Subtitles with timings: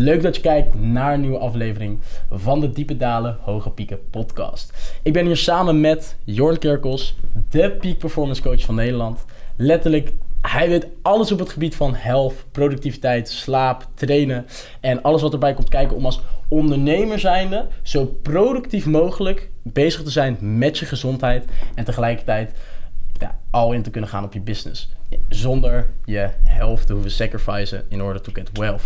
[0.00, 1.98] Leuk dat je kijkt naar een nieuwe aflevering
[2.30, 4.98] van de Diepe Dalen, Hoge Pieken podcast.
[5.02, 7.16] Ik ben hier samen met Jorn Kerkels,
[7.50, 9.24] de peak performance coach van Nederland.
[9.56, 14.46] Letterlijk, hij weet alles op het gebied van health, productiviteit, slaap, trainen
[14.80, 20.10] en alles wat erbij komt kijken om als ondernemer zijnde zo productief mogelijk bezig te
[20.10, 22.52] zijn met je gezondheid en tegelijkertijd
[23.20, 24.88] ja, al in te kunnen gaan op je business.
[25.28, 28.82] Zonder je health te hoeven sacrificen in order to get wealth.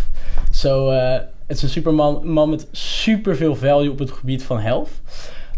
[0.51, 1.13] So, uh,
[1.47, 4.89] het is een superman man met superveel value op het gebied van health.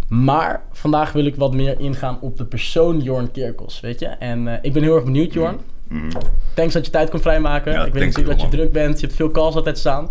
[0.07, 4.05] Maar vandaag wil ik wat meer ingaan op de persoon Jorn Kerkels, weet je.
[4.05, 5.59] En uh, ik ben heel erg benieuwd, Jorn.
[5.87, 6.09] Mm.
[6.53, 7.71] Thanks dat je tijd kon vrijmaken.
[7.71, 8.99] Ja, ik weet natuurlijk dat je druk bent.
[8.99, 10.09] Je hebt veel calls altijd staan.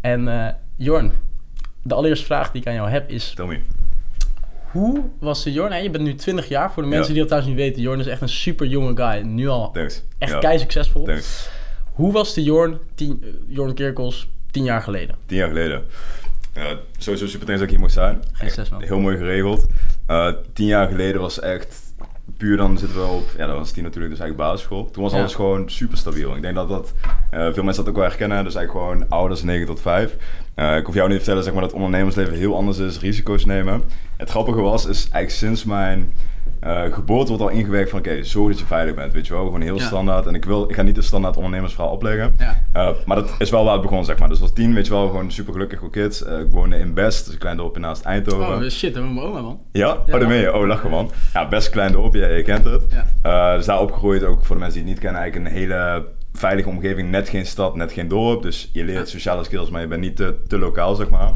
[0.00, 1.12] En uh, Jorn,
[1.82, 3.32] de allereerste vraag die ik aan jou heb is...
[3.36, 3.60] Tell me.
[4.74, 5.82] Hoe was de Jorn?
[5.82, 6.72] Je bent nu 20 jaar.
[6.72, 9.20] Voor de mensen die dat trouwens niet weten, Jorn is echt een super jonge guy.
[9.22, 10.02] Nu al Thanks.
[10.18, 10.38] echt Ja.
[10.38, 11.04] kei succesvol.
[11.04, 11.48] Thanks.
[11.92, 15.16] Hoe was de Jorn, tien, eh, Jorn Kerkels, 10 jaar geleden?
[15.26, 15.82] Tien jaar geleden.
[16.54, 18.22] Ja, sowieso super thanks dat ik hier mocht zijn.
[18.32, 18.82] Geen stress, man.
[18.82, 19.66] Heel mooi geregeld.
[20.06, 21.83] Eh, tien jaar geleden was echt
[22.36, 24.90] puur dan zitten we op, ja dat was tien natuurlijk dus eigenlijk basisschool.
[24.90, 25.18] Toen was Ja.
[25.18, 26.36] alles gewoon super stabiel.
[26.36, 26.92] Ik denk dat dat,
[27.30, 28.44] eh, veel mensen dat ook wel herkennen.
[28.44, 30.16] Dus eigenlijk gewoon ouders 9 tot 5.
[30.54, 33.44] Eh, ik hoef jou niet te vertellen zeg maar, dat ondernemersleven heel anders is, risico's
[33.44, 33.82] nemen.
[34.16, 36.12] Het grappige was, is eigenlijk sinds mijn
[36.64, 39.44] eh, geboorte wordt al ingewerkt van oké, zorg dat je veilig bent, weet je wel.
[39.44, 39.84] Gewoon heel Ja.
[39.86, 40.26] standaard.
[40.26, 42.34] En ik, wil, ik ga niet de standaard ondernemersverhaal opleggen.
[42.38, 42.56] Ja.
[42.76, 44.28] Uh, maar dat is wel waar het begon, zeg maar.
[44.28, 46.22] Dus als tien, weet je wel, gewoon super gelukkig voor kids.
[46.26, 48.64] Uh, ik woonde in Best, dus een klein dorpje naast Eindhoven.
[48.64, 49.60] Oh, shit, dat was mijn oma, man.
[49.72, 49.86] Ja?
[49.86, 49.92] Ja.
[49.92, 50.54] Oh, daar ben je.
[50.54, 51.10] Oh, lachen man.
[51.32, 52.82] Ja, best klein dorpje, je kent het.
[53.56, 56.68] Dus daar opgegroeid, ook voor de mensen die het niet kennen, eigenlijk een hele veilige
[56.68, 57.10] omgeving.
[57.10, 58.42] Net geen stad, net geen dorp.
[58.42, 61.32] Dus je leert sociale skills, maar je bent niet te, te lokaal, zeg maar.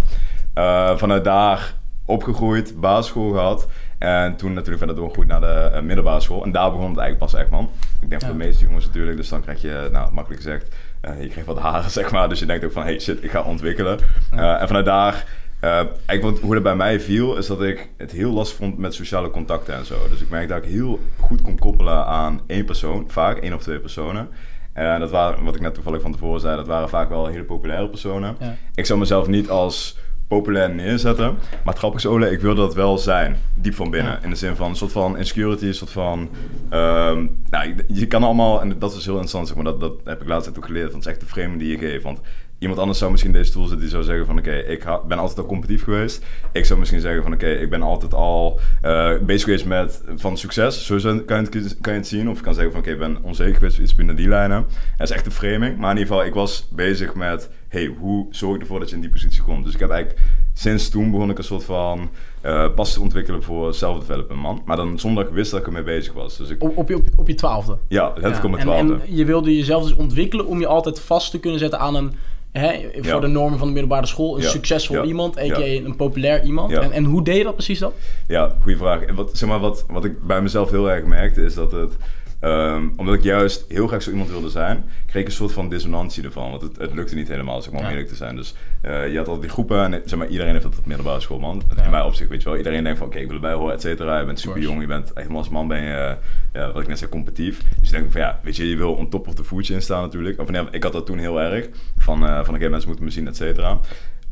[0.99, 1.75] Vanuit daar
[2.07, 3.67] opgegroeid, basisschool gehad.
[3.99, 6.45] En toen natuurlijk verder doorgegroeid naar de uh, middelbare school.
[6.45, 7.71] En daar begon het eigenlijk pas echt, man.
[8.01, 9.17] Ik denk voor de meeste jongens natuurlijk.
[9.17, 12.29] Dus dan krijg je, nou, makkelijk gezegd, uh, je krijgt wat haren, zeg maar.
[12.29, 13.99] Dus je denkt ook van, hey shit, ik ga ontwikkelen.
[14.35, 15.25] Uh, en vanuit daar...
[15.65, 18.79] Uh, eigenlijk wat, hoe dat bij mij viel, is dat ik het heel lastig vond
[18.79, 20.09] met sociale contacten en zo.
[20.11, 23.63] Dus ik merkte dat ik heel goed kon koppelen aan één persoon, vaak één of
[23.63, 24.29] twee personen.
[24.73, 27.43] En dat waren, wat ik net toevallig van tevoren zei, dat waren vaak wel hele
[27.43, 28.37] populaire personen.
[28.41, 28.57] Ja.
[28.75, 29.99] Ik zou mezelf niet als
[30.29, 31.35] populair neerzetten.
[31.51, 33.37] Maar het grappige is, Ole, ik wil dat wel zijn.
[33.55, 34.13] Diep van binnen.
[34.13, 34.23] Ja.
[34.23, 36.29] In de zin van een soort van insecurity, een soort van...
[36.73, 38.61] Um, nou, je kan allemaal...
[38.61, 39.65] En dat is heel interessant, zeg maar.
[39.65, 40.93] Dat, dat heb ik laatst ook geleerd.
[40.93, 42.03] Want het is echt de framing die je geeft.
[42.03, 42.21] Want
[42.59, 44.39] iemand anders zou misschien deze tool zitten die zou zeggen van...
[44.39, 46.25] Oké, ik ben altijd al competitief geweest.
[46.53, 47.33] Ik zou misschien zeggen van...
[47.33, 50.03] Oké, ik ben altijd al uh, bezig geweest met...
[50.17, 50.87] Van succes.
[50.87, 52.31] Zo kan je het, kan je het zien.
[52.31, 52.81] Of je kan zeggen van...
[52.81, 54.67] Oké, ik ben onzeker geweest iets binnen die lijnen.
[54.97, 55.79] Dat is echt de framing.
[55.79, 57.51] Maar in ieder geval, ik was bezig met...
[57.69, 59.65] Hey, hoe zorg ik ervoor dat je in die positie komt?
[59.65, 60.23] Dus ik heb eigenlijk...
[60.53, 62.11] Sinds toen begon ik een soort van
[62.45, 64.63] uh, passie te ontwikkelen voor self-development, man.
[64.65, 66.37] Maar dan zonder dat ik wist dat ik ermee bezig was.
[66.37, 66.63] Dus ik...
[66.63, 67.79] Op, op, je, op, op je twaalfde?
[67.89, 68.43] Ja, letterlijk Ja.
[68.43, 69.07] op mijn En, twaalfde.
[69.07, 72.13] en je wilde jezelf dus ontwikkelen om je altijd vast te kunnen zetten aan een...
[72.59, 73.19] Hè, voor Ja.
[73.21, 74.49] de normen van de middelbare school, een Ja.
[74.49, 75.03] succesvol Ja.
[75.05, 75.61] iemand, a.k.a.
[75.65, 76.73] Een populair iemand.
[76.73, 77.93] En, en hoe deed je dat precies dan?
[78.29, 79.01] Ja, goede vraag.
[79.03, 81.97] En wat, zeg maar, wat, wat ik bij mezelf heel erg merkte is dat het...
[82.41, 85.69] Um, omdat ik juist heel graag zo iemand wilde zijn, kreeg ik een soort van
[85.69, 86.51] dissonantie ervan.
[86.51, 88.37] Want het, het lukte niet helemaal, zeg maar, om eerlijk te zijn.
[88.37, 88.55] Dus
[88.85, 91.39] uh, je had altijd die groepen en zeg maar, iedereen heeft dat op middelbare school,
[91.39, 91.63] man.
[91.85, 92.57] In mijn opzicht, weet je wel.
[92.57, 94.19] Iedereen denkt van, oké, ik wil erbij horen, et cetera.
[94.19, 96.17] Je bent super jong, je bent helemaal als man ben je,
[96.53, 97.63] ja, wat ik net zei, competitief.
[97.81, 99.83] Dus je denkt van, ja, weet je, je wil on top of the food chain
[99.83, 100.41] staan natuurlijk.
[100.41, 101.69] Of nee, ik had dat toen heel erg.
[101.97, 103.81] Van, uh, van oké, mensen moeten me zien, et cetera.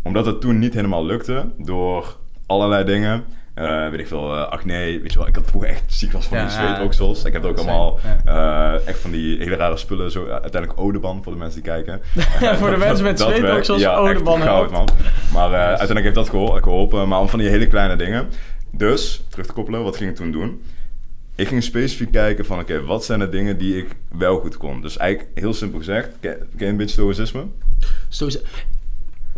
[0.02, 2.16] Omdat het toen niet helemaal lukte, door
[2.46, 3.24] allerlei dingen...
[3.58, 5.28] Uh, weet ik veel, uh, acne, weet je wel.
[5.28, 7.24] Ik had vroeger echt ziek was van Ja, die ja, zweetoksels.
[7.24, 8.74] Ik heb ook allemaal ja.
[8.74, 10.10] uh, echt van die hele rare spullen.
[10.10, 12.00] Zo, uiteindelijk Odeban voor de mensen die kijken.
[12.58, 14.88] Voor de mensen met zweetoksels, ja, Odeban echt goud, man.
[15.32, 17.08] Maar uh, uiteindelijk heeft dat geholpen, geholpen.
[17.08, 18.28] Maar om van die hele kleine dingen.
[18.70, 20.62] Dus, terug te koppelen, wat ging ik toen doen?
[21.34, 24.80] Ik ging specifiek kijken van, oké, wat zijn de dingen die ik wel goed kon?
[24.80, 27.44] Dus eigenlijk, heel simpel gezegd, ken, je een beetje stoïcisme?
[28.08, 28.38] Is-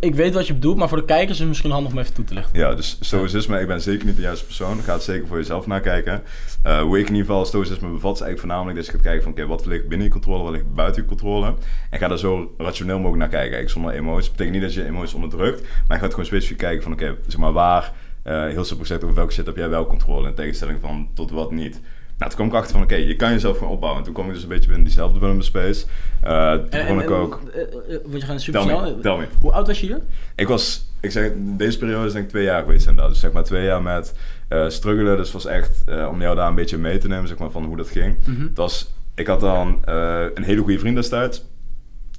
[0.01, 2.15] ik weet wat je bedoelt, maar voor de kijkers is het misschien handig om even
[2.15, 2.59] toe te lichten.
[2.59, 4.83] Ja, dus stoïcisme, ik ben zeker niet de juiste persoon.
[4.83, 6.23] Ga het zeker voor jezelf nakijken.
[6.67, 9.23] Uh, hoe ik in ieder geval stoïcisme bevat, is eigenlijk voornamelijk dat je gaat kijken
[9.23, 9.33] van...
[9.33, 11.55] oké, wat ligt binnen je controle, wat ligt buiten je controle?
[11.91, 13.57] En ga daar zo rationeel mogelijk naar kijken.
[13.57, 14.31] Eigenlijk zonder emoties.
[14.31, 16.93] Betekent niet dat je emoties onderdrukt, maar je gaat gewoon specifiek kijken van...
[16.93, 17.93] oké, zeg maar waar,
[18.25, 20.29] uh, heel simpel gezegd, over welke shit heb jij wel controle...
[20.29, 21.81] in tegenstelling van tot wat niet.
[22.19, 24.01] Nou, toen kwam ik achter van, oké, je kan jezelf gewoon opbouwen.
[24.01, 25.87] En toen kwam ik dus een beetje binnen die self-development space.
[26.25, 27.41] Uh, toen begon ik ook...
[27.55, 27.69] eh, eh,
[28.03, 29.01] Want je gaat super me, snel.
[29.01, 29.27] tel me.
[29.41, 30.01] Hoe oud was je hier?
[30.35, 33.11] Ik was, ik zeg, deze periode is denk ik twee jaar geweest inderdaad.
[33.11, 34.15] Dus zeg maar twee jaar met
[34.49, 35.17] uh, struggelen.
[35.17, 37.65] Dus was echt uh, om jou daar een beetje mee te nemen, zeg maar, van
[37.65, 38.17] hoe dat ging.
[38.25, 41.45] Het was, ik had dan een hele goede vriend destijds.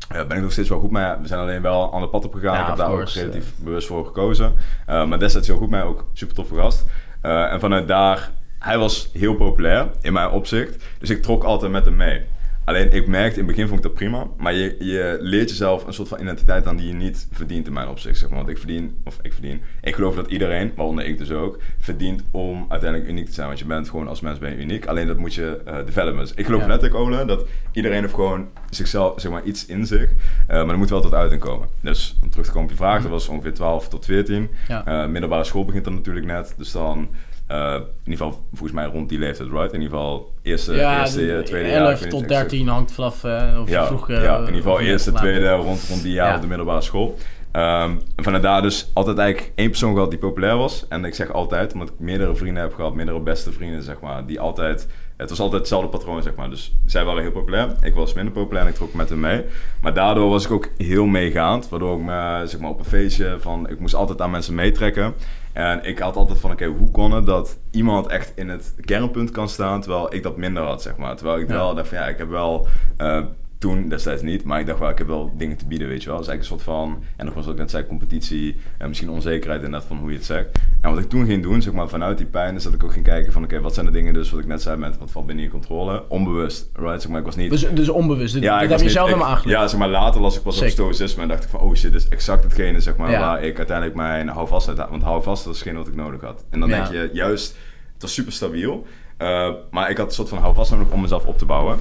[0.10, 1.14] Daar ben ik nog steeds wel goed mee.
[1.22, 2.54] We zijn alleen wel een ander pad op gegaan.
[2.54, 3.64] Ja, ik heb daar ook relatief ja.
[3.64, 4.54] bewust voor gekozen.
[4.86, 6.86] Maar destijds heel goed mee, ook super toffe gast.
[7.22, 10.84] En vanuit daar, hij was heel populair in mijn opzicht.
[11.00, 12.22] Dus ik trok altijd met hem mee.
[12.64, 14.28] Alleen ik merkte, in het begin vond ik dat prima.
[14.38, 17.74] Maar je, je leert jezelf een soort van identiteit aan die je niet verdient in
[17.74, 18.18] mijn opzicht.
[18.18, 18.38] Zeg maar.
[18.38, 19.62] Want ik verdien, of ik verdien.
[19.82, 23.48] Ik geloof dat iedereen, waaronder ik dus ook, verdient om uiteindelijk uniek te zijn.
[23.48, 24.86] Want je bent gewoon als mens ben je uniek.
[24.86, 26.20] Alleen dat moet je uh, developen.
[26.20, 26.68] Dus ik geloof Ja.
[26.68, 30.10] letterlijk, Ole, dat iedereen heeft gewoon zichzelf, zeg maar, iets in zich.
[30.12, 30.16] Uh,
[30.48, 31.68] maar er moet wel tot uiting komen.
[31.82, 34.50] Dus om terug te komen op je vraag, dat was ongeveer 12 tot 14.
[34.68, 34.88] Ja.
[34.88, 36.54] Uh, middelbare school begint dan natuurlijk net.
[36.58, 37.10] Dus dan,
[37.52, 39.74] uh, in ieder geval volgens mij rond die leeftijd, right?
[39.74, 41.82] In ieder geval eerste, ja, eerste de- tweede jaar.
[41.82, 42.50] ik 11 weet tot niet exact.
[42.50, 44.08] 13 hangt vanaf eh, of Ja, vroeg...
[44.08, 46.36] ja, eh, in ieder geval eerste, tweede, rond, rond die jaar Ja.
[46.36, 47.18] op de middelbare school.
[47.52, 50.86] Ehm, en vanuit daar dus altijd eigenlijk één persoon gehad die populair was.
[50.90, 54.26] En ik zeg altijd, omdat ik meerdere vrienden heb gehad, meerdere beste vrienden, zeg maar,
[54.26, 54.88] die altijd...
[55.18, 56.50] Het was altijd hetzelfde patroon, zeg maar.
[56.50, 59.44] Dus zij waren heel populair, ik was minder populair en ik trok met hen mee.
[59.82, 63.36] Maar daardoor was ik ook heel meegaand, waardoor ik me, zeg maar, op een feestje
[63.40, 63.70] van...
[63.70, 65.14] Ik moest altijd aan mensen meetrekken.
[65.60, 69.32] En ik had altijd van, oké, hoe kon het dat iemand echt in het kernpunt
[69.32, 71.16] kan staan, terwijl ik dat minder had, zeg maar.
[71.16, 71.54] Terwijl ik Ja.
[71.54, 72.68] wel dacht van, ja, ik heb wel...
[72.98, 73.24] eh,
[73.60, 76.10] toen destijds niet, maar ik dacht wel, ik heb wel dingen te bieden, weet je
[76.10, 76.18] wel.
[76.18, 79.64] Dus eigenlijk een soort van, en nogmaals wat ik net zei, competitie en misschien onzekerheid
[79.64, 80.48] inderdaad van hoe je het zegt.
[80.82, 82.94] En wat ik toen ging doen, zeg maar, vanuit die pijn, is dat ik ook
[82.94, 85.12] ging kijken van, oké, wat zijn de dingen dus, wat ik net zei met, wat
[85.12, 86.04] valt binnen je controle?
[86.10, 87.02] Onbewust, right?
[87.02, 87.50] Zeg maar, ik was niet...
[87.50, 88.36] Dus, dus onbewust.
[88.36, 89.60] Ja, ik heb was je zelf niet- helemaal aangeleerd.
[89.60, 91.92] Ja, zeg maar, later las ik pas op stoïcisme en dacht ik van, oh shit,
[91.92, 93.20] dit is exact hetgene, zeg maar, Ja.
[93.20, 96.46] waar ik uiteindelijk mijn houvast uit Want houvast, dat is hetgene wat ik nodig had.
[96.50, 96.76] En dan Ja.
[96.76, 97.56] denk je, juist,
[97.94, 98.86] het was super stabiel,
[99.18, 101.78] eh, maar ik had een soort van houvast nodig om mezelf op te bouwen.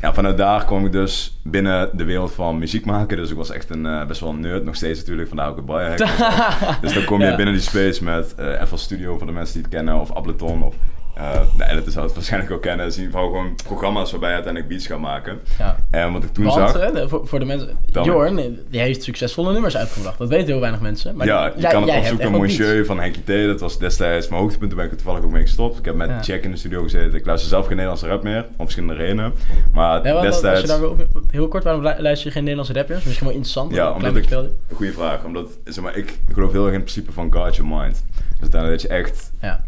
[0.00, 3.16] Ja, vanuit daar kwam ik dus binnen de wereld van muziek maken.
[3.16, 5.56] Dus ik was echt een eh, best wel een nerd, nog steeds natuurlijk, vandaar ook
[5.56, 5.98] het biohack.
[6.82, 7.36] dus dan kom je Ja.
[7.36, 10.62] binnen die space met eh FL Studio voor de mensen die het kennen, of Ableton,
[10.62, 10.74] of
[11.20, 12.86] eh de editors zou het waarschijnlijk ook kennen.
[12.86, 15.40] Dus in ieder geval gewoon programma's waarbij je uiteindelijk beats gaat maken.
[15.58, 15.76] Ja.
[15.90, 16.92] En wat ik toen Want, zag...
[16.92, 17.68] hè, voor, voor de mensen...
[18.02, 20.18] Jorn, die heeft succesvolle nummers uitgebracht.
[20.18, 21.16] Dat weten heel weinig mensen.
[21.16, 22.30] Maar ja, je jij- kan het opzoeken.
[22.30, 23.46] Monsieur van Henkie T.
[23.46, 24.70] Dat was destijds mijn hoogtepunt.
[24.70, 25.78] Toen ben ik er toevallig ook mee gestopt.
[25.78, 26.20] Ik heb met Ja.
[26.20, 27.14] Jack in de studio gezeten.
[27.18, 28.46] Ik luister zelf geen Nederlandse rap meer.
[28.56, 29.32] Om verschillende redenen.
[29.72, 30.60] Maar Ja, want als destijds...
[30.60, 33.04] je daar op- heel kort, waarom lu- luister je geen Nederlandse rappers?
[33.04, 33.74] Misschien wel interessant.
[33.74, 34.28] Ja, omdat ik...
[34.72, 35.24] Goeie vraag.
[35.24, 38.04] Omdat, zeg maar, ik geloof heel erg in het principe van guard your mind.
[38.30, 39.32] Dus uiteindelijk dat je echt...
[39.40, 39.64] Ja.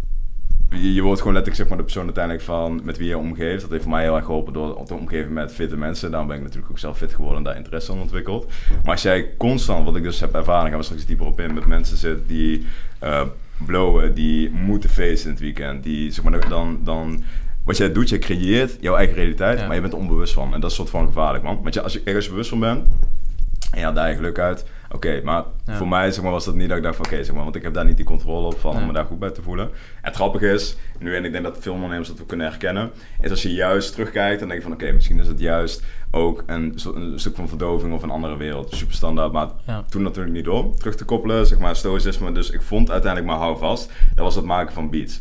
[0.72, 3.60] Je, je wordt gewoon letterlijk zeg maar, de persoon uiteindelijk van met wie je omgeeft.
[3.60, 6.10] Dat heeft voor mij heel erg geholpen door te omgeven met fitte mensen.
[6.10, 8.46] Daarom ben ik natuurlijk ook zelf fit geworden en daar interesse in ontwikkeld.
[8.82, 11.54] Maar als jij constant, wat ik dus heb ervaren, gaan we straks dieper op in,
[11.54, 12.66] met mensen zit die
[12.98, 13.22] eh,
[13.66, 16.80] blowen, die moeten feesten in het weekend, die zeg maar dan...
[16.84, 17.22] dan
[17.64, 19.66] wat jij doet, je creëert jouw eigen realiteit, Ja.
[19.66, 20.54] maar je bent er onbewust van.
[20.54, 21.62] En dat is een soort van gevaarlijk, man.
[21.62, 22.88] Want je, als je ergens bewust van bent,
[23.72, 24.64] en je had daar je geluk uit.
[24.94, 25.74] Oké, maar Ja.
[25.76, 27.56] voor mij zeg maar, was dat niet dat ik dacht van oké, zeg maar, want
[27.56, 29.64] ik heb daar niet die controle op van om me daar goed bij te voelen.
[29.66, 32.90] En het grappige is, nu en ik denk dat veel ondernemers dat ook kunnen herkennen,
[33.20, 36.42] is als je juist terugkijkt en denk je van oké, misschien is het juist ook
[36.46, 36.72] een,
[37.16, 38.72] stuk van verdoving of een andere wereld.
[38.74, 39.84] Super standaard, maar Ja.
[39.88, 40.76] toen natuurlijk niet door.
[40.76, 42.32] Terug te koppelen, zeg maar, stoïcisme.
[42.32, 43.92] Dus ik vond uiteindelijk maar houvast.
[44.14, 45.20] Dat was het maken van beats.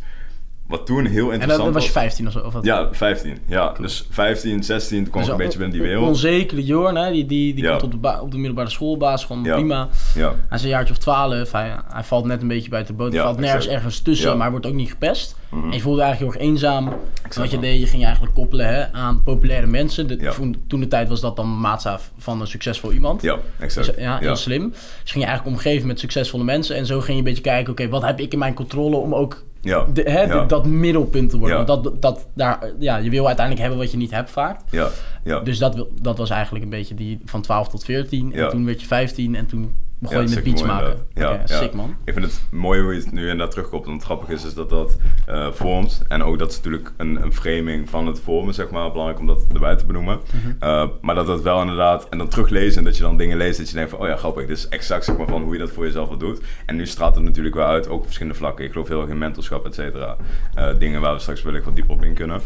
[0.71, 2.01] Wat toen heel En interessant dat, dat was je was.
[2.03, 2.39] 15 of zo?
[2.39, 2.65] Of wat?
[2.65, 3.37] Ja, 15.
[3.47, 6.07] Ja, dus 15, 16, toen kwam ik Dus een beetje binnen die wereld.
[6.07, 7.77] Onzekere Jorn, hè, die, die, die Ja.
[7.77, 9.53] komt op de, op de middelbare schoolbasis, gewoon Ja.
[9.55, 9.87] prima.
[10.15, 13.03] Ja, Hij is een jaartje of 12, hij, hij valt net een beetje buiten de
[13.03, 13.13] boot.
[13.13, 13.75] Hij valt nergens exact.
[13.75, 15.35] ergens tussen, maar hij wordt ook niet gepest.
[15.49, 15.65] Mhm.
[15.65, 16.87] En je voelde eigenlijk heel erg eenzaam.
[16.87, 20.07] En wat je deed, je ging je eigenlijk koppelen hè, aan populaire mensen.
[20.07, 23.21] De, toen, toen de tijd was dat dan maatstaaf van een succesvol iemand.
[23.21, 23.85] ja, exact.
[23.87, 24.69] Dus, ja, heel slim.
[24.69, 26.75] Dus ging je eigenlijk omgeven met succesvolle mensen.
[26.75, 29.15] En zo ging je een beetje kijken, oké, wat heb ik in mijn controle om
[29.15, 30.39] ook Ja, de, hè, ja.
[30.41, 31.57] de- dat middelpunt te worden.
[31.57, 31.65] Ja.
[31.65, 34.59] Want dat, dat, daar, ja, je wil uiteindelijk hebben wat je niet hebt vaak.
[34.69, 34.87] ja,
[35.23, 35.39] ja.
[35.39, 38.31] Dus dat, wil- dat was eigenlijk een beetje die van 12 tot 14.
[38.33, 38.43] Ja.
[38.43, 41.05] En toen werd je 15 en toen begon Ja, je met beats mooi maken.
[41.13, 41.95] Ja, sick man.
[42.03, 43.85] Ik vind het mooi hoe je het nu inderdaad terugkomt.
[43.85, 46.01] Want het grappige is, is dat dat eh, vormt.
[46.07, 48.91] En ook dat is natuurlijk een, een framing van het vormen, zeg maar.
[48.91, 50.19] Belangrijk om dat erbij te benoemen.
[50.33, 50.53] Mhm.
[50.59, 52.09] Eh, maar dat dat wel inderdaad...
[52.09, 53.99] En dan teruglezen en dat je dan dingen leest dat je denkt van...
[53.99, 54.47] Oh ja, grappig.
[54.47, 56.41] Dit is exact zeg maar van hoe je dat voor jezelf wel doet.
[56.65, 58.65] En nu straalt het natuurlijk wel uit, ook op verschillende vlakken.
[58.65, 60.17] Ik geloof heel erg in mentorschap, et cetera.
[60.55, 62.41] Eh, dingen waar we straks wellicht wat dieper op in kunnen.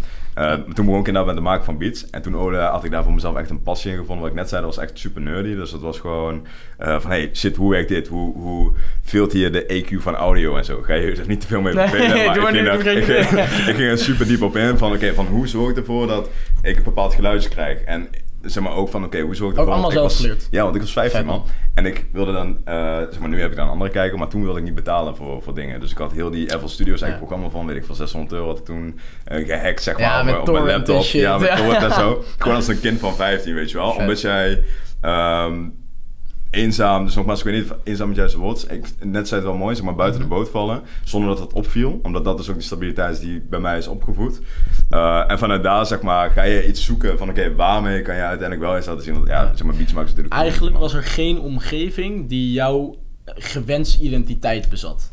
[0.73, 2.09] Toen begon ik inderdaad met het maken van beats.
[2.09, 4.23] En toen Ole, had ik daar voor mezelf echt een passie in gevonden.
[4.23, 5.55] Wat ik net zei, dat was echt super nerdy.
[5.55, 6.47] Dus dat was gewoon
[6.77, 7.11] van...
[7.11, 8.07] Hey, shit, hoe werkt dit?
[8.07, 8.71] Hoe, hoe
[9.03, 10.81] filter je de EQ van audio en zo?
[10.81, 12.09] Ga je er niet te veel mee vervelen?
[12.25, 13.67] maar ik, ging niet, daar- ik, vergeet ging, het.
[13.67, 14.77] ik ging er super diep op in.
[14.77, 16.29] Van, oké, van hoe zorg ik ervoor dat
[16.61, 17.81] ik een bepaald geluidje krijg?
[17.81, 18.07] En
[18.41, 19.81] zeg maar ook van, oké, hoe zorg ik Ook ervoor...
[19.83, 20.47] allemaal dat ik zelf geleerd.
[20.51, 21.45] Ja, want ik was 15 Vet, man.
[21.73, 24.27] En ik wilde dan, eh, zeg maar, nu heb ik dan een andere kijker, maar
[24.27, 25.79] toen wilde ik niet betalen voor, voor dingen.
[25.79, 27.17] Dus ik had heel die FL Studios eigenlijk Ja.
[27.17, 30.39] programma van, weet ik, van 600 euro had ik toen eh, gehackt, zeg Ja, maar,
[30.39, 31.03] op mijn- op laptop.
[31.03, 32.23] Ja, met torrent en zo.
[32.37, 33.91] Gewoon als een kind van 15, weet je wel.
[33.91, 34.01] Vet.
[34.01, 34.63] Omdat jij...
[35.01, 35.53] ehm,
[36.55, 38.71] eenzaam, dus nogmaals, ik weet niet of eenzaam het juiste woord.
[38.71, 40.29] Ik, net zei het wel mooi, zeg maar buiten Mhm.
[40.29, 41.99] de boot vallen, zonder dat het opviel.
[42.03, 44.39] Omdat dat dus ook die stabiliteit is die bij mij is opgevoed.
[44.89, 48.21] Eh, en vanuit daar, zeg maar, ga je iets zoeken van, oké, waarmee kan je
[48.21, 49.13] uiteindelijk wel eens laten zien.
[49.13, 50.33] Want ja, zeg maar, is natuurlijk...
[50.33, 52.95] Eigenlijk was er geen omgeving die jouw
[53.25, 55.11] gewenste identiteit bezat.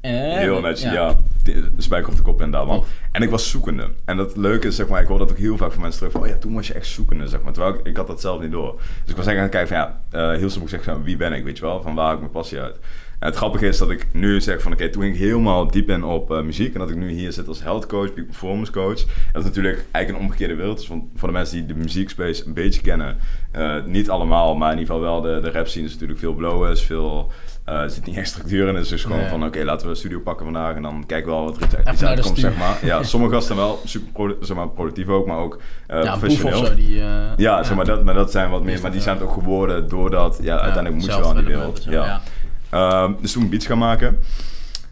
[0.00, 1.16] En, Heel netjes, ja.
[1.76, 2.76] spijker op de kop inderdaad, man.
[2.76, 2.88] Tof.
[3.12, 3.88] En ik was zoekende.
[4.04, 6.12] En dat leuke is, zeg maar, ik hoor dat ook heel vaak van mensen terug
[6.12, 7.52] van, oh ja, toen was je echt zoekende, zeg maar.
[7.52, 8.72] Terwijl ik, ik had dat zelf niet door.
[8.76, 11.16] Dus ik was eigenlijk aan het kijken van, ja, eh, heel simpel gezegd, van, wie
[11.16, 11.82] ben ik, weet je wel?
[11.82, 12.78] Van waar haal ik mijn passie uit?
[13.20, 15.88] En het grappige is dat ik nu zeg van, oké, toen ging ik helemaal diep
[15.90, 16.72] in op eh, muziek.
[16.74, 19.00] En dat ik nu hier zit als health coach, peak performance coach.
[19.00, 20.76] En dat is natuurlijk eigenlijk een omgekeerde wereld.
[20.76, 23.16] Dus van, voor de mensen die de muziekspace een beetje kennen,
[23.52, 26.34] eh, niet allemaal, maar in ieder geval wel de, de rap scene is natuurlijk veel
[26.34, 27.32] blowers, veel...
[27.64, 28.74] eh, er zit niet echt structuur in.
[28.74, 29.28] Het is dus gewoon Nee.
[29.28, 31.62] van, oké, laten we een studio pakken vandaag en dan kijken we wel wat er
[31.62, 32.78] iets, de uitkomt, zeg maar.
[32.82, 36.60] Ja, sommige gasten wel super zeg maar, productief ook, maar ook eh ja, professioneel.
[36.60, 36.74] of zo.
[36.74, 37.02] Die,
[37.36, 39.88] Ja, zeg maar, dat, maar dat zijn wat meer, maar die zijn het ook geworden
[39.88, 41.84] doordat, ja, uiteindelijk moet je wel in die willen wereld.
[41.84, 42.20] Ja.
[42.70, 44.18] Ehm, dus toen beats gaan maken.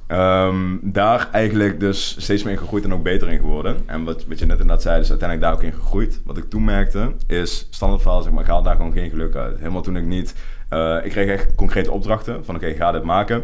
[0.06, 3.76] Ehm, daar eigenlijk dus steeds meer in gegroeid en ook beter in geworden.
[3.86, 6.20] En wat, wat je net inderdaad zei, is uiteindelijk daar ook in gegroeid.
[6.24, 9.58] Wat ik toen merkte, is standaard zeg maar, ik daar gewoon geen geluk uit.
[9.58, 10.34] Helemaal toen ik niet...
[10.68, 13.42] eh, ik kreeg echt concrete opdrachten van, oké, ga dit maken.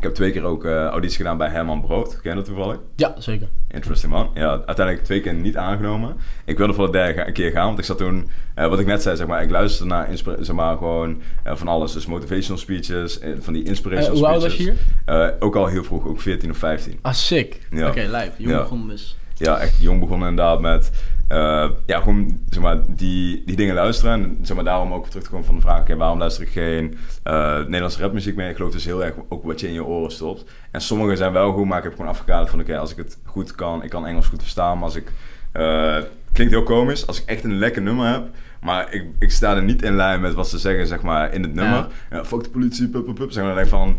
[0.00, 2.20] Ik heb twee keer ook eh, auditie gedaan bij Herman Brood.
[2.20, 2.78] Ken je dat toevallig?
[2.96, 3.48] Ja, zeker.
[3.68, 4.30] Interesting man.
[4.34, 6.16] Ja, uiteindelijk twee keer niet aangenomen.
[6.44, 9.02] Ik wilde voor de derde keer gaan, want ik zat toen, eh, wat ik net
[9.02, 10.08] zei, zeg maar, ik luisterde naar
[10.40, 11.92] zeg maar, gewoon eh, van alles.
[11.92, 14.82] Dus motivational speeches, van die inspirational hoe oud was je speeches.
[15.06, 15.34] hier?
[15.40, 16.98] Ook al heel vroeg, ook 14 of 15.
[17.02, 17.60] Ah, sick.
[17.70, 17.88] Ja.
[17.88, 18.32] Oké, lijf.
[18.36, 18.58] Jong Ja.
[18.60, 19.16] begon dus.
[19.40, 20.90] Ja, echt jong begonnen inderdaad met,
[21.28, 24.12] eh, ja, gewoon, zeg maar, die, die dingen luisteren.
[24.12, 26.48] En zeg maar, daarom ook terug te komen van de vraag, oké, waarom luister ik
[26.48, 28.48] geen eh, Nederlandse rapmuziek meer?
[28.48, 30.44] Ik geloof dus heel erg ook wat je in je oren stopt.
[30.70, 33.18] En sommige zijn wel goed, maar ik heb gewoon afgekaderd van, oké, als ik het
[33.24, 35.12] goed kan, ik kan Engels goed verstaan, maar als ik,
[35.52, 35.96] eh,
[36.32, 38.22] klinkt heel komisch, als ik echt een lekker nummer heb,
[38.60, 41.42] maar ik, ik sta er niet in lijn met wat ze zeggen, zeg maar, in
[41.42, 41.86] het nummer.
[42.10, 42.24] Ja.
[42.24, 43.30] fuck de politie, pup, pup, pup.
[43.30, 43.96] Zeg maar, dan denk ik van,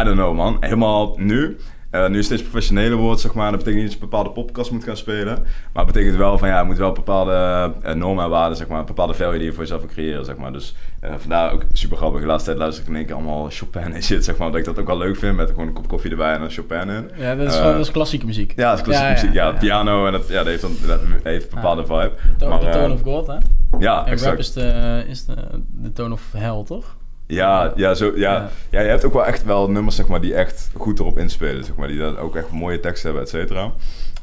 [0.00, 0.56] I don't know, man.
[0.60, 1.56] Helemaal nu,
[1.94, 4.70] eh, nu steeds professioneler wordt, zeg maar, dat betekent niet dat je een bepaalde podcast
[4.70, 5.38] moet gaan spelen.
[5.72, 8.68] Maar het betekent wel van, ja, je moet wel bepaalde eh, normen en waarden, zeg
[8.68, 10.52] maar, een bepaalde value die je voor jezelf wil creëren, zeg maar.
[10.52, 12.20] Dus eh, vandaar ook super grappig.
[12.20, 14.50] De laatste tijd luister ik in één keer allemaal Chopin en shit, zeg maar.
[14.50, 16.50] Dat ik dat ook wel leuk vind, met gewoon een kop koffie erbij en een
[16.50, 17.10] Chopin in.
[17.16, 18.52] Ja, dat is, gewoon, dat is klassieke muziek.
[18.56, 19.32] Ja, dat is klassieke muziek.
[19.32, 22.12] Ja, piano en dat, ja, dat heeft, dan, dat heeft een bepaalde vibe.
[22.30, 23.36] De, to- Maar, de tone of God, hè?
[23.78, 24.30] Ja, En exact.
[24.30, 25.34] rap is de, is de,
[25.72, 26.96] de tone of hell, toch?
[27.26, 28.32] Ja, ja, zo, ja.
[28.32, 28.50] Ja.
[28.70, 28.80] ja.
[28.80, 31.64] je hebt ook wel echt wel nummers zeg maar, die echt goed erop inspelen.
[31.64, 33.72] Zeg maar, die dan ook echt mooie teksten hebben, et cetera.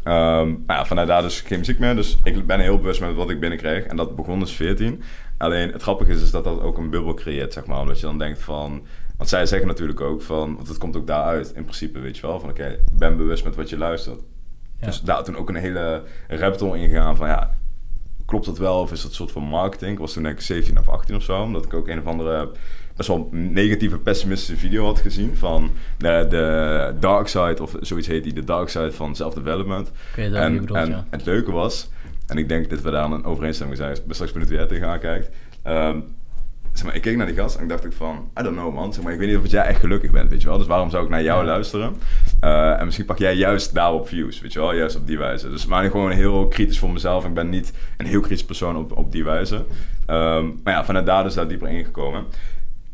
[0.03, 1.96] Ehm, maar ja, vanuit daar dus geen muziek meer.
[1.96, 3.84] Dus ik ben heel bewust met wat ik binnenkreeg.
[3.84, 5.03] En dat begon dus 14.
[5.38, 7.79] Alleen het grappige is, is dat dat ook een bubbel creëert, zeg maar.
[7.79, 8.86] Omdat je dan denkt van...
[9.17, 10.55] Want zij zeggen natuurlijk ook van...
[10.55, 12.39] Want het komt ook daaruit, in principe, weet je wel.
[12.39, 14.20] Van oké, ben bewust met wat je luistert.
[14.79, 14.86] Ja.
[14.86, 17.27] Dus daar toen ook een hele raptor in gegaan van...
[17.27, 17.58] Ja,
[18.25, 19.91] klopt dat wel of is dat een soort van marketing?
[19.91, 22.05] Ik was toen denk ik 17 of 18 of zo, omdat ik ook een of
[22.05, 22.51] andere
[23.08, 28.24] best wel negatieve, pessimistische video had gezien van de, de dark side, of zoiets heet
[28.24, 29.88] die, de dark side van self-development.
[29.88, 31.05] Ik je En, bedoelt, en ja.
[31.10, 31.89] het leuke was,
[32.27, 34.67] en ik denk dat we daar een overeenstemming zijn, ik ben straks benieuwd hoe jij
[34.67, 35.29] tegenaan kijkt.
[35.63, 36.00] Ehm,
[36.74, 38.74] zeg maar, ik keek naar die gast en ik dacht ik van, I don't know
[38.74, 40.58] man, zeg maar, ik weet niet of jij echt gelukkig bent, weet je wel.
[40.58, 41.46] Dus waarom zou ik naar jou Ja.
[41.46, 41.96] luisteren?
[42.39, 45.50] Eh, en misschien pak jij juist daarop views, weet je wel, juist op die wijze.
[45.50, 47.25] Dus maar gewoon heel kritisch voor mezelf.
[47.25, 49.65] Ik ben niet een heel kritisch persoon op, op die wijze.
[50.05, 52.25] Ehm, maar ja, vanuit daar dus daar dieper ingekomen.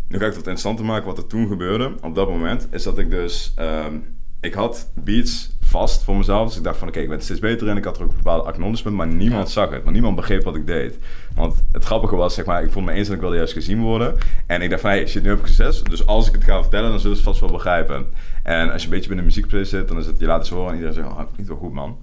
[0.10, 1.92] Nu ga ik het interessant te maken wat er toen gebeurde.
[2.02, 3.52] Op dat moment is dat ik dus...
[3.56, 3.94] ehm,
[4.42, 6.48] ik had beats vast voor mezelf.
[6.48, 7.78] Dus ik dacht van oké, ik ben er steeds beter in.
[7.78, 9.54] Ik had er ook een bepaalde acknowledgement, maar niemand Ja.
[9.54, 9.82] zag het.
[9.82, 10.98] Want niemand begreep wat ik deed.
[11.36, 13.82] Want het grappige was, zeg maar, ik vond me eens dat ik wilde juist gezien
[13.82, 14.16] worden.
[14.46, 15.84] En ik dacht van, hey, shit, nu heb ik succes.
[15.84, 18.06] Dus als ik het ga vertellen, dan zullen ze het vast wel begrijpen.
[18.44, 20.70] En als je een beetje binnen de muziekplace zit, dan is het je laten horen
[20.70, 21.90] en iedereen zegt, oh, klinkt wel goed man.
[21.90, 21.98] En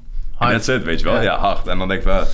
[0.47, 0.53] Hard.
[0.53, 1.15] that's it, weet je wel.
[1.15, 1.23] Ja.
[1.23, 1.67] Ja, hard.
[1.67, 2.25] En dan denk ik van,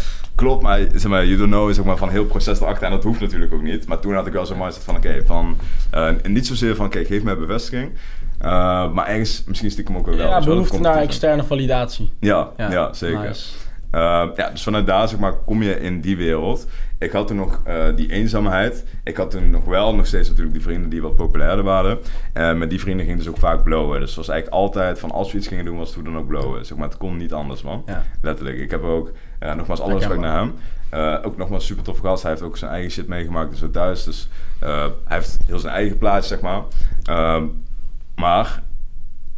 [0.41, 2.85] klopt, maar, zeg maar you don't know zeg maar, van heel proces erachter.
[2.85, 3.87] En dat hoeft natuurlijk ook niet.
[3.87, 5.57] Maar toen had ik wel zo'n mindset van, oké, van,
[5.91, 7.91] eh, niet zozeer van, oké, geef mij bevestiging.
[8.39, 10.17] Eh, maar ergens misschien stiekem ook wel.
[10.17, 12.13] Ja, wel, behoefte naar externe validatie.
[12.21, 13.21] Ja, ja, zeker.
[13.21, 13.49] nice.
[13.95, 16.67] Uh, ja, dus vanuit daar zeg maar, kom je in die wereld.
[16.99, 18.85] Ik had toen nog uh, die eenzaamheid.
[19.05, 21.99] Ik had toen nog wel, nog steeds natuurlijk die vrienden die wat populairder waren.
[22.33, 24.01] En met die vrienden ging dus ook vaak blowen.
[24.01, 26.19] Dus het was eigenlijk altijd van als we iets gingen doen, was het hoe dan
[26.19, 26.67] ook blowen.
[26.67, 27.83] Zeg maar, het kon niet anders, man.
[27.87, 28.03] Ja.
[28.23, 28.59] Letterlijk.
[28.59, 30.55] Ik heb ook, uh, nogmaals, alle respect naar hem.
[30.95, 32.23] Uh, ook nogmaals super tof gast.
[32.23, 34.05] Hij heeft ook zijn eigen shit meegemaakt, dus ook thuis.
[34.05, 34.29] Dus
[34.63, 36.63] uh, hij heeft heel zijn eigen plaats, zeg maar.
[37.11, 37.43] Uh,
[38.17, 38.63] maar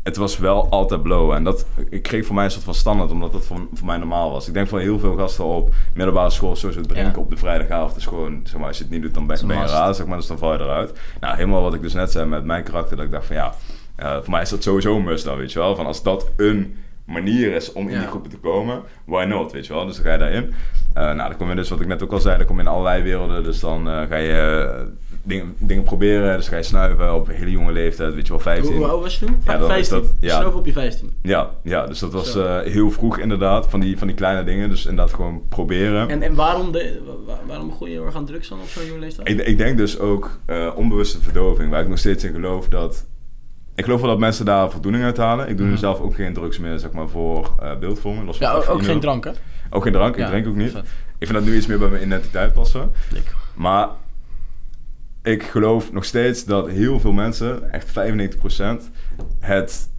[0.03, 1.37] het was wel altijd blowen.
[1.37, 3.97] En dat, ik kreeg voor mij een soort van standaard, omdat dat voor, voor mij
[3.97, 4.49] normaal was.
[4.49, 7.19] Ik denk van heel veel gasten op middelbare school, sowieso drinken ja.
[7.19, 7.97] op de vrijdagavond.
[7.97, 10.07] is gewoon, zeg maar, als je het niet doet, dan ben, ben je raar, zeg
[10.07, 10.17] maar.
[10.17, 10.99] Dus dan val je eruit.
[11.21, 13.55] Nou, helemaal wat ik dus net zei met mijn karakter, dat ik dacht van ja,
[13.99, 15.77] uh, voor mij is dat sowieso een must dan, weet je wel.
[15.77, 19.67] Van als dat een manier is om in die groepen te komen, why not, weet
[19.67, 19.87] je wel.
[19.87, 20.55] Dus dan ga je daarin.
[20.97, 22.63] Uh, nou, dan kom je dus, wat ik net ook al zei, dan kom je
[22.63, 23.45] in allerlei werelden.
[23.45, 24.87] Dus dan uh, ga je uh,
[25.23, 26.37] dingen, dingen proberen.
[26.37, 28.75] Dus ga je snuiven op een hele jonge leeftijd, weet je wel, 15.
[28.75, 29.37] Hoe oud was je toen?
[29.45, 29.97] Ja, dan 15?
[29.97, 30.37] Dat, ja.
[30.37, 31.15] Snuiven op je 15?
[31.23, 34.69] Ja, ja dus dat was uh, heel vroeg inderdaad, van die, van die kleine dingen.
[34.69, 36.09] Dus inderdaad gewoon proberen.
[36.09, 37.01] En, en waarom, de,
[37.47, 39.29] waarom begon je heel erg aan drugs dan op zo'n jonge leeftijd?
[39.29, 40.41] Ik, ik denk dus ook
[40.75, 43.07] onbewuste verdoving, waar ik nog steeds in geloof dat
[43.75, 45.49] ik geloof wel dat mensen daar voldoening uit halen.
[45.49, 45.81] Ik doe nu Mhm.
[45.81, 48.27] zelf ook geen drugs meer, zeg maar, voor eh, beeldvorming.
[48.27, 49.31] Los van Ja, ook, geen drank, hè?
[49.71, 50.71] Ook geen drank, ik Ja, drink ook niet.
[50.73, 50.87] vet.
[51.19, 52.91] Ik vind dat nu iets meer bij mijn identiteit passen.
[53.13, 53.35] Dik.
[53.55, 53.89] Maar
[55.23, 58.91] ik geloof nog steeds dat heel veel mensen, echt 95%,
[59.41, 59.91] het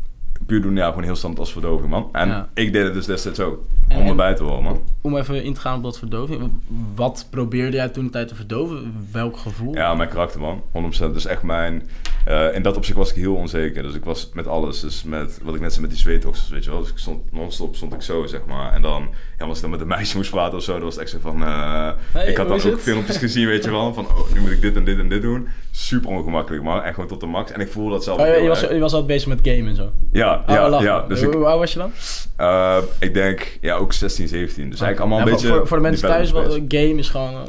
[0.46, 2.10] puur doen, ja, gewoon heel standaard als verdoving, man.
[2.12, 2.50] En Ja.
[2.54, 4.82] ik deed het dus destijds ook, En- om erbij te horen, man.
[5.02, 6.52] Om even in te gaan op dat verdoving.
[6.96, 9.08] Wat probeerde jij toen de tijd te verdoven?
[9.12, 9.74] Welk gevoel?
[9.76, 10.62] Ja, mijn karakter, man.
[10.72, 11.14] 100%.
[11.14, 11.84] Dus echt mijn...
[12.26, 13.84] eh, in dat opzicht was ik heel onzeker.
[13.84, 14.80] Dus ik was met alles.
[14.80, 16.80] Dus met, wat ik net zei, met die zweetoxels, weet je wel.
[16.80, 18.74] Dus ik stond non-stop, stond ik zo, zeg maar.
[18.74, 20.94] En dan, ja, als ik dan met een meisje moest praten of zo, dan was
[20.94, 21.44] het echt zo van...
[21.44, 22.82] eh, Hey, ik had dan ook het?
[22.82, 23.94] filmpjes gezien, weet je wel.
[23.94, 25.48] Van, oh, nu moet ik dit en dit en dit doen.
[25.72, 26.82] Super ongemakkelijk, man.
[26.84, 27.52] En gewoon tot de max.
[27.52, 29.76] En ik voelde dat zelf Oh, je, was, je was altijd bezig met gamen en
[29.76, 29.92] zo.
[30.12, 30.86] Ja, Oh, ja, lachen.
[30.88, 31.02] ja.
[31.08, 31.92] Dus hoe, oud was je dan?
[32.36, 34.70] eh, ik denk, ja, ook 16, 17.
[34.70, 35.48] Dus eigenlijk allemaal een beetje...
[35.48, 37.48] Voor, voor de mensen thuis, development game is gewoon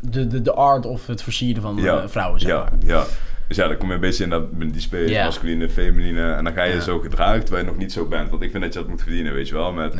[0.00, 2.72] de, de, de art of het versieren van Ja, vrouwen, zeg ja, maar.
[2.86, 3.04] ja.
[3.48, 5.24] Dus ja, dan kom je een beetje in dat, die space, Ja.
[5.24, 6.32] masculine, feminine.
[6.32, 8.30] En dan ga je zo gedragen terwijl je nog niet zo bent.
[8.30, 9.72] Want ik vind dat je dat moet verdienen, weet je wel.
[9.72, 9.94] Met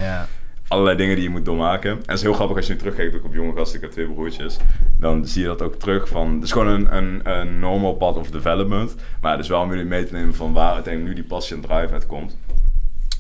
[0.69, 1.91] allerlei dingen die je moet doormaken.
[1.91, 3.77] En het is heel grappig als je nu terugkijkt ook op jonge gasten.
[3.77, 4.57] Ik heb twee broertjes.
[5.01, 6.35] Dan zie je dat ook terug van...
[6.35, 8.95] Het is gewoon een, een, een normal path of development.
[9.21, 11.57] Maar het is wel om jullie mee te nemen van waar uiteindelijk nu die passie
[11.57, 12.37] en drive uitkomt.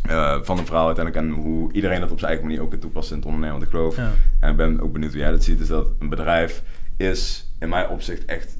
[0.02, 2.78] Eh, van een vrouw uiteindelijk en hoe iedereen dat op zijn eigen manier ook kan
[2.78, 3.58] toepassen in het ondernemen.
[3.60, 3.96] Want ik geloof,
[4.40, 6.62] en ik ben ook benieuwd hoe jij dat ziet, is dat een bedrijf
[6.96, 8.56] is in mijn opzicht echt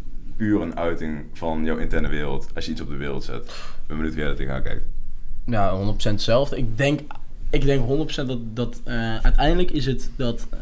[0.52, 2.48] een uiting van jouw interne wereld.
[2.54, 3.44] Als je iets op de wereld zet.
[3.44, 4.84] Ik ben benieuwd hoe jij dat tegenaan kijkt.
[5.46, 6.56] Ja, 100% hetzelfde.
[6.56, 7.00] Ik denk,
[7.50, 10.58] ik denk 100% dat, dat eh, uiteindelijk is het dat eh,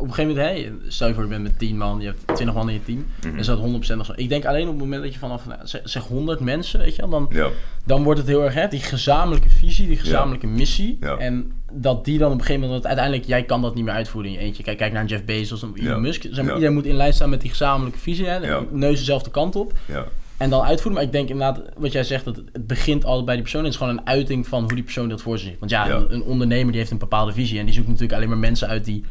[0.00, 2.26] op een gegeven moment, hey, stel je voor je bent met 10 man, je hebt
[2.34, 3.30] 20 man in je team, Mhm.
[3.30, 4.12] dan is dat 100% nog zo.
[4.16, 6.94] Ik denk alleen op het moment dat je vanaf, nou, zeg, zeg 100 mensen, weet
[6.96, 7.48] je wel, dan, Ja,
[7.84, 10.96] dan wordt het heel erg, hè, die gezamenlijke visie, die gezamenlijke missie.
[11.00, 11.16] Ja.
[11.16, 13.94] En dat die dan op een gegeven moment, dat uiteindelijk, jij kan dat niet meer
[13.94, 14.62] uitvoeren in je eentje.
[14.62, 16.00] Kijk, kijk naar Jeff Bezos of Elon.
[16.00, 16.22] Musk.
[16.22, 16.52] Zeg maar, Ja.
[16.52, 19.72] Iedereen moet in lijn staan met die gezamenlijke visie, hè, neus dezelfde kant op.
[19.86, 20.04] ja,
[20.36, 20.92] En dan uitvoeren.
[20.94, 23.64] Maar ik denk inderdaad, wat jij zegt, dat het- begint altijd bij die persoon.
[23.64, 25.58] Het is gewoon een uiting van hoe die persoon dat voor zich ziet.
[25.58, 27.58] Want ja, een ondernemer die heeft een bepaalde visie.
[27.58, 29.04] En die zoekt natuurlijk alleen maar mensen uit die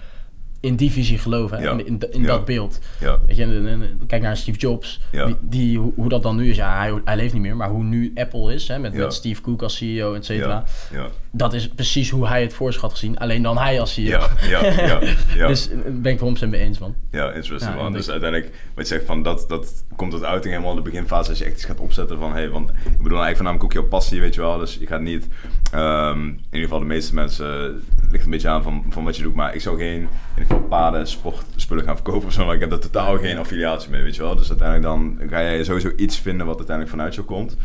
[0.59, 1.61] in die visie geloven.
[1.61, 1.71] Ja.
[1.71, 2.27] In, in, in Ja.
[2.27, 2.79] dat beeld.
[2.99, 5.01] ja, Weet je, en- en- en- kijk naar Steve Jobs.
[5.11, 5.25] Ja.
[5.25, 6.55] Die, die, hoe, hoe dat dan nu is.
[6.55, 7.55] Ja, hij, hij leeft niet meer.
[7.55, 10.63] Maar hoe nu Apple is, hè, met, met Steve Cook als CEO, et cetera.
[11.31, 13.17] Dat is precies hoe hij het voor zich had gezien.
[13.17, 14.09] Alleen dan hij als CEO.
[14.09, 14.99] ja, ja, ja,
[15.35, 15.47] ja.
[15.47, 16.95] Dus eh, ben ik het 100% mee eens, man.
[17.11, 17.91] Ja, interesting man.
[17.91, 21.29] Dus uiteindelijk, wat je zegt van dat, dat komt tot uiting helemaal in de beginfase
[21.29, 23.87] als je echt iets gaat opzetten van hey, want ik bedoel eigenlijk voornamelijk ook jouw
[23.87, 24.57] passie, weet je wel.
[24.57, 25.27] Dus je gaat niet,
[25.71, 27.47] ehm, in ieder geval de meeste mensen,
[28.01, 30.45] het ligt een beetje aan van, van wat je doet, maar ik zou geen, in
[30.49, 33.37] ieder geval paarden, sport, spullen gaan verkopen of zo, maar ik heb daar totaal geen
[33.37, 34.35] affiliatie mee, weet je wel.
[34.35, 37.57] Dus uiteindelijk dan ga je sowieso iets vinden wat uiteindelijk vanuit jou komt.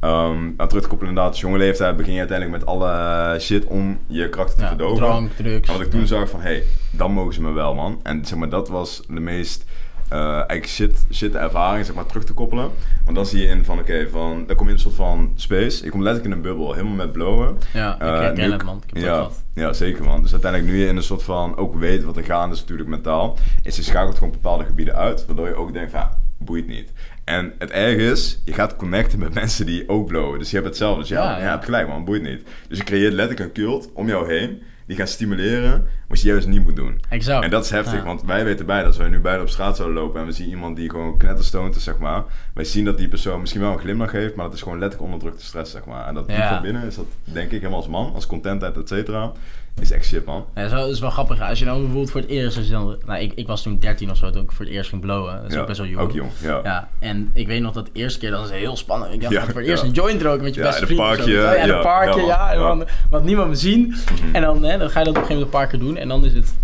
[0.00, 3.64] Ehm maar terug te koppelen inderdaad, als jonge leeftijd begin je uiteindelijk met alle shit
[3.64, 4.96] om je krachten te Ja, verdoven.
[4.96, 5.68] drank, drugs.
[5.68, 8.00] En wat ik toen zag van, hé, hey, dan mogen ze me wel, man.
[8.02, 9.64] En zeg maar, dat was de meest
[10.12, 12.70] eh eigenlijk shit, shit ervaring, zeg maar, terug te koppelen.
[13.04, 15.32] Want dan zie je in van, oké, van, dan kom je in een soort van
[15.34, 15.84] space.
[15.84, 17.58] Je komt letterlijk in een bubbel, helemaal met blowen.
[17.72, 18.82] Ja, ik Eh, nu- het, man.
[18.86, 19.42] Ik heb ja, gehad.
[19.54, 20.22] ja, zeker man.
[20.22, 22.88] Dus uiteindelijk nu je in een soort van ook weet wat er gaande is natuurlijk
[22.88, 26.66] mentaal, is je schakelt gewoon bepaalde gebieden uit, waardoor je ook denkt van, ja, boeit
[26.66, 26.92] niet.
[27.24, 30.38] En het erg is, je gaat connecten met mensen die ook blowen.
[30.38, 31.00] Dus je hebt hetzelfde.
[31.00, 31.42] Dus ja, Ja, ja, ja.
[31.44, 32.42] je hebt gelijk man, boeit niet.
[32.68, 36.46] Dus je creëert letterlijk een cult om jou heen, die gaan stimuleren wat je juist
[36.48, 37.00] niet moet doen.
[37.08, 37.44] Exact.
[37.44, 38.04] En dat is heftig, Ja.
[38.04, 40.48] want wij weten beide, als wij nu beide op straat zouden lopen en we zien
[40.48, 42.24] iemand die gewoon knetterstoned is, zeg maar.
[42.54, 45.12] Wij zien dat die persoon misschien wel een glimlach heeft, maar dat is gewoon letterlijk
[45.12, 46.06] onderdrukte stress, zeg maar.
[46.06, 46.48] En dat diep Ja.
[46.52, 49.32] van binnen is dat, denk ik, helemaal als man, als contentheid, et cetera,
[49.80, 50.46] is echt shit, man.
[50.54, 51.40] Ja, dat is wel, grappig.
[51.40, 52.56] Als je dan bijvoorbeeld voor het eerst...
[52.56, 54.74] Als je dan, nou, ik, ik was toen 13 of zo toen ik voor het
[54.74, 55.34] eerst ging blowen.
[55.36, 56.02] Dat is Ja, ook best wel jong.
[56.02, 56.60] Ook jong, ja.
[56.64, 59.12] Ja, en ik weet nog dat de eerste keer, dat is heel spannend.
[59.14, 61.00] Ik dacht, Ja, voor het eerst een joint roken met je Ja, beste in vriend.
[61.00, 63.86] parkje, ja, in een parkje, ja, en dan, wat niemand me zien.
[63.86, 64.34] Mhm.
[64.34, 65.96] En dan, hè, dan ga je dat op een gegeven moment een paar keer doen.
[65.96, 66.54] En dan is het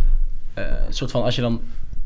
[0.55, 1.61] een soort van, als je dan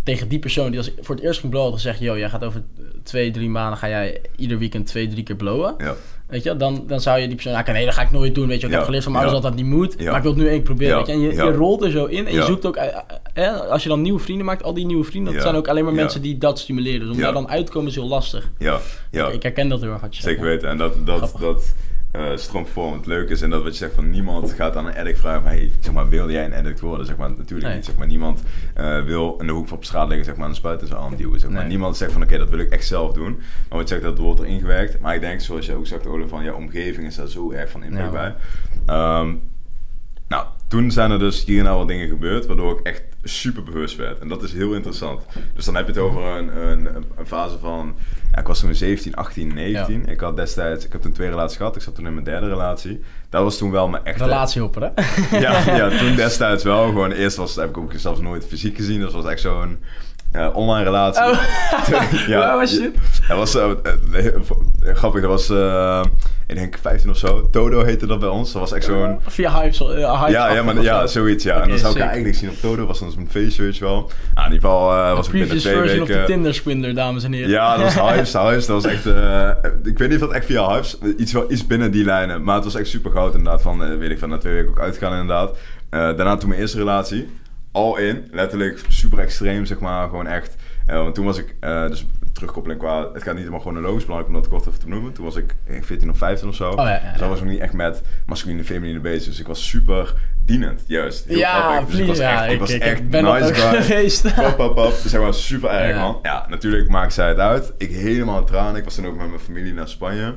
[0.05, 1.99] tegen die persoon die als voor het eerst ging blowen had gezegd...
[2.01, 2.63] Yo, jij gaat over
[3.03, 5.75] twee, drie maanden, ga jij ieder weekend twee, drie keer blowen.
[5.79, 5.95] Ja,
[6.33, 8.49] Weet je, dan, dan zou je die persoon zeggen, nee, dat ga ik nooit doen.
[8.49, 9.31] Weet je, ik Ja, heb geleerd van mijn ja.
[9.31, 9.95] ouders dat dat niet moet.
[9.99, 10.05] Ja.
[10.05, 10.97] Maar ik wil het nu één keer proberen.
[10.97, 11.13] Weet je?
[11.13, 12.87] En je, je rolt er zo in en je zoekt ook, eh,
[13.35, 15.69] eh, eh, als je dan nieuwe vrienden maakt, al die nieuwe vrienden, dat zijn ook
[15.69, 17.01] alleen maar mensen die dat stimuleren.
[17.01, 18.51] Dus om daar dan uit te komen is heel lastig.
[18.59, 18.79] ja,
[19.11, 19.27] ja.
[19.27, 20.03] Ik, ik herken dat heel erg.
[20.11, 20.69] Zeker weten.
[20.69, 21.41] En dat, dat, Grappig.
[21.41, 21.75] dat
[22.13, 25.19] Want het leuke is en dat wat je zegt van niemand gaat aan een addict
[25.19, 27.07] vragen van hey, zeg maar, wil jij een addict worden?
[27.07, 27.77] Zeg maar, natuurlijk Nee.
[27.77, 27.85] niet.
[27.85, 28.43] Zeg maar, niemand
[28.75, 30.99] eh, wil in de hoek van op straat liggen zeg maar, een spuit in zijn
[31.01, 31.41] arm duwen.
[31.41, 31.61] Zeg maar.
[31.61, 31.69] Nee.
[31.69, 33.33] Niemand zegt van oké, dat wil ik echt zelf doen.
[33.69, 35.01] Maar wat je zegt, dat wordt erin gewerkt.
[35.01, 37.71] Maar ik denk, zoals je ook zegt, Ole, van jouw omgeving is daar zo erg
[37.71, 38.35] van impact Ja,
[38.87, 39.39] bij.
[40.29, 43.63] Nou, toen zijn er dus hier en daar wat dingen gebeurd, waardoor ik echt super
[43.63, 44.19] bewust werd.
[44.19, 45.23] En dat is heel interessant.
[45.55, 47.95] Dus dan heb je het over een, een, een fase van,
[48.33, 50.09] ja, ik was toen 17, 18, 19.
[50.09, 51.77] Ik had destijds, ik heb toen twee relaties gehad.
[51.77, 53.03] Ik zat toen in mijn derde relatie.
[53.31, 54.25] Dat was toen wel mijn echte...
[54.25, 55.39] Relatiehopper, hè?
[55.39, 56.87] Ja, ja, toen destijds wel.
[56.87, 59.01] Gewoon eerst was, heb ik ook zelfs nooit fysiek gezien.
[59.01, 59.79] Dat was echt zo'n
[60.33, 61.23] eh, online relatie.
[61.23, 62.29] Oh.
[62.29, 62.93] Waar was je?
[63.29, 64.45] Dat was heel-
[64.83, 65.21] grappig.
[65.21, 65.49] Dat was,
[66.53, 67.49] ik denk 15 of zo.
[67.51, 68.53] Todo heette dat bij ons.
[68.53, 69.19] Dat was echt zo'n...
[69.27, 69.81] Via Hypes.
[69.81, 71.63] Uh, ja, ja, maar, ja, zoiets, ja.
[71.63, 72.87] en dan zou ik eigenlijk zien op Todo.
[72.87, 74.11] Was dan zo'n feestje, weet je wel.
[74.35, 75.89] Nou, in ieder geval uh, was ik binnen twee weken...
[75.89, 77.51] version of de Tinder Swindler, dames en heren.
[77.51, 78.67] Ja, dat was Hypes, Hypes.
[78.67, 79.07] Dat was echt...
[79.07, 79.51] Uh,
[79.83, 80.99] ik weet niet of dat echt via Hypes...
[81.17, 82.43] Iets, wel, iets binnen die lijnen.
[82.43, 83.63] Maar het was echt super goud inderdaad.
[83.63, 85.57] Van, weet ik van, na twee weken ook uitgegaan inderdaad.
[85.91, 87.29] daarna toen mijn eerste relatie.
[87.73, 88.29] Al in.
[88.31, 90.09] Letterlijk super extreem, zeg maar.
[90.09, 90.57] Gewoon echt...
[90.87, 91.55] want toen was ik...
[91.61, 93.13] dus terugkoppeling qua...
[93.13, 95.13] Het gaat niet helemaal chronologisch, belangrijk om dat kort even te noemen.
[95.13, 96.71] Toen was ik 14 of 15 of zo.
[96.71, 99.29] Oh, ja, Dus was ik niet echt met masculine feminine bezig.
[99.29, 100.15] Dus ik was super
[100.45, 101.25] dienend, juist.
[101.25, 101.91] Heel ja, grappig.
[101.91, 103.83] Dus ik was echt, ik, was echt ben nice guy.
[103.83, 104.35] geweest.
[104.35, 105.03] pap, pap, pap.
[105.03, 106.19] Dus hij was super erg, man.
[106.23, 107.73] Ja, natuurlijk maakte zij het uit.
[107.79, 108.77] Ik helemaal aan tranen.
[108.77, 110.35] Ik was toen ook met mijn familie naar Spanje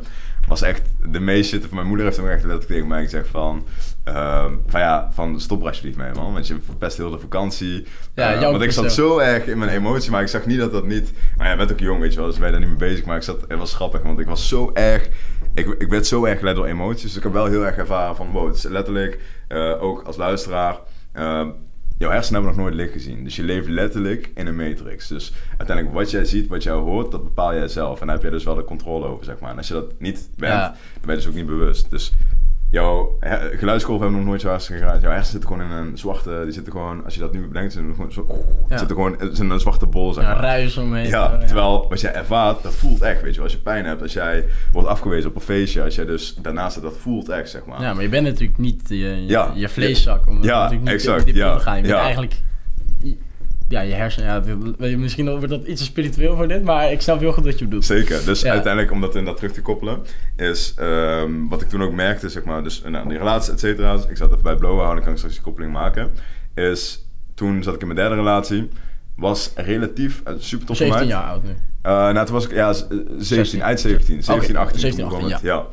[0.47, 0.81] was echt
[1.11, 1.71] de meest shit.
[1.71, 3.65] Mijn moeder heeft hem echt letterlijk tegen mij gezegd van...
[4.09, 6.33] Uh, van ja, van stop er alsjeblieft mee man.
[6.33, 7.85] Want je verpest heel de vakantie.
[8.15, 10.11] Ja, uh, want ik zat zo erg in mijn emotie.
[10.11, 11.11] Maar ik zag niet dat dat niet...
[11.37, 12.27] Maar ja, je bent ook jong weet je wel.
[12.27, 13.05] Dus ben je daar niet mee bezig.
[13.05, 14.01] Maar ik zat, het was grappig.
[14.01, 15.09] Want ik was zo erg...
[15.53, 17.01] Ik, ik werd zo erg geleid door emoties.
[17.01, 18.31] Dus ik heb wel heel erg ervaren van...
[18.31, 19.19] Wow, het is letterlijk...
[19.49, 20.77] Uh, ook als luisteraar...
[21.97, 23.23] Jouw hersenen hebben nog nooit licht gezien.
[23.23, 25.07] Dus je leeft letterlijk in een matrix.
[25.07, 27.99] Dus uiteindelijk wat jij ziet, wat jij hoort, dat bepaal jij zelf.
[28.01, 29.51] En daar heb je dus wel de controle over, zeg maar.
[29.51, 31.89] En als je dat niet bent, dan ben je dus ook niet bewust.
[31.89, 32.13] Dus
[32.69, 33.17] jouw
[33.55, 35.01] geluidsgolf hebben nog nooit zo hard geraakt.
[35.01, 36.41] Jouw hersenen zitten gewoon in een zwarte...
[36.43, 38.45] Die zitten gewoon, als je dat nu bedenkt, zitten gewoon zo...
[38.67, 38.77] Ja.
[38.77, 40.35] Zitten gewoon in een zwarte bol, zeg maar.
[40.35, 41.07] Ja, ruis omheen.
[41.07, 44.13] Ja, terwijl wat jij ervaart, dat voelt echt, weet je Als je pijn hebt, als
[44.13, 47.81] jij wordt afgewezen op een feestje, als jij dus daarnaast dat voelt echt, zeg maar.
[47.81, 50.27] Ja, maar je bent natuurlijk niet je, je, je vleeszak.
[50.27, 51.33] Om ja, natuurlijk niet exact.
[51.33, 51.75] Ja, te gaan.
[51.75, 52.43] Je bent eigenlijk
[53.67, 54.43] ja, je hersenen,
[54.77, 57.59] ja, misschien wordt dat iets te spiritueel voor dit, maar ik snap heel goed wat
[57.59, 57.85] je bedoelt.
[57.85, 60.01] Zeker, dus uiteindelijk om dat in dat terug te koppelen,
[60.35, 63.95] is um, wat ik toen ook merkte, zeg maar, dus nou, die relatie, et cetera,
[63.95, 66.11] dus ik zat even bij Blowen dan kan ik straks die koppeling maken,
[66.53, 68.69] is toen zat ik in mijn derde relatie,
[69.15, 71.49] was relatief uh, super tof 17 jaar oud nu?
[71.49, 72.73] Uh, nou, toen was ik, ja,
[73.17, 75.39] 17, eind 17, 17, 18, 17, 18, ja.
[75.41, 75.65] ja.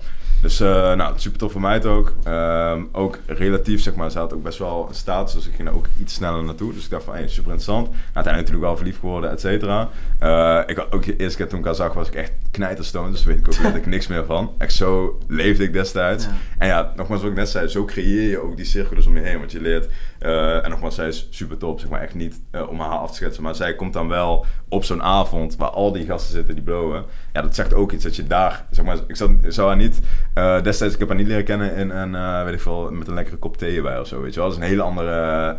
[0.42, 2.14] Dus uh, nou, super tof voor mij het ook.
[2.26, 5.34] Um, ook relatief, zeg maar, ze had ook best wel een status.
[5.34, 6.72] Dus ik ging er ook iets sneller naartoe.
[6.72, 7.86] Dus ik dacht van, hey, super interessant.
[7.86, 9.88] Nou, uiteindelijk natuurlijk wel verliefd geworden, et cetera.
[10.22, 13.10] Uh, ik had ook de eerste keer toen ik haar zag, was ik echt knijterstoon.
[13.10, 14.52] Dus weet ik ook weet ik niks meer van.
[14.58, 16.26] Echt zo leefde ik destijds.
[16.58, 19.22] En ja, nogmaals wat ik net zei, zo creëer je ook die cirkels om je
[19.22, 19.38] heen.
[19.38, 19.88] Want je leert,
[20.20, 21.80] uh, en nogmaals, zij is super top.
[21.80, 23.42] Zeg maar echt niet om haar af te schetsen.
[23.42, 27.04] Maar zij komt dan wel op zo'n avond waar al die gasten zitten die blowen.
[27.32, 30.00] Ja, dat zegt ook iets dat je daar, zeg maar, ik zou, zou haar niet
[30.34, 33.08] uh, destijds, ik heb haar niet leren kennen in een, uh, weet ik veel, met
[33.08, 34.48] een lekkere kop thee bij of zo, weet je wel.
[34.48, 35.10] Dat is een hele andere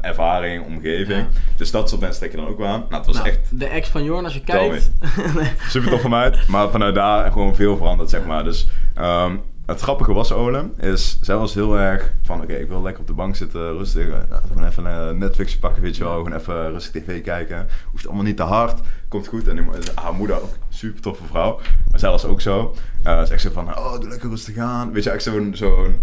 [0.02, 1.28] ervaring, omgeving.
[1.56, 2.80] Dus dat soort mensen trekken dan ook wel aan.
[2.80, 3.40] Nou, het was nou, echt...
[3.50, 4.92] De ex van Jorn, als je kijkt.
[5.70, 8.44] Super tof van uit, maar vanuit daar gewoon veel veranderd, zeg maar.
[8.44, 12.82] Dus um, het grappige was, Ole, is zij was heel erg van, oké, ik wil
[12.82, 16.14] lekker op de bank zitten, rustig, nou, gewoon even een Netflixje pakken, weet je wel,
[16.14, 17.68] gewoon even rustig tv kijken.
[17.92, 19.48] Hoeft allemaal niet te hard, komt goed.
[19.48, 21.60] En haar moeder ook, super toffe vrouw,
[21.92, 22.76] maar zij was ook zo.
[23.06, 24.92] Uh, ze echt zo van, oh, doe lekker rustig aan.
[24.92, 25.96] Weet je, echt zo'n, zo'n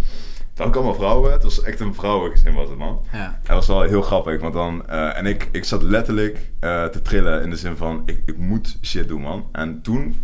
[0.55, 1.33] het ook allemaal vrouwen.
[1.33, 3.05] Het was echt een vrouwengezin was het, man.
[3.13, 3.41] Ja.
[3.47, 4.83] Was wel heel grappig, want dan...
[4.91, 8.03] Uh, en ik, ik zat letterlijk uh, te trillen in de zin van...
[8.07, 9.49] Ik, ik moet shit doen, man.
[9.53, 10.17] En toen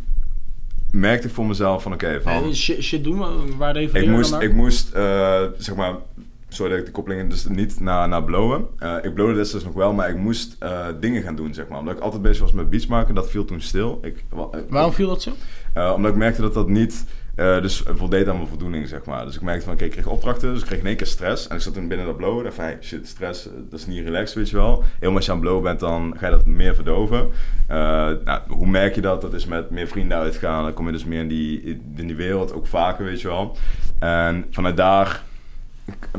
[0.90, 2.55] merkte ik voor mezelf van oké, okay, van...
[2.55, 5.94] shit, shit doen, waar ik moest, ik moest, uh, zeg maar,
[6.49, 8.66] sorry dat ik de koppeling dus niet naar, naar blowen.
[8.79, 11.79] Uh, ik blowde destijds nog wel, maar ik moest uh, dingen gaan doen, zeg maar.
[11.79, 13.99] Omdat ik altijd bezig was met beats maken, dat viel toen stil.
[14.03, 14.25] Ik,
[14.68, 15.31] Waarom viel dat zo?
[15.94, 17.05] omdat ik merkte dat dat niet
[17.37, 19.25] uh, dus voldeed aan mijn voldoening, zeg maar.
[19.25, 21.49] Dus ik merkte van, oké, ik kreeg opdrachten, dus ik kreeg in één keer stress.
[21.49, 23.87] En ik zat toen binnen dat blowen, dacht van, hey, shit, stress, eh, dat is
[23.87, 24.85] niet relaxed, weet je wel.
[24.94, 27.18] Helemaal als je aan blowen bent, dan ga je dat meer verdoven.
[27.18, 27.77] Uh,
[28.25, 29.20] nou, hoe merk je dat?
[29.20, 31.62] Dat is met meer vrienden uitgaan, dan kom je dus meer in die,
[31.96, 33.57] in die wereld, ook vaker, weet je wel.
[33.99, 35.22] En vanuit daar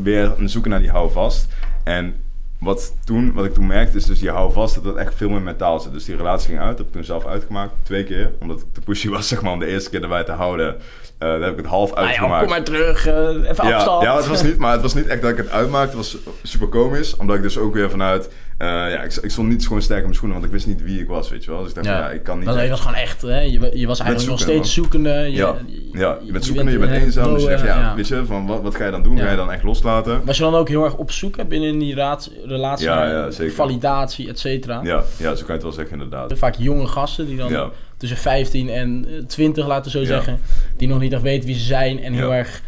[0.01, 1.47] weer zoeken naar die houvast.
[1.84, 2.15] En
[2.60, 5.30] wat, toen, wat ik toen merkte is dus je hou vast dat het echt veel
[5.30, 5.91] meer mentaal zit.
[5.91, 8.32] Dus die relatie ging uit, dat heb ik toen zelf uitgemaakt, twee keer.
[8.39, 10.75] Omdat ik te pushy was zeg maar om de eerste keer erbij te houden.
[11.19, 12.41] Uh, daar heb ik het half ah, uitgemaakt.
[12.41, 13.13] kom maar terug, uh,
[13.49, 15.97] even ja, Ja, het was niet, maar het was niet echt dat ik het uitmaakte.
[15.97, 18.30] Het was super komisch, omdat ik dus ook weer vanuit
[18.62, 20.84] uh, ja, ik, ik, stond niet gewoon sterk in mijn schoenen, want ik wist niet
[20.84, 21.60] wie ik was, weet je wel.
[21.60, 22.47] Dus ik dacht, ja, ja ik kan niet...
[22.47, 22.69] Dat echt...
[22.69, 23.39] was gewoon echt, hè?
[23.39, 25.10] Je, je was eigenlijk nog steeds zoekende.
[25.10, 25.56] Je, ja.
[25.91, 27.34] ja, je bent zoekende, je bent, eenzaam.
[27.34, 29.19] dus je dacht, ja, weet je, van wat, wat ga je dan doen?
[29.19, 30.21] Ga je dan echt loslaten?
[30.25, 32.88] Was je dan ook heel erg op zoek binnen die raad, relatie?
[32.88, 33.53] Ja, ja, zeker.
[33.53, 34.80] Validatie, et cetera?
[34.84, 36.34] Ja, ja, zo kan je het wel zeggen, inderdaad.
[36.38, 40.39] Vaak jonge gasten die dan tussen 15 en 20, laten we zo zeggen,
[40.77, 42.62] die nog niet echt weten wie ze zijn en heel erg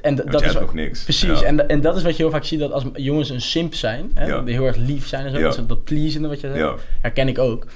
[0.00, 1.02] en dat is nog niks.
[1.02, 3.74] Precies, en, en dat is wat je heel vaak ziet, dat als jongens een simp
[3.74, 6.80] zijn, hè, die heel erg lief zijn en zo, dat, dat pleasende wat je zegt,
[7.00, 7.66] herken ik ook.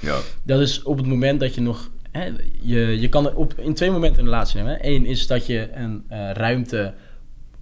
[0.43, 3.91] Dat is op het moment dat je nog, hè, je, je kan op, in twee
[3.91, 4.77] momenten een relatie nemen.
[4.81, 6.93] Eén is dat je een uh, ruimte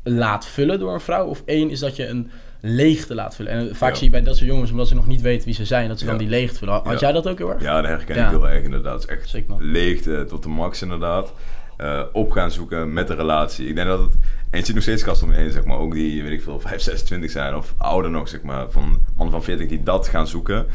[0.03, 3.51] laat vullen door een vrouw, of één is dat je een leegte laat vullen.
[3.51, 5.65] En vaak zie je bij dat soort jongens, omdat ze nog niet weten wie ze
[5.65, 6.81] zijn, dat ze dan die leegte vullen.
[6.83, 7.61] Had jij dat ook heel erg?
[7.61, 9.07] Ja, dat herken ik heel erg inderdaad.
[9.07, 11.33] Het is echt leegte tot de max inderdaad.
[11.77, 13.67] eh, op gaan zoeken met de relatie.
[13.67, 14.13] Ik denk dat het...
[14.49, 15.77] En je ziet nog steeds gasten om je heen, zeg maar.
[15.77, 18.71] Ook die, weet ik veel, 5, 26 zijn of ouder nog, zeg maar.
[18.71, 18.83] Van
[19.15, 20.65] mannen van 40 die dat gaan zoeken.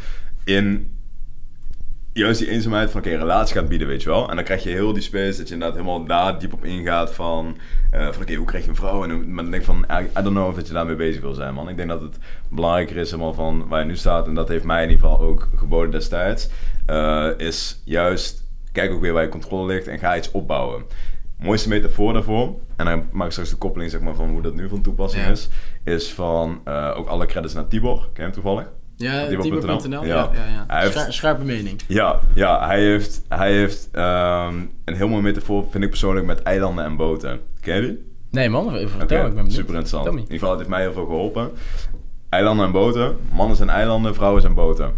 [0.43, 0.96] In
[2.17, 4.29] juist die eenzaamheid van, oké, een relatie gaat bieden, weet je wel.
[4.29, 7.13] En dan krijg je heel die space dat je inderdaad helemaal daar diep op ingaat
[7.13, 7.57] van...
[7.91, 9.03] eh, van oké, hoe krijg je een vrouw?
[9.03, 11.21] En hoe- maar dan denk ik van, I, don't know of dat je daarmee bezig
[11.21, 11.69] wil zijn, man.
[11.69, 12.17] Ik denk dat het
[12.49, 14.27] belangrijker is helemaal van waar je nu staat.
[14.27, 16.49] En dat heeft mij in ieder geval ook geboden destijds.
[16.85, 20.83] eh, is juist, kijk ook weer waar je controle ligt en ga iets opbouwen.
[21.39, 24.55] Mooiste metafoor daarvoor, en dan maak ik straks de koppeling zeg maar, van hoe dat
[24.55, 25.31] nu van toepassing Ja.
[25.31, 25.49] is,
[25.83, 27.97] is van eh, ook alle credits naar Tibor.
[27.99, 28.65] Ken je hem toevallig?
[28.97, 30.05] Ja, Tibor.nl.
[30.05, 30.29] Ja.
[30.33, 31.81] Ja, ja, heeft- Scher- scherpe mening.
[31.87, 34.55] Ja, ja hij heeft, hij heeft ehm,
[34.85, 37.39] een heel mooi metafoor, vind ik persoonlijk, met eilanden en boten.
[37.61, 38.05] Ken je die?
[38.31, 39.51] Nee man, vertel, ik ben benieuwd.
[39.51, 40.07] super interessant.
[40.07, 41.51] In ieder geval, het heeft mij heel veel geholpen.
[42.29, 43.17] Eilanden en boten.
[43.31, 44.91] Mannen zijn eilanden, vrouwen zijn boten.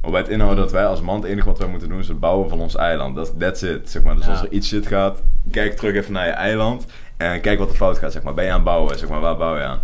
[0.00, 2.20] Waarbij het inhoudt dat wij als man het enige wat wij moeten doen is het
[2.20, 3.14] bouwen van ons eiland.
[3.14, 4.16] Dat that's it, zeg maar.
[4.16, 6.84] Dus als er iets shit gaat, kijk terug even naar je eiland
[7.16, 8.34] en kijk wat er fout gaat, zeg maar.
[8.34, 9.80] Ben je aan het bouwen, zeg maar, waar bouw je aan?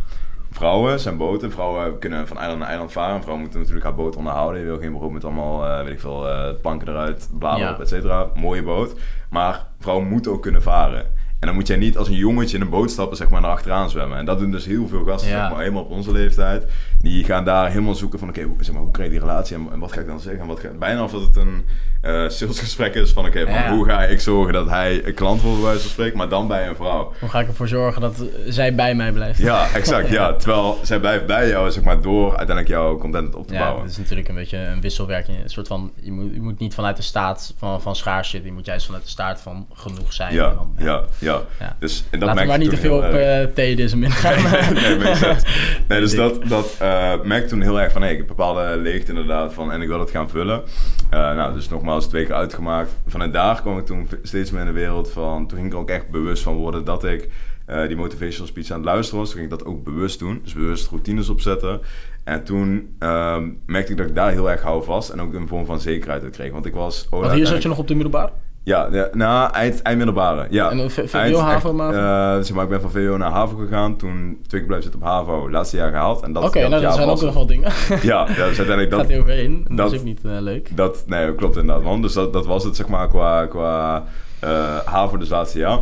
[0.56, 1.50] Vrouwen zijn boten.
[1.50, 3.16] Vrouwen kunnen van eiland naar eiland varen.
[3.20, 4.60] Vrouwen moeten natuurlijk haar boot onderhouden.
[4.60, 7.74] Je wil geen beroep met allemaal, eh, weet ik veel, eh, planken eruit, bladeren Ja.
[7.74, 8.26] op, et cetera.
[8.34, 8.94] Mooie boot.
[9.30, 11.00] Maar vrouwen moeten ook kunnen varen.
[11.40, 13.50] En dan moet jij niet als een jongetje in een boot stappen, zeg maar, naar
[13.50, 14.18] achteraan zwemmen.
[14.18, 15.40] En dat doen dus heel veel gasten, Ja.
[15.40, 16.66] zeg maar, helemaal op onze leeftijd.
[17.00, 19.56] Die gaan daar helemaal zoeken van, oké, hoe- zeg maar, hoe krijg je die relatie
[19.56, 20.40] en, en wat ga ik dan zeggen?
[20.42, 21.64] En wat ga, bijna of dat het een
[22.00, 23.70] eh, salesgesprek is van, oké, Ja.
[23.70, 26.48] hoe ga ik zorgen dat hij een klant wordt, bij wijze van spreken, maar dan
[26.48, 27.12] bij een vrouw.
[27.20, 29.38] Hoe ga ik ervoor zorgen dat eh, zij bij mij blijft?
[29.38, 30.32] Ja, exact, ja.
[30.40, 33.82] Terwijl zij blijft bij jou, zeg maar, door uiteindelijk jouw content op te Ja, bouwen.
[33.82, 35.42] het is natuurlijk een beetje een wisselwerking.
[35.42, 38.48] Een soort van, je moet, je moet niet vanuit de staat van, van schaars zitten.
[38.50, 40.34] Je moet juist vanuit de staat van genoeg zijn.
[40.34, 41.40] Ja, dan, ja, ja.
[41.60, 41.76] Ja.
[41.78, 43.14] Dus, en dat Laten we merkte maar niet te veel op
[43.48, 44.74] uh, theïsme ingaan.
[44.74, 45.46] nee, makes sense.
[45.88, 49.10] Nee, dus dat, dat eh merkte toen heel erg van, hey, ik heb bepaalde leegte
[49.10, 50.62] inderdaad van, en ik wil het gaan vullen.
[51.10, 52.96] Eh, nou, dus nogmaals twee keer uitgemaakt.
[53.06, 55.90] Vanuit daar kwam ik toen steeds meer in de wereld van, toen ging ik ook
[55.90, 57.28] echt bewust van worden dat ik
[57.66, 59.30] eh, die motivational speech aan het luisteren was.
[59.30, 61.80] Toen ging ik dat ook bewust doen, dus bewust routines opzetten.
[62.24, 65.48] En toen ehm, merkte ik dat ik daar heel erg hou vast en ook een
[65.48, 66.52] vorm van zekerheid uit kreeg.
[66.52, 67.08] Want ik was...
[67.32, 68.30] hier zat je nog op de middelbare?
[68.66, 70.46] Ja, ja nou, eind, eind middelbare.
[70.50, 70.70] Ja.
[70.70, 71.96] En, VWO, HAVO, MAVO?
[71.98, 73.96] eh, zeg maar, ik ben van VWO naar HAVO gegaan.
[73.96, 75.50] Toen twee keer blijven zitten op HAVO.
[75.50, 76.22] Laatste jaar gehaald.
[76.22, 77.34] En dat, Oké, dat nou dat jaar zijn ook nog het.
[77.34, 77.72] wel dingen.
[78.10, 79.08] Ja, ja, dus uiteindelijk Gaat dat...
[79.08, 79.64] hij overheen.
[79.68, 80.76] Dat, dat- is ook niet eh, leuk.
[80.76, 82.02] Dat, nee, klopt inderdaad, man.
[82.02, 84.04] Dus dat, dat was het, zeg maar, qua, qua
[84.40, 85.78] eh HAVO, dus laatste jaar.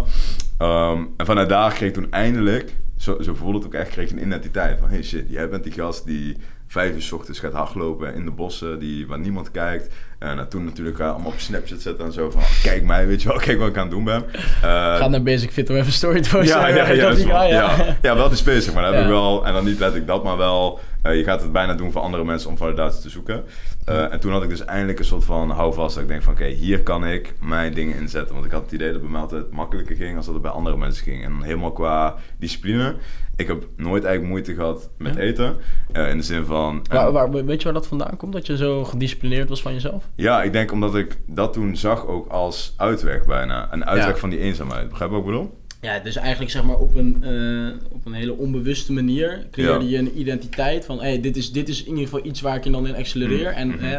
[0.59, 4.11] Ehm, en vanuit daar kreeg ik toen eindelijk, zo, zo voelde het ook echt, kreeg
[4.11, 4.79] ik een identiteit.
[4.81, 6.37] Van, hey shit, jij bent die gast die
[6.75, 9.95] vijf uur 's ochtends gaat hardlopen in de bossen, die, waar niemand kijkt.
[10.19, 13.23] En uh, toen natuurlijk eh, allemaal op Snapchat zetten en zo van, kijk mij, weet
[13.23, 14.25] je wel, kijk wat ik aan het doen ben.
[14.33, 17.45] Eh, Ga naar Basic Fit om even story te ja, ja, ja, ja.
[17.45, 17.97] ja.
[18.03, 18.83] ja, wel die space, maar.
[18.83, 21.53] Dat heb ik wel, en dan niet letterlijk dat, maar wel, eh, je gaat het
[21.53, 23.45] bijna doen voor andere mensen om validatie te zoeken.
[23.85, 25.95] Eh, en toen had ik dus eindelijk een soort van houvast.
[25.95, 28.35] Dat ik denk van, oké, hier kan ik mijn dingen inzetten.
[28.35, 30.43] Want ik had het idee dat het bij mij altijd makkelijker ging als dat het
[30.43, 31.25] bij andere mensen ging.
[31.25, 32.95] En helemaal qua discipline.
[33.37, 35.21] Ik heb nooit eigenlijk moeite gehad met Ja.
[35.21, 35.57] eten.
[35.93, 36.85] Eh, in de zin van...
[36.91, 38.33] Waar, waar, weet je waar dat vandaan komt?
[38.33, 40.09] Dat je zo gedisciplineerd was van jezelf?
[40.15, 43.73] Ja, ik denk omdat ik dat toen zag ook als uitweg bijna.
[43.73, 44.17] Een uitweg Ja.
[44.21, 44.89] van die eenzaamheid.
[44.89, 45.59] Begrijp je wat ik bedoel?
[45.85, 49.91] Ja, dus eigenlijk zeg maar op een, eh, op een hele onbewuste manier creëerde Ja.
[49.91, 52.65] je een identiteit van hey, dit, is, dit is in ieder geval iets waar ik
[52.65, 53.51] je dan in accelereer.
[53.51, 53.85] Mm, En mhm.
[53.85, 53.99] hè,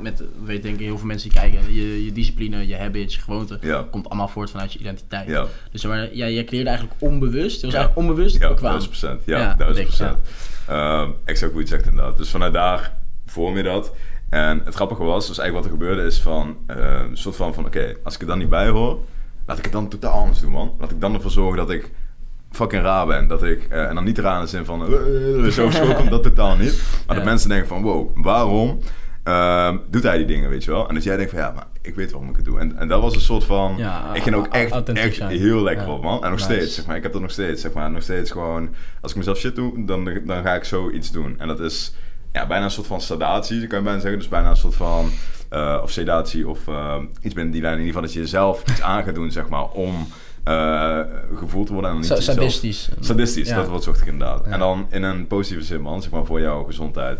[0.00, 3.14] met, we weten denk ik heel veel mensen die kijken, je, je discipline, je habits,
[3.14, 3.86] je gewoonte, Ja.
[3.90, 5.28] komt allemaal voort vanuit je identiteit.
[5.28, 5.46] Ja.
[5.70, 7.78] Dus zeg maar, ja, je creëerde eigenlijk onbewust, je was Ja.
[7.80, 8.70] eigenlijk onbewust Ja, bekwaam.
[8.70, 9.22] 1000 procent.
[9.24, 10.18] Ja, Ja, 1000 denk ik, procent.
[10.68, 12.16] Ehm, exact hoe je het zegt inderdaad.
[12.16, 12.92] Dus vanuit daar
[13.26, 13.92] vorm je dat.
[14.28, 17.64] En het grappige was, dus eigenlijk wat er gebeurde is van, een soort van, van
[17.66, 19.04] oké, als ik er dan niet bij hoor,
[19.46, 20.74] laat ik het dan totaal anders doen, man.
[20.78, 21.90] Laat ik dan ervoor zorgen dat ik
[22.50, 23.28] fucking raar ben.
[23.28, 26.22] Dat ik, eh, en dan niet raar in de zin van, eh, zo schoon dat
[26.22, 26.82] totaal niet.
[27.06, 27.22] Maar Ja.
[27.22, 28.78] dat mensen denken van, wow, waarom
[29.22, 30.88] ehm, doet hij die dingen, weet je wel?
[30.88, 32.58] En dat jij denkt van, ja, maar ik weet waarom ik het doe.
[32.58, 35.86] En, en dat was een soort van, Ja, ik ging ook echt, echt heel lekker
[35.86, 35.92] Ja.
[35.92, 36.24] op, man.
[36.24, 36.52] En nog Nice.
[36.52, 36.96] steeds, zeg maar.
[36.96, 37.90] Ik heb dat nog steeds, zeg maar.
[37.90, 38.68] Nog steeds gewoon,
[39.00, 41.34] als ik mezelf shit doe, dan, dan ga ik zoiets doen.
[41.38, 41.94] En dat is
[42.32, 44.18] ja, bijna een soort van sedatie, kan je bijna zeggen.
[44.18, 45.10] Dus bijna een soort van,
[45.48, 47.78] eh, of sedatie of eh, iets binnen die lijn.
[47.78, 50.06] In ieder geval dat je jezelf iets aan gaat doen, zeg maar, om
[50.44, 51.00] eh,
[51.34, 51.90] gevoeld te worden.
[51.90, 52.88] En niet Sadistisch.
[53.00, 53.56] Sadistisch, Ja.
[53.56, 54.42] dat woord zocht ik inderdaad.
[54.44, 54.50] Ja.
[54.50, 57.18] En dan in een positieve zin, man, zeg maar, voor jouw gezondheid.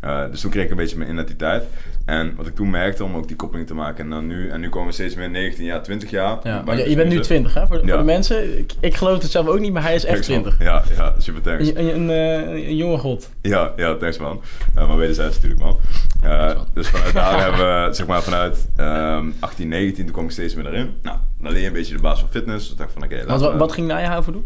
[0.00, 1.64] Eh, dus toen kreeg ik een beetje mijn identiteit.
[2.04, 4.04] En wat ik toen merkte, om ook die koppeling te maken.
[4.04, 6.38] En dan nu, en nu komen we steeds meer 19 jaar, 20 jaar.
[6.42, 7.24] Ja, maar je, je bent nu zit.
[7.24, 7.88] 20 hè, voor, Ja.
[7.88, 8.58] voor de mensen.
[8.58, 10.54] Ik, ik geloof het zelf ook niet, maar hij is echt Thanks, man.
[10.54, 10.66] 20.
[10.66, 11.68] Ja, ja, super thanks.
[11.68, 13.30] Een, een, een, een jonge god.
[13.40, 14.40] Ja, ja, thanks man.
[14.78, 15.78] Uh, maar wederzijds natuurlijk man.
[16.24, 16.66] Uh, man.
[16.74, 20.54] dus vanuit daar hebben we, zeg maar vanuit ehm 18, 19, toen kwam ik steeds
[20.54, 20.94] meer erin.
[21.02, 22.68] Nou, dan leer je een beetje de basis van fitness.
[22.68, 24.44] Dus dacht van oké, wat, ging na je HAVO doen?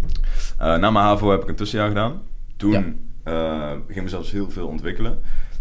[0.61, 2.23] Uh, na mijn HAVO heb ik een tussenjaar gedaan.
[2.57, 2.83] Toen Ja.
[3.25, 5.19] eh, ging ik mezelf dus heel veel ontwikkelen.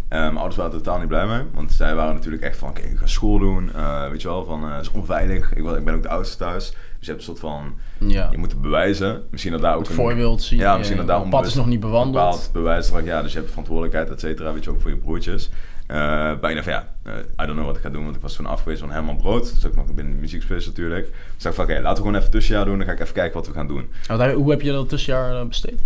[0.08, 2.68] Eh, mijn ouders waren er totaal niet blij mee, want zij waren natuurlijk echt van,
[2.68, 5.52] oké, ik ga school doen, eh, weet je wel, van, eh, het is onveilig.
[5.52, 8.28] Ik, ik ben ook de oudste thuis, dus je hebt een soort van, Ja.
[8.30, 9.22] je moet het bewijzen.
[9.30, 10.58] Misschien dat daar ook Het een voorbeeld zien.
[10.58, 12.14] Ja, misschien eh, dat daar het pad is nog niet bewandeld.
[12.24, 15.50] bepaald bewijs ja, dus je hebt verantwoordelijkheid, et cetera, weet je ook voor je broertjes.
[15.88, 18.34] Ik dacht van ja, eh, I don't know wat ik ga doen, want ik was
[18.34, 19.54] toen afgewezen van Herman Brood.
[19.54, 21.04] Dus ook nog binnen de muziekspace natuurlijk.
[21.06, 23.14] Dus ik dacht van oké, laten we gewoon even tussenjaar doen, dan ga ik even
[23.14, 23.90] kijken wat we gaan doen.
[24.10, 25.80] Oh, hoe heb je dat tussenjaar eh, besteed?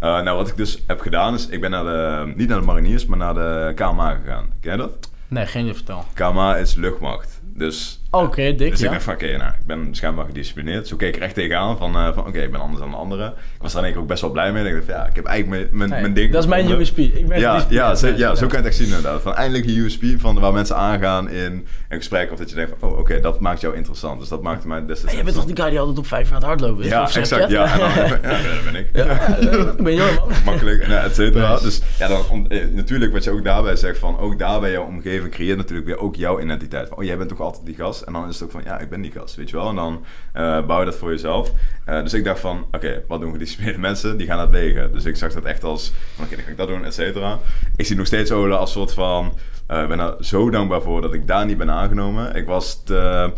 [0.00, 3.06] Nou, wat ik dus heb gedaan is, ik ben naar de, niet naar de mariniers,
[3.06, 4.46] maar naar de KMA gegaan.
[4.60, 5.10] Ken je dat?
[5.28, 6.04] Nee, geen idee, vertel.
[6.14, 7.40] KMA is luchtmacht.
[7.42, 10.88] Dus, Oké, dik, dus ik dacht van oké, nou, ik ben schijnbaar gedisciplineerd.
[10.88, 12.96] Zo keek ik er echt tegenaan van, eh, van oké, ik ben anders dan de
[12.96, 13.28] anderen.
[13.28, 14.64] Ik was daar één keer ook best wel blij mee.
[14.64, 16.70] Ik dacht van ja, ik heb eigenlijk mijn, mijn, ding dat is mijn.
[16.70, 16.98] USP.
[16.98, 19.22] Ik ben Ja, ja, zo, ja, kan je het echt zien inderdaad.
[19.22, 22.32] Van eindelijk een USP van waar mensen aangaan in een gesprek.
[22.32, 24.20] Of dat je denkt van, oh oké, dat maakt jou interessant.
[24.20, 26.42] Dus dat maakte mij destijds jij bent toch die guy die altijd op vijf het
[26.42, 26.90] hardlopen is?
[26.90, 27.50] Ja, exact.
[27.50, 27.88] Ja, en dan,
[28.32, 28.88] ja, dat ben ik.
[28.92, 29.36] Ja,
[29.76, 30.28] ik ben jong, man.
[30.44, 31.50] Makkelijk, en, et cetera.
[31.52, 31.62] Nice.
[31.64, 34.84] Dus ja, dan, om- eh, natuurlijk wat je ook daarbij zegt van, ook daarbij jouw
[34.84, 36.88] omgeving creëert natuurlijk weer ook jouw identiteit.
[36.88, 37.96] Van, oh, jij bent toch altijd die gast?
[38.04, 39.68] En dan is het ook van, ja, ik ben gast, weet je wel?
[39.68, 41.52] En dan eh, bouw je dat voor jezelf.
[41.84, 44.16] Eh, dus ik dacht van, oké, wat doen gedisciplineerde mensen?
[44.16, 44.92] Die gaan het wegen.
[44.92, 47.38] Dus ik zag dat echt als, oké, dan ga ik dat doen, et cetera.
[47.76, 51.00] Ik zie nog steeds Ole als soort van, eh, ik ben er zo dankbaar voor
[51.00, 52.34] dat ik daar niet ben aangenomen.
[52.34, 53.32] Ik was te,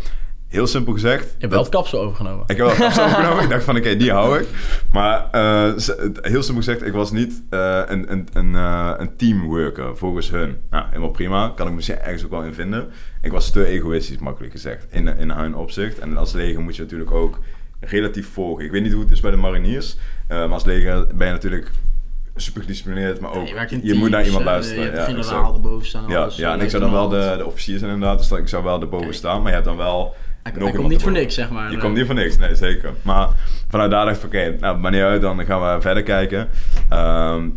[0.51, 1.23] heel simpel gezegd...
[1.23, 2.43] Je hebt wel het kapsel overgenomen.
[2.47, 3.43] Ik heb wel kapsel opgenomen.
[3.43, 4.47] Ik dacht van, oké, die hou ik.
[4.91, 5.73] Maar eh,
[6.21, 10.57] heel simpel gezegd, ik was niet eh, een, een, een, eh, een teamworker volgens hun.
[10.69, 11.51] Nou, helemaal prima.
[11.55, 12.89] Kan ik me ergens ook wel in vinden.
[13.21, 15.99] Ik was te egoïstisch, makkelijk gezegd, in, in hun opzicht.
[15.99, 17.39] En als leger moet je natuurlijk ook
[17.79, 18.65] relatief volgen.
[18.65, 19.97] Ik weet niet hoe het is bij de mariniers.
[20.27, 21.71] eh, maar als leger ben je natuurlijk
[22.35, 23.47] super gedisciplineerd, maar ook
[23.81, 24.83] je moet naar iemand luisteren.
[24.83, 26.03] Je hebt Ja, generaal erboven staan.
[26.07, 28.47] Ja, ja, en ik zou dan wel de, de officier zijn inderdaad, dus dat ik
[28.47, 29.37] zou wel erboven staan.
[29.37, 30.15] Maar je hebt dan wel...
[30.43, 31.69] Hij, hij komt niet voor niks, zeg maar.
[31.69, 32.93] Je Eh, komt niet voor niks, nee zeker.
[33.01, 33.27] Maar
[33.69, 36.49] vanuit daar dacht ik oké, nou maar niet uit, dan gaan we verder kijken.
[36.89, 37.49] Ehm,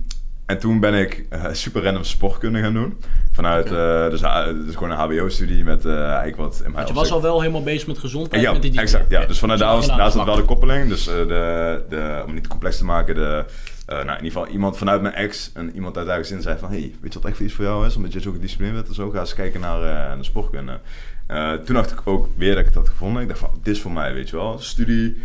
[0.47, 2.99] en toen ben ik eh, super random sportkunde gaan doen.
[3.33, 6.95] Vanuit, eh, dus, eh, dus gewoon een hbo-studie met eigenlijk wat in mijn Want je
[6.95, 8.43] was al wel helemaal bezig met gezondheid.
[8.43, 9.11] ja, met die exact.
[9.11, 9.27] Ja.
[9.27, 10.89] Dus vanuit Dus daar, was, daar zat wel de koppeling.
[10.89, 13.45] Dus de, de, om het niet te complex te maken, de,
[13.87, 16.71] nou, in ieder geval iemand vanuit mijn ex en iemand uit haar gezin zei van...
[16.71, 17.97] Hey, weet je wat echt iets voor jou is?
[17.97, 20.79] Omdat je zo gedisciplineerd bent en zo, ga eens kijken naar, naar sportkunde.
[21.27, 23.23] Eh, toen dacht ik ook weer dat ik had gevonden.
[23.23, 24.59] Ik dacht van, dit is voor mij, weet je wel.
[24.59, 25.17] Studie,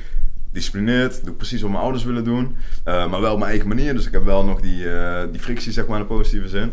[0.51, 2.55] disciplineerd, doe precies wat mijn ouders willen doen.
[2.83, 3.93] eh, maar wel op mijn eigen manier.
[3.93, 6.71] Dus ik heb wel nog die, eh, die frictie, zeg maar, in de positieve zin.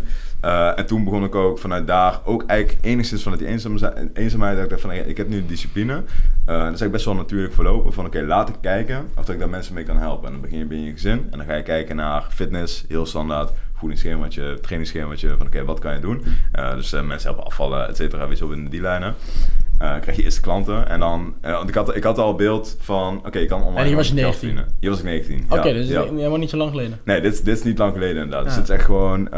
[0.77, 3.49] En toen begon ik ook vanuit daar, ook eigenlijk enigszins vanuit die
[4.15, 5.93] eenzaamheid, dat ik dacht van, ik heb nu discipline.
[5.93, 6.03] Eh
[6.45, 9.39] dat is eigenlijk best wel natuurlijk verlopen van, oké, laat ik kijken of dat ik
[9.39, 10.27] daar mensen mee kan helpen.
[10.27, 13.07] En dan begin je binnen je gezin en dan ga je kijken naar fitness, heel
[13.07, 16.23] standaard, voedingsschemaatje, trainingsschemaatje, van oké, wat kan je doen?
[16.53, 19.15] Eh, dus eh, mensen helpen afvallen, et cetera, weet je wel, in die lijnen.
[19.79, 23.19] Eh, krijg je eerste klanten en dan, want ik had, ik had al beeld van,
[23.27, 24.49] oké, je kan online En hier was je geld 19?
[24.49, 24.77] verdienen.
[24.81, 26.03] Hier was ik 19, Oké, ja, dus ja.
[26.05, 26.99] helemaal niet zo lang geleden.
[27.05, 28.45] Nee, dit, is- dit is niet lang geleden inderdaad.
[28.45, 28.59] Dus Ja.
[28.61, 29.29] het is echt gewoon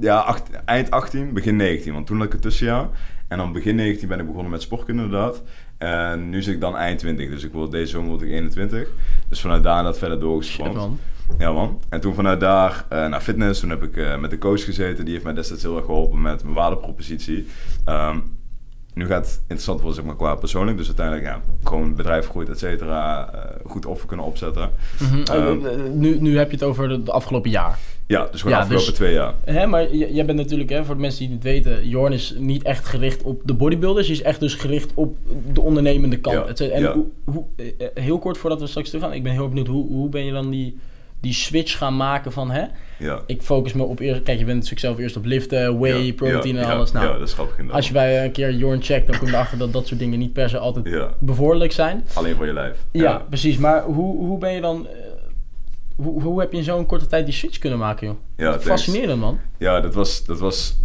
[0.00, 1.92] ja, acht- eind 18, begin 19.
[1.92, 2.88] Want toen had ik het tussenjaar.
[3.28, 5.42] En dan begin 19 ben ik begonnen met sportkunde inderdaad.
[5.78, 7.28] En nu zit ik dan eind 20.
[7.28, 8.88] Dus ik word deze zomer word ik 21.
[9.28, 10.18] Dus vanuit daar dat verder
[10.74, 10.98] man.
[11.38, 11.80] Ja man.
[11.88, 13.60] En toen vanuit daar eh, naar fitness.
[13.60, 15.04] Toen heb ik eh, met de coach gezeten.
[15.04, 17.46] Die heeft mij destijds heel erg geholpen met mijn waardepropositie.
[17.84, 18.18] Ehm,
[18.94, 20.76] nu gaat het interessant worden zeg maar, qua persoonlijk.
[20.76, 23.30] Dus uiteindelijk ja, gewoon bedrijf groeit, et cetera.
[23.32, 24.70] eh, goed offer kunnen opzetten.
[25.00, 25.22] Mhm.
[25.22, 27.78] Ehm, Eh, nu, nu heb je het over de, de afgelopen jaar.
[28.06, 29.34] Ja, dus gewoon Ja, de afgelopen dus- twee jaar.
[29.44, 32.62] Hè, maar jij bent natuurlijk, hè, voor de mensen die het weten, Jorn is niet
[32.62, 34.06] echt gericht op de bodybuilders.
[34.06, 35.16] Je is echt dus gericht op
[35.52, 36.58] de ondernemende kant.
[36.58, 36.68] Ja.
[36.68, 36.92] En ja.
[36.92, 37.44] hoe, hoe,
[37.94, 40.32] heel kort voordat we straks terug gaan, ik ben heel benieuwd, hoe, hoe ben je
[40.32, 40.78] dan die,
[41.22, 42.64] die switch gaan maken van, hè,
[42.98, 43.22] Ja.
[43.26, 46.12] ik focus me op eerst, kijk je bent natuurlijk zelf eerst op liften, whey, Ja,
[46.12, 46.92] protein ja, en alles.
[46.92, 47.76] Nou, ja, dat is grappig inderdaad.
[47.76, 50.18] als je bij een keer Jorn checkt, dan kom je erachter dat dat soort dingen
[50.18, 52.04] niet per se altijd bevorderlijk zijn.
[52.14, 52.78] alleen voor je lijf.
[52.92, 53.56] Ja, precies.
[53.58, 54.86] Maar hoe, hoe ben je dan...
[54.86, 54.92] eh,
[55.96, 58.16] hoe, hoe heb je in zo'n korte tijd die switch kunnen maken, joh?
[58.36, 58.60] Ja.
[58.60, 59.38] Fascinerend, man.
[59.58, 60.76] Ja, dat was, dat was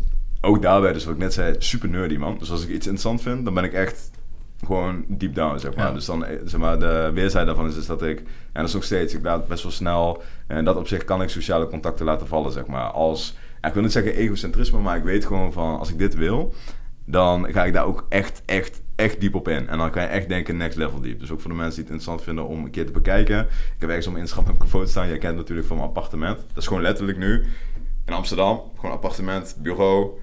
[0.41, 2.37] ook daarbij, dus wat ik net zei, super nerdy man.
[2.39, 4.09] Dus als ik iets interessant vind, dan ben ik echt
[4.65, 5.87] gewoon deep down, zeg maar.
[5.87, 5.93] Ja.
[5.93, 8.73] Dus dan, eh, zeg maar, de weerzijde daarvan is dus dat ik, en dat is
[8.73, 12.05] nog steeds, ik laat best wel snel, en dat op zich kan ik sociale contacten
[12.05, 12.91] laten vallen, zeg maar.
[12.91, 16.53] Als, ik wil niet zeggen egocentrisme, maar ik weet gewoon van, als ik dit wil,
[17.05, 19.67] dan ga ik daar ook echt, echt, echt diep op in.
[19.67, 21.19] En dan kan je echt denken next level diep.
[21.19, 23.39] Dus ook voor de mensen die het interessant vinden om een keer te bekijken.
[23.39, 25.07] Ik heb ergens op mijn Instagram heb ik een foto staan.
[25.07, 26.37] Jij kent natuurlijk van mijn appartement.
[26.37, 27.45] Dat is gewoon letterlijk nu
[28.05, 28.61] in Amsterdam.
[28.75, 30.19] Gewoon appartement, bureau,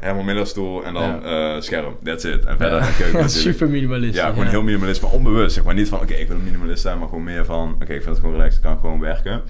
[0.00, 1.96] helemaal middelstoel en dan eh, scherm.
[2.02, 2.44] That's it.
[2.44, 3.30] En verder een keuken natuurlijk.
[3.30, 4.14] Super minimalist.
[4.14, 5.54] Ja, gewoon heel minimalist, maar onbewust.
[5.54, 7.92] Zeg maar niet van, oké, ik wil een minimalist zijn, maar gewoon meer van, oké,
[7.92, 9.42] ik vind het gewoon relaxed, ik kan gewoon werken.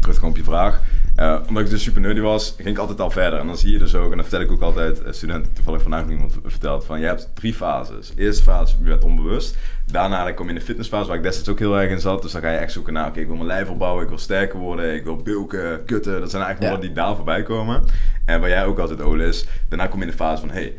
[0.00, 0.80] Terug te komen op je vraag.
[1.16, 3.38] Uh, omdat ik dus super nerdy was, ging ik altijd al verder.
[3.38, 5.82] En dan zie je dus ook, en dat vertel ik ook altijd uh, studenten, toevallig
[5.82, 8.12] vandaag nog iemand verteld, van je hebt drie fases.
[8.14, 9.56] De eerste fase, je bent onbewust.
[9.86, 12.22] Daarna kom je in de fitnessfase, waar ik destijds ook heel erg in zat.
[12.22, 14.18] Dus dan ga je echt zoeken naar, oké, ik wil mijn lijf opbouwen, ik wil
[14.18, 16.20] sterker worden, ik wil bulken, kutten.
[16.20, 16.68] Dat zijn eigenlijk ja.
[16.68, 17.82] woorden die daar voorbij komen.
[18.24, 20.74] En waar jij ook altijd, Ole, is, daarna kom je in de fase van, hey,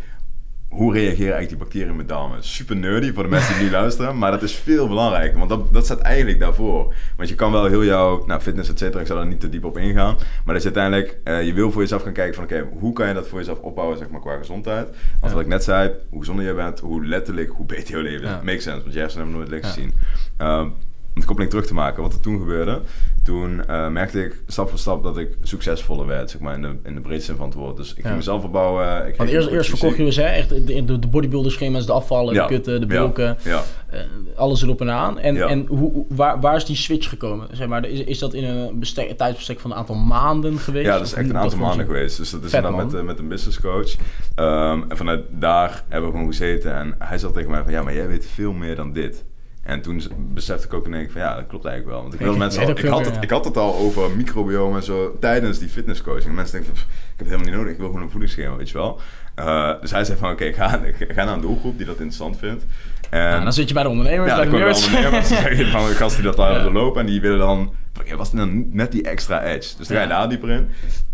[0.69, 2.43] hoe reageren eigenlijk die bacteriën met darmen?
[2.43, 5.73] Super nerdy voor de mensen die nu luisteren, maar dat is veel belangrijker, want dat,
[5.73, 6.93] dat staat eigenlijk daarvoor.
[7.17, 9.49] Want je kan wel heel jouw nou, fitness, et cetera, ik zal daar niet te
[9.49, 12.43] diep op ingaan, maar dat is uiteindelijk, uh, je wil voor jezelf gaan kijken van
[12.43, 14.89] oké, hoe kan je dat voor jezelf opbouwen, zeg maar, qua gezondheid.
[15.19, 18.27] Want wat ik net zei, hoe gezonder je bent, hoe letterlijk, hoe beter je leven
[18.27, 18.41] ja.
[18.43, 19.93] Makes sense, want jij hebt hem nooit lekker gezien.
[20.37, 20.73] Um,
[21.13, 22.81] om de koppeling terug te maken, wat er toen gebeurde,
[23.29, 26.75] toen uh, merkte ik stap voor stap dat ik succesvoller werd, zeg maar, in de,
[26.83, 27.77] in de breedste zin van het woord.
[27.77, 29.07] Dus ik ging mezelf opbouwen.
[29.07, 31.91] Ik Want eerst, eerst verkocht je dus hè, echt de, de, de bodybuilder schema's, de
[31.91, 33.63] afvallen, de kutten, de bulken, ja.
[33.93, 33.99] Uh,
[34.35, 35.19] alles erop en aan.
[35.19, 37.47] En, en hoe, waar, waar is die switch gekomen?
[37.51, 40.85] Zeg maar, is, is dat in een, bestek, tijdsbestek van een aantal maanden geweest?
[40.85, 42.17] Ja, dat is echt een aantal maanden geweest.
[42.17, 43.95] Dus dat is dan met, uh, met een business coach.
[44.35, 47.83] Um, en vanuit daar hebben we gewoon gezeten en hij zat tegen mij van, ja,
[47.83, 49.23] maar jij weet veel meer dan dit.
[49.69, 50.01] En toen
[50.33, 52.01] besefte ik ook in één keer van ja, dat klopt eigenlijk wel.
[52.01, 54.83] Want ik, wil mensen al, ik, had het, ik had het al over microbiome en
[54.83, 56.25] zo tijdens die fitnesscoaching.
[56.25, 58.55] En mensen denken van, ik heb het helemaal niet nodig, ik wil gewoon een voedingsschema,
[58.55, 58.99] weet je wel.
[59.39, 60.79] Uh, dus hij zei van oké, okay, ga,
[61.15, 62.65] ga naar een doelgroep die dat interessant vindt.
[63.09, 64.29] En, nou, dan zit je bij de ondernemers.
[64.31, 65.29] Ja, dan kom je bij de ondernemers.
[65.29, 66.71] dan zeg je van de gasten die dat daar ja.
[66.71, 69.77] lopen en die willen dan, okay, wat is dan net die extra edge?
[69.77, 70.69] Dus dan ga je daar dieper in.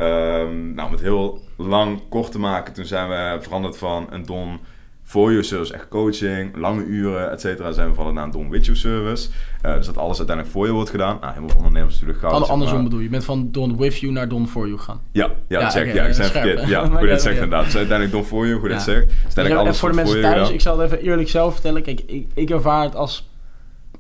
[0.06, 4.26] Um, nou, om het heel lang kort te maken, toen zijn we veranderd van een
[4.26, 4.60] don
[5.08, 8.50] voor je service, echt coaching, lange uren, et cetera, zijn we vallen naar een Don
[8.50, 9.30] With You service.
[9.66, 11.18] Uh, dus dat alles uiteindelijk voor je wordt gedaan.
[11.22, 12.32] Nou, helemaal ondernemers natuurlijk gauw.
[12.32, 13.06] Alle andersom bedoel je?
[13.06, 15.02] Je bent van Don With You naar Don For You gaan.
[15.12, 15.82] Ja, ja, ja check.
[15.82, 16.68] Okay, ja, ik zei verkeerd.
[16.68, 17.66] Ja, hoe dit zegt inderdaad.
[17.66, 19.12] Dus uiteindelijk Don For You, hoe dit zegt.
[19.24, 21.84] Uiteindelijk alles voor de mensen thuis, ik zal het even eerlijk zelf vertellen.
[21.84, 23.30] Kijk, ik, ik ervaar het als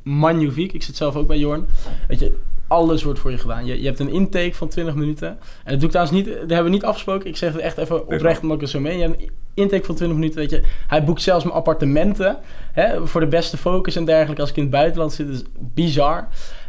[0.04, 0.74] magnifiek.
[0.74, 1.66] Ik zit zelf ook bij Jorn.
[2.08, 2.38] Weet je,
[2.68, 3.66] alles wordt voor je gedaan.
[3.66, 5.28] Je, je hebt een intake van 20 minuten.
[5.28, 7.30] En dat doe ik trouwens niet, dat hebben we niet afgesproken.
[7.30, 8.98] Ik zeg het echt even oprecht omdat ik er zo mee.
[8.98, 10.62] Je hebt een intake van 20 minuten, weet je.
[10.88, 12.38] Hij boekt zelfs mijn appartementen
[12.72, 15.30] hè, voor de beste focus en dergelijke als ik in het buitenland zit.
[15.30, 16.28] Is bizar.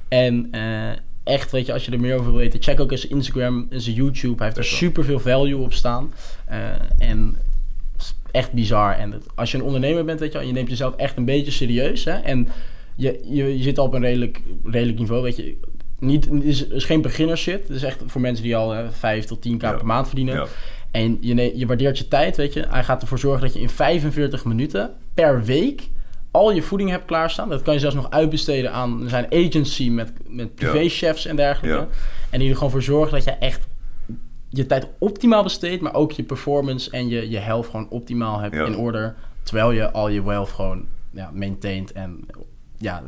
[0.08, 0.90] En uh,
[1.24, 3.80] echt, weet je, als je er meer over wil weten, check ook eens Instagram en
[3.80, 4.36] zijn YouTube.
[4.36, 6.12] Hij heeft er super veel value op staan.
[6.50, 6.56] Uh,
[6.98, 7.36] en
[8.30, 8.92] echt bizar.
[8.92, 11.50] En als je een ondernemer bent, weet je, en je neemt jezelf echt een beetje
[11.50, 12.04] serieus.
[12.04, 12.48] Hè, en
[12.94, 15.56] je, je, je zit al op een redelijk, redelijk niveau, weet je
[15.98, 17.68] niet, is, is geen beginner shit.
[17.68, 20.34] Het is echt voor mensen die al uh, 5 tot 10k per maand verdienen.
[20.34, 20.46] Ja.
[20.90, 22.66] En je, je waardeert je tijd, weet je.
[22.68, 25.88] Hij gaat ervoor zorgen dat je in 45 minuten per week
[26.30, 27.48] al je voeding hebt klaarstaan.
[27.48, 31.86] Dat kan je zelfs nog uitbesteden aan zijn agency met, met privéchefs en dergelijke.
[32.30, 33.66] En die er gewoon voor zorgen dat je echt
[34.48, 38.54] je tijd optimaal besteedt, maar ook je performance en je, je health gewoon optimaal hebt
[38.54, 39.14] in orde.
[39.42, 42.26] Terwijl je al je wealth gewoon ja, maintaint en
[42.78, 43.02] ja,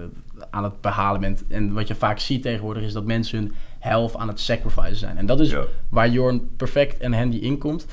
[0.50, 1.44] aan het behalen bent.
[1.48, 5.18] En wat je vaak ziet tegenwoordig is dat mensen hun health aan het sacrificen zijn.
[5.18, 5.54] En dat is
[5.88, 7.86] waar Jorn perfect en handy in komt.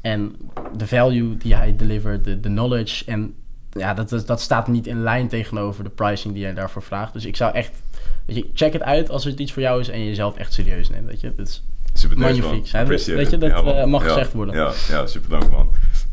[0.00, 0.36] En
[0.76, 3.04] de value die hij delivert, de, de knowledge.
[3.04, 3.34] En
[3.72, 7.12] ja, dat, dat staat niet in lijn tegenover de pricing die hij daarvoor vraagt.
[7.12, 7.82] Dus ik zou echt,
[8.24, 10.52] weet je, check het uit als het iets voor jou is en je jezelf echt
[10.52, 11.06] serieus neemt.
[11.06, 12.70] Weet je, dat is super magnifiek.
[12.86, 14.54] Weet je, dat ja, uh, mag gezegd worden.
[14.54, 15.70] Ja, ja, super dank man.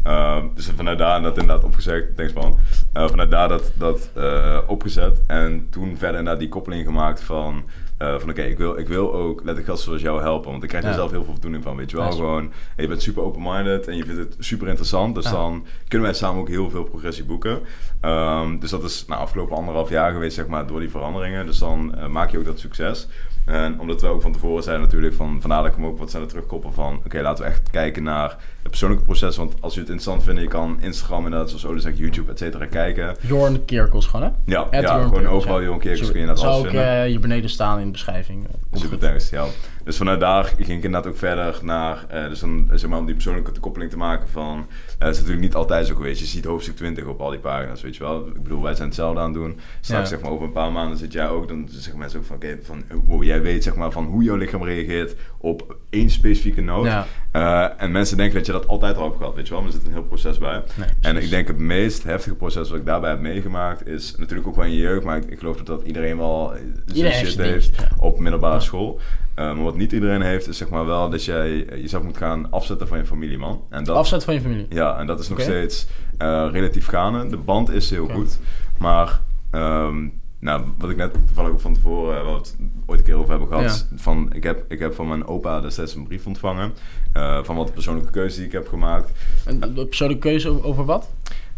[0.08, 2.58] Uh, dus vanuit daar dat inderdaad opgezet, thanks man.
[2.94, 7.64] Uh, vanuit daar dat, dat uh, opgezet en toen verder naar die koppeling gemaakt van,
[8.00, 10.70] uh, van oké, ik, wil, ik wil ook letterlijk gasten zoals jou helpen, want ik
[10.70, 12.06] krijg er zelf heel veel voldoening van, weet je wel.
[12.06, 12.18] Nice.
[12.18, 15.32] Gewoon, je bent super open-minded en je vindt het super interessant, dus ja.
[15.32, 17.60] dan kunnen wij samen ook heel veel progressie boeken.
[18.02, 21.46] Um, dus dat is nou, afgelopen anderhalf jaar geweest, zeg maar, door die veranderingen.
[21.46, 23.08] Dus dan maak je ook dat succes.
[23.48, 26.10] En omdat we ook van tevoren zijn natuurlijk van, vandaar dat ik hem ook wat
[26.10, 29.38] sneller terugkoppel van, oké, okay, laten we echt kijken naar het persoonlijke proces.
[29.38, 32.38] Want als je het interessant vindt, je kan Instagram inderdaad, zoals Ole zegt, YouTube, et
[32.38, 33.16] cetera, kijken.
[33.20, 34.30] Jorn Kerkels gewoon, hè?
[34.46, 36.82] Ja, ja gewoon Kerkels, overal Jorn Kerkels kun je dat alles vinden.
[36.82, 38.48] Zou ook hier beneden staan in de beschrijving.
[38.72, 39.46] Super, thanks, ja.
[39.84, 43.06] Dus vanuit daar ging ik inderdaad ook verder naar, uh, dus dan, zeg maar, om
[43.06, 44.68] die persoonlijke koppeling te maken van,
[44.98, 46.20] het is natuurlijk niet altijd zo geweest.
[46.20, 48.28] Je ziet hoofdstuk 20 op al die pagina's, weet je wel.
[48.28, 49.60] Ik bedoel, wij zijn hetzelfde aan het doen.
[49.82, 50.16] Straks, ja.
[50.16, 52.46] zeg maar, over een paar maanden zit jij ook, dan zeggen mensen ook van, oké,
[52.46, 56.62] okay, van, wow, jij weet, zeg maar, van hoe jouw lichaam reageert op één specifieke
[56.62, 56.86] noot.
[56.86, 57.06] Ja.
[57.34, 59.62] Uh, en mensen denken dat je dat altijd al hebt gehad, weet je wel.
[59.62, 60.64] Maar er zit een heel proces bij.
[60.76, 63.88] Nee, en ik denk het meest heftige proces wat ik daarbij heb meegemaakt...
[63.88, 65.04] is natuurlijk ook wel in je jeugd...
[65.04, 66.54] maar ik, ik geloof dat, dat iedereen wel
[66.86, 69.00] zijn shit heeft op middelbare school.
[69.40, 72.52] Uh, maar wat niet iedereen heeft, is zeg maar wel dat jij jezelf moet gaan
[72.52, 73.62] afzetten van je familie, man.
[73.70, 74.66] En dat, afzetten van je familie?
[74.70, 75.50] Ja, en dat is nog okay.
[75.50, 75.88] steeds
[76.22, 77.28] uh, relatief gaande.
[77.28, 78.16] De band is heel okay.
[78.16, 78.40] goed,
[78.78, 79.22] maar...
[79.52, 83.16] Um, nou, wat ik net toevallig ook van tevoren, uh, we het ooit een keer
[83.16, 83.88] over hebben gehad.
[83.90, 83.98] Ja.
[83.98, 86.74] Van, ik, heb, ik heb van mijn opa destijds een brief ontvangen.
[87.14, 89.12] Uh, van wat persoonlijke keuze die ik heb gemaakt.
[89.46, 91.10] Een persoonlijke keuze over wat?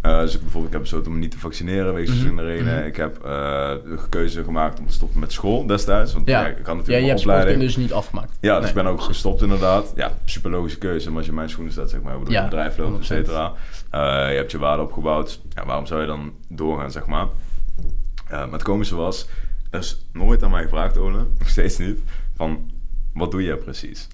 [0.02, 2.52] Eh, dus ik, bijvoorbeeld, ik heb besloten om me niet te vaccineren wegens Mhm, verschillende
[2.52, 2.76] redenen.
[2.78, 2.88] mhm.
[2.88, 3.22] Ik heb eh,
[3.84, 6.14] de keuze gemaakt om te stoppen met school destijds.
[6.14, 7.60] Want ja, Ja, ik had ja natuurlijk je een hebt opleiding.
[7.60, 8.38] dus niet afgemaakt.
[8.42, 8.70] Ja, dus Nee.
[8.70, 9.94] ik ben ook gestopt inderdaad.
[9.96, 11.08] Ja, super logische keuze.
[11.08, 12.90] Maar als je in mijn schoenen staat, zeg maar, waardoor Ja, je een bedrijf loopt,
[12.90, 13.06] et 100%.
[13.06, 13.54] cetera.
[13.90, 15.42] Eh, je hebt je waarde opgebouwd.
[15.50, 17.28] Ja, waarom zou je dan doorgaan, zeg maar?
[18.30, 19.28] Maar het komische was,
[19.70, 22.00] er is nooit aan mij gevraagd, Ole, nog steeds niet,
[22.36, 22.72] van
[23.14, 24.08] wat doe je precies?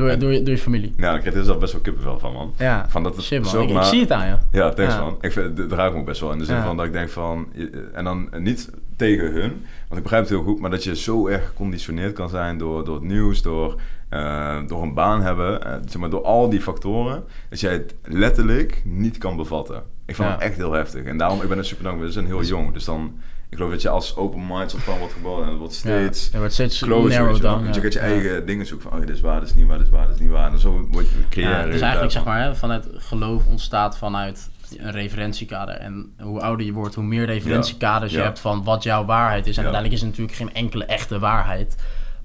[0.00, 0.94] Door, door, je- door je familie.
[0.96, 2.54] Ja, ik kreeg er zelf best wel kippenvel van, man.
[2.58, 3.68] Ja, Van dat het shit man.
[3.68, 4.36] Ik, zie het aan je.
[4.50, 5.00] Ja, thanks Ja.
[5.00, 5.16] man.
[5.20, 6.62] Ik vind, het raakt me best wel in de zin Ja.
[6.64, 7.48] van dat ik denk van...
[7.92, 9.50] En dan niet tegen hun,
[9.88, 10.60] want ik begrijp het heel goed...
[10.60, 13.42] maar dat je zo erg geconditioneerd kan zijn door, door het nieuws...
[13.42, 17.24] door, eh, door een baan hebben, eh, zeg maar, door al die factoren...
[17.48, 19.82] dat jij het letterlijk niet kan bevatten.
[20.06, 21.04] Ik vond het echt heel heftig.
[21.04, 22.06] En daarom, ik ben er super dankbaar.
[22.06, 23.18] We zijn heel jong, dus dan...
[23.50, 25.44] Ik geloof dat je als open mind soort van wordt geboren...
[25.44, 26.28] en het wordt steeds...
[26.32, 27.62] Ja, wordt steeds Closer, je down.
[27.62, 27.86] Want je ja.
[27.86, 29.00] gaat je eigen dingen zoeken van...
[29.00, 30.52] Oh, dit is waar, dit is niet waar, dit is waar, dit is niet waar.
[30.52, 31.58] En zo word je creëren.
[31.58, 35.74] Ja, dus eigenlijk zeg maar, hè, vanuit geloof ontstaat vanuit een referentiekader.
[35.74, 39.46] En hoe ouder je wordt, hoe meer referentiekaders Ja, je hebt van wat jouw waarheid
[39.46, 39.56] is.
[39.56, 41.76] En uiteindelijk is het natuurlijk geen enkele echte waarheid.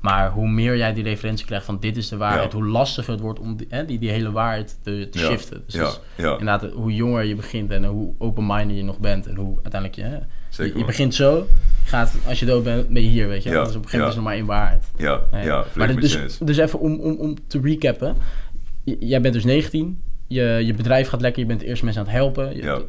[0.05, 2.57] Maar hoe meer jij die referentie krijgt van dit is de waarheid, Ja.
[2.57, 5.63] hoe lastiger het wordt om die, hè, die, die hele waarheid te, te Ja, shiften.
[5.65, 6.31] Dus ja, ja.
[6.31, 9.27] inderdaad, hoe jonger je begint en hoe open-minded je nog bent.
[9.27, 10.17] En hoe uiteindelijk je, hè,
[10.49, 11.47] Zeker, je, begint zo,
[11.83, 13.49] gaat, als je dood bent, ben je hier, weet je.
[13.49, 14.85] Ja, Dus op een gegeven moment is er maar één waarheid.
[14.97, 18.15] Ja, ja, maar dus, dus even om, om, om te recappen.
[18.83, 20.01] J- jij bent dus 19.
[20.27, 21.41] Je, je bedrijf gaat lekker.
[21.41, 22.55] Je bent de eerste mensen aan het helpen.
[22.55, 22.85] Je-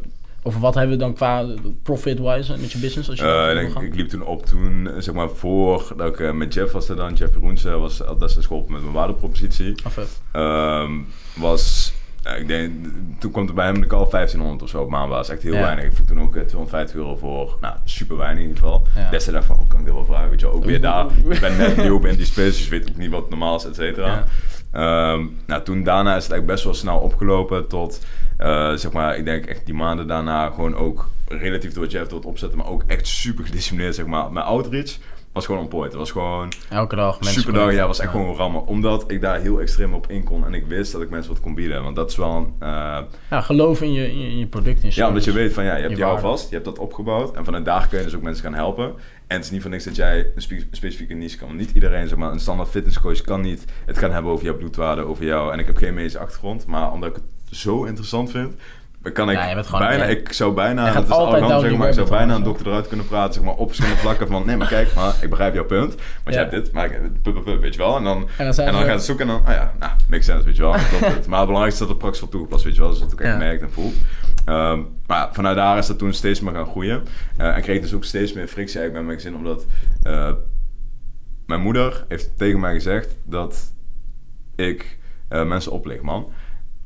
[0.47, 1.47] Over wat hebben we dan qua
[1.83, 3.09] profit-wise met je business?
[3.09, 5.93] Als je Eh, en wil ik, ik liep toen op toen, eh, zeg maar, voor
[5.97, 8.81] dat ik eh, met Jeff was er dan, Jeff Jeroense was al destijds geholpen met
[8.83, 9.75] mijn waardepropositie.
[9.87, 10.05] Oh.
[10.33, 10.93] Ehm,
[11.37, 11.93] was,
[12.39, 12.73] ik denk,
[13.19, 15.35] toen kwam er bij hem de call 1500 of zo op maandbasis.
[15.35, 15.61] Echt heel Ja.
[15.61, 15.85] weinig.
[15.85, 18.87] Ik vroeg toen ook eh, 250 euro voor, nou, super weinig in ieder geval.
[18.95, 19.11] Ja.
[19.11, 20.31] Destijds dacht ik van, oh, kan ik dit wel vragen?
[20.31, 21.07] Weet je, ook weer daar.
[21.29, 23.75] Ik ben net nieuw in die space, dus weet ook niet wat normaal is, et
[23.75, 24.07] cetera.
[24.07, 24.25] Ja.
[24.77, 28.07] Ehm, nou, toen daarna is het eigenlijk best wel snel opgelopen tot,
[28.37, 32.19] eh, zeg maar, ik denk echt die maanden daarna gewoon ook relatief door Jeff door
[32.19, 34.33] het opzetten, maar ook echt super gedisciplineerd, zeg maar.
[34.33, 34.99] Mijn outreach
[35.33, 35.91] was gewoon on point.
[35.91, 37.41] Het was gewoon Elke dag mensen.
[37.41, 38.67] super dag, ja, was echt gewoon rammen.
[38.67, 41.43] Omdat ik daar heel extreem op in kon en ik wist dat ik mensen wat
[41.43, 41.83] kon bieden.
[41.83, 42.99] Want dat is wel een, eh,
[43.31, 44.83] Ja, geloof in je, in je, product.
[44.83, 47.37] In ja, omdat je weet van ja, je hebt Je vast, je hebt dat opgebouwd
[47.37, 48.95] en vanuit daar kun je dus ook mensen gaan helpen.
[49.27, 51.57] En het is niet voor niks dat jij een spe- specifieke niche kan.
[51.57, 55.03] Niet iedereen, zeg maar, een standaard fitnesscoach kan niet het gaan hebben over jouw bloedwaarde,
[55.07, 55.53] over jou.
[55.53, 58.55] En ik heb geen medische achtergrond, maar omdat ik het zo interessant vind,
[59.13, 60.11] kan ik je gewoon- bijna, ja.
[60.11, 62.43] ik zou bijna, Je gaat dat is arrogant zeggen, die maar ik zou bijna een
[62.43, 65.31] dokter eruit kunnen praten, zeg maar, op verschillende vlakken van, nee, maar kijk, maar ik
[65.31, 66.33] begrijp jouw punt, want Ja.
[66.33, 67.97] jij hebt dit, maar ik, weet je wel.
[67.97, 70.27] En dan, En dan en dan gaan ze zoeken en dan, oh ja, nou, makes
[70.27, 70.71] sense, weet je wel.
[70.73, 71.27] Klopt het.
[71.31, 72.91] Maar het belangrijkste is dat het praktisch wordt toegepast, weet je wel.
[72.91, 73.39] Dus dat het ook echt Ja.
[73.39, 73.95] merkt en voelt.
[74.47, 77.03] Ehm, maar vanuit daar is dat toen steeds meer gaan groeien.
[77.37, 79.67] Eh, en kreeg dus ook steeds meer frictie eigenlijk met mijn gezin, omdat
[80.03, 80.33] eh,
[81.47, 83.75] mijn moeder heeft tegen mij gezegd dat
[84.55, 86.33] ik eh, mensen oplicht, man.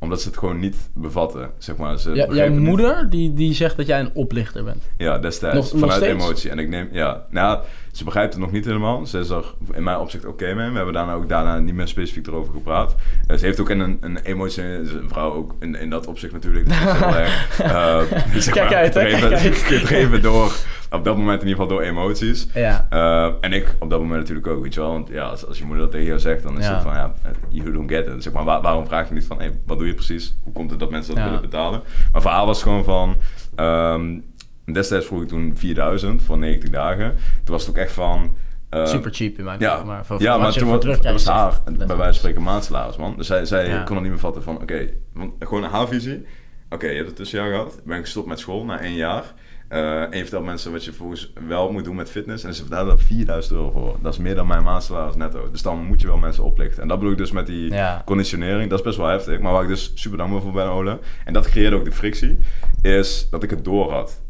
[0.03, 1.99] Omdat ze het gewoon niet bevatten, zeg maar.
[1.99, 4.83] Ze Ja, jouw niet- moeder, die, die zegt dat jij een oplichter bent.
[4.97, 5.71] ja, destijds.
[5.71, 6.49] Nog- vanuit emotie.
[6.49, 7.59] En ik neem, ja, nou,
[7.91, 9.05] ze begrijpt het nog niet helemaal.
[9.05, 10.69] Ze is er in mijn opzicht oké mee.
[10.69, 12.95] We hebben daarna ook daarna niet meer specifiek erover gepraat.
[13.27, 16.33] Eh, ze heeft ook in een, een emotie, een vrouw ook in, in dat opzicht
[16.33, 16.67] natuurlijk.
[16.67, 18.01] Dus dat is heel erg, eh,
[18.41, 19.39] zeg Kijk maar, uit, hè, kijk uit.
[19.55, 20.51] gedreven door,
[20.91, 22.47] op dat moment in ieder geval door emoties.
[22.53, 22.87] Ja.
[22.89, 24.91] Eh, en ik op dat moment natuurlijk ook, weet je wel.
[24.91, 26.73] Want ja, als, als je moeder dat tegen jou zegt, dan is Ja.
[26.73, 27.13] het van, ja,
[27.49, 28.23] you don't get it.
[28.23, 30.35] Zeg maar, waar- waarom vraag je niet van, hey, wat doe je precies?
[30.43, 31.29] Hoe komt het dat mensen dat Ja.
[31.29, 31.81] willen betalen?
[32.11, 33.15] Maar verhaal was gewoon van,
[33.55, 34.19] ehm,
[34.73, 37.15] destijds vroeg ik toen 4000 voor 90 dagen.
[37.43, 38.35] Toen was het ook echt van...
[38.69, 41.01] eh, Super cheap in mijn ja, ogen, maar voor, ja, maar toen was, dat was
[41.01, 43.13] terugkrijgt, haar, bij wijze van spreken, maandsalaris, man.
[43.17, 43.83] Dus zij, zij Ja.
[43.83, 46.25] kon het niet meer vatten van, oké, want gewoon haar visie.
[46.69, 47.73] Oké, je hebt het tussenjaar gehad.
[47.73, 49.23] Ik ben gestopt met school na één jaar.
[49.71, 52.43] Eh, en je vertelt mensen wat je volgens wel moet doen met fitness.
[52.43, 53.97] En ze vertellen daar 4000 euro voor.
[54.01, 55.51] Dat is meer dan mijn maandsalaris netto.
[55.51, 56.81] Dus dan moet je wel mensen oplichten.
[56.81, 58.01] En dat bedoel ik dus met die Ja.
[58.05, 58.69] conditionering.
[58.69, 59.39] Dat is best wel heftig.
[59.39, 60.99] Maar waar ik dus super dankbaar voor ben, Ole.
[61.25, 62.39] En dat creëerde ook de frictie.
[62.81, 64.21] Is dat ik het door had.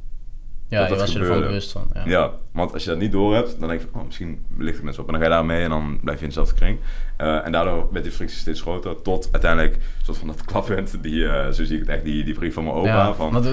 [0.68, 1.48] Ja, dat je dat was je ervan gebeurde.
[1.54, 1.90] bewust van.
[1.94, 2.02] Ja.
[2.06, 4.76] Ja, want als je dat niet door hebt, dan denk je van, oh, misschien licht
[4.76, 5.08] het mensen op.
[5.10, 6.78] En dan ga je daar mee en dan blijf je in dezelfde kring.
[7.18, 9.02] Eh, en daardoor werd die frictie steeds groter.
[9.02, 12.34] Tot uiteindelijk, soort van dat klappunt, die, eh, zo zie ik het echt, die, die
[12.34, 12.88] brief van mijn opa.
[12.88, 13.52] Ja, van, want, eh,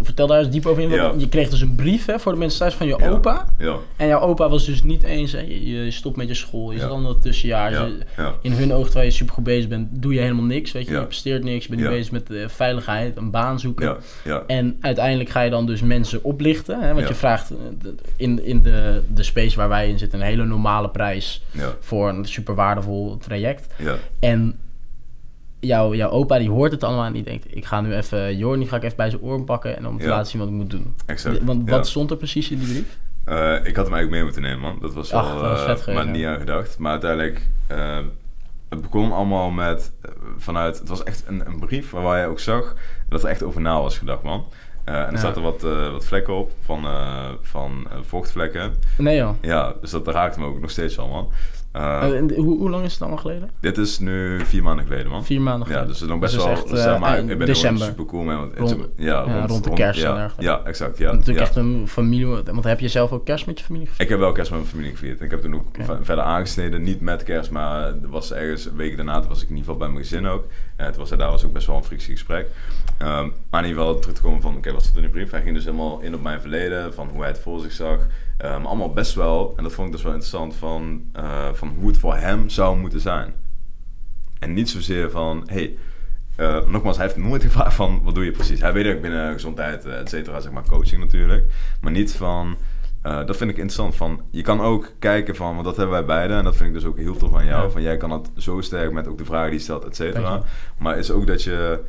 [0.00, 0.88] vertel daar eens diep over in.
[0.88, 1.12] want Ja.
[1.16, 3.10] Je kreeg dus een brief hè, voor de mensen thuis van je Ja.
[3.10, 3.46] opa.
[3.58, 6.72] Ja, En jouw opa was dus niet eens, hè, je, je stopt met je school,
[6.72, 7.90] je in dat tussenjaar.
[8.40, 10.72] In hun ogen, terwijl je super goed bezig bent, doe je helemaal niks.
[10.72, 13.86] Weet je, je presteert niks, je bent bezig met veiligheid, een baan zoeken.
[13.86, 16.80] Ja, ja, En uiteindelijk ga je dan dus mensen oplichten.
[16.80, 17.52] Hè, want je vraagt
[18.22, 22.08] in, in de, de space waar wij in zitten een hele normale prijs ja, voor
[22.08, 23.74] een super waardevol traject.
[23.78, 24.58] ja, En
[25.60, 28.58] jouw, jouw opa die hoort het allemaal en die denkt, ik ga nu even, Jorn,
[28.58, 30.10] die ga ik even bij zijn oren pakken en om te Ja.
[30.10, 30.94] laten zien wat ik moet doen.
[31.06, 31.42] exact.
[31.44, 32.98] Want wat stond er precies in die brief?
[33.24, 34.78] Eh, ik had hem eigenlijk mee moeten nemen, man.
[34.80, 36.78] Dat was wel, was eh, maar niet aan gedacht.
[36.78, 37.98] Maar uiteindelijk, eh,
[38.68, 39.92] het begon allemaal met,
[40.36, 42.74] vanuit, het was echt een, een brief waar je ook zag
[43.08, 44.44] dat er echt over na was gedacht, man.
[44.84, 45.18] Eh, en er Ja.
[45.18, 48.74] zaten wat, eh, wat vlekken op van, eh, van vochtvlekken.
[48.98, 49.34] Nee joh.
[49.40, 51.30] Ja, dus dat raakt me ook nog steeds wel,
[51.72, 51.82] man.
[51.82, 53.50] Eh, Eh, en hoe, hoe lang is het allemaal geleden?
[53.60, 55.24] dit is nu vier maanden geleden, man.
[55.24, 55.86] Vier maanden Ja, geleden.
[55.88, 57.82] dus het is nog best Dus wel, het echt, zeg eh, maar, ik ben december.
[57.82, 58.24] er super cool.
[58.24, 60.44] Want, Rond- ja, ja, rond de kerst en ja, dergelijke.
[60.52, 60.98] ja, exact.
[60.98, 61.42] Ja, Natuurlijk ja.
[61.44, 64.02] echt een familie, want heb je zelf ook kerst met je familie gevierd?
[64.02, 65.20] Ik heb wel kerst met mijn familie gevierd.
[65.20, 65.66] Ik heb toen ook
[66.02, 69.56] verder aangesneden, niet met kerst, maar er was ergens een week daarna, was ik in
[69.56, 70.44] ieder geval bij mijn gezin ook.
[70.76, 72.46] En toen was daar was ook best wel een frictie gesprek.
[72.98, 75.10] Ehm, maar in ieder geval terug te komen van, oké, wat zit er in de
[75.10, 75.30] brief?
[75.30, 77.98] Hij ging dus helemaal in op mijn verleden, van hoe hij het voor zich zag.
[78.36, 81.88] Ehm, allemaal best wel, en dat vond ik dus wel interessant, van, eh, van hoe
[81.88, 83.32] het voor hem zou moeten zijn.
[84.38, 85.76] En niet zozeer van, hey,
[86.36, 88.60] eh, nogmaals, hij heeft nooit gevraagd van, wat doe je precies?
[88.60, 91.44] Hij weet ook binnen gezondheid, eh, et cetera, zeg maar coaching natuurlijk.
[91.80, 92.56] Maar niet van,
[93.02, 96.36] dat vind ik interessant, van, je kan ook kijken van, want dat hebben wij beiden.
[96.36, 97.64] En dat vind ik dus ook heel tof aan jou.
[97.64, 97.70] Ja.
[97.70, 100.42] Van, jij kan het zo sterk met ook de vragen die je stelt, et cetera.
[100.78, 101.80] Maar is ook dat je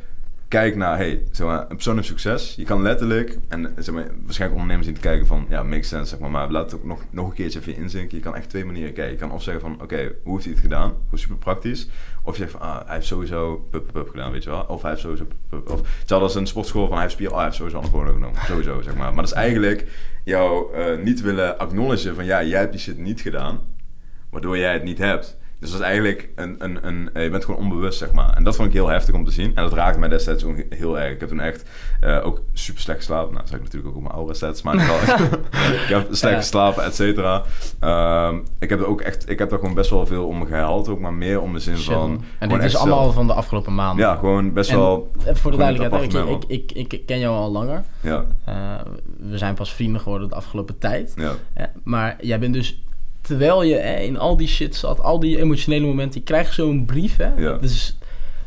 [0.48, 2.54] kijkt naar, hey, zeg maar, een persoon heeft succes.
[2.56, 6.08] Je kan letterlijk, en zeg maar, waarschijnlijk ondernemers zien te kijken van, ja, makes sense,
[6.08, 6.30] zeg maar.
[6.30, 8.16] Maar laat het ook nog, nog een keertje even inzinken.
[8.16, 9.12] Je kan echt twee manieren kijken.
[9.12, 10.94] Je kan of zeggen van, oké, hoe heeft hij het gedaan?
[11.08, 11.88] Hoe super praktisch.
[12.22, 14.64] Of je zegt van, ah, hij heeft sowieso pup, pup, pup gedaan, weet je wel.
[14.68, 15.70] Of hij heeft sowieso pup, pup.
[15.70, 18.40] Of hetzelfde als een sportschool van, hij heeft spier, oh, hij heeft sowieso anabolen genomen.
[18.46, 19.14] Sowieso, zeg maar.
[19.14, 19.86] Maar dat is eigenlijk
[20.24, 23.60] jou eh, niet willen acknowledgen van, ja, jij hebt die shit niet gedaan.
[24.30, 25.36] Waardoor jij het niet hebt.
[25.64, 28.36] Dus dat is eigenlijk een, een, een, eh, je bent gewoon onbewust, zeg maar.
[28.36, 29.46] En dat vond ik heel heftig om te zien.
[29.54, 31.12] En dat raakte mij destijds ook heel erg.
[31.12, 31.64] Ik heb toen echt
[32.00, 33.26] eh, ook super slecht geslapen.
[33.28, 34.62] Nou, dat zeg ik natuurlijk ook op mijn oude sets.
[34.62, 34.74] Maar
[35.82, 37.42] ik heb slecht geslapen, et cetera.
[37.80, 40.88] Ehm, ik heb er ook echt, ik heb daar gewoon best wel veel om gehaald.
[40.88, 42.24] Ook maar meer om de zin Shit, van...
[42.38, 44.06] En dit is allemaal zelf- van de afgelopen maanden.
[44.06, 45.10] Ja, gewoon best En wel...
[45.32, 47.84] Voor de duidelijkheid, ik, ik, ik, ik ken jou al langer.
[48.00, 48.54] Ja, Eh,
[49.18, 51.14] we zijn pas vrienden geworden de afgelopen tijd.
[51.16, 51.32] ja.
[51.84, 52.83] Maar jij bent dus,
[53.26, 56.84] terwijl je hè, in al die shit zat, al die emotionele momenten, je krijgt zo'n
[56.84, 57.16] brief.
[57.16, 57.34] Hè?
[57.36, 57.56] Ja.
[57.58, 57.96] Dus,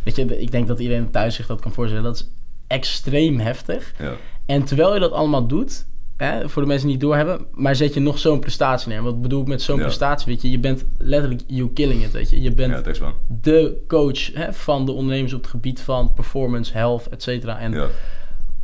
[0.03, 2.03] weet je, ik denk dat iedereen thuis zich dat kan voorstellen.
[2.03, 2.29] Dat is
[2.67, 3.93] extreem heftig.
[3.99, 4.13] ja.
[4.45, 5.85] En terwijl je dat allemaal doet,
[6.17, 9.01] hè, voor de mensen die het doorhebben, maar zet je nog zo'n prestatie neer.
[9.03, 9.81] Wat bedoel ik met zo'n Ja.
[9.83, 10.27] prestatie?
[10.31, 12.41] Weet je, je bent letterlijk you killing it, weet je.
[12.41, 17.07] Je bent Ja, de coach hè, van de ondernemers op het gebied van performance, health,
[17.09, 17.59] et cetera.
[17.59, 17.87] En Ja,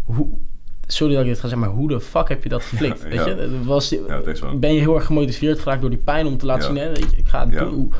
[0.03, 0.28] hoe,
[0.96, 3.02] sorry dat ik dit ga zeggen, maar hoe de fuck heb je dat geflikt?
[3.02, 3.28] Ja, weet ja.
[3.28, 3.64] je?
[3.64, 3.96] Was,
[4.56, 7.12] ben je heel erg gemotiveerd geraakt door die pijn om te laten zien, hè, weet
[7.12, 7.94] je, ik ga het doen.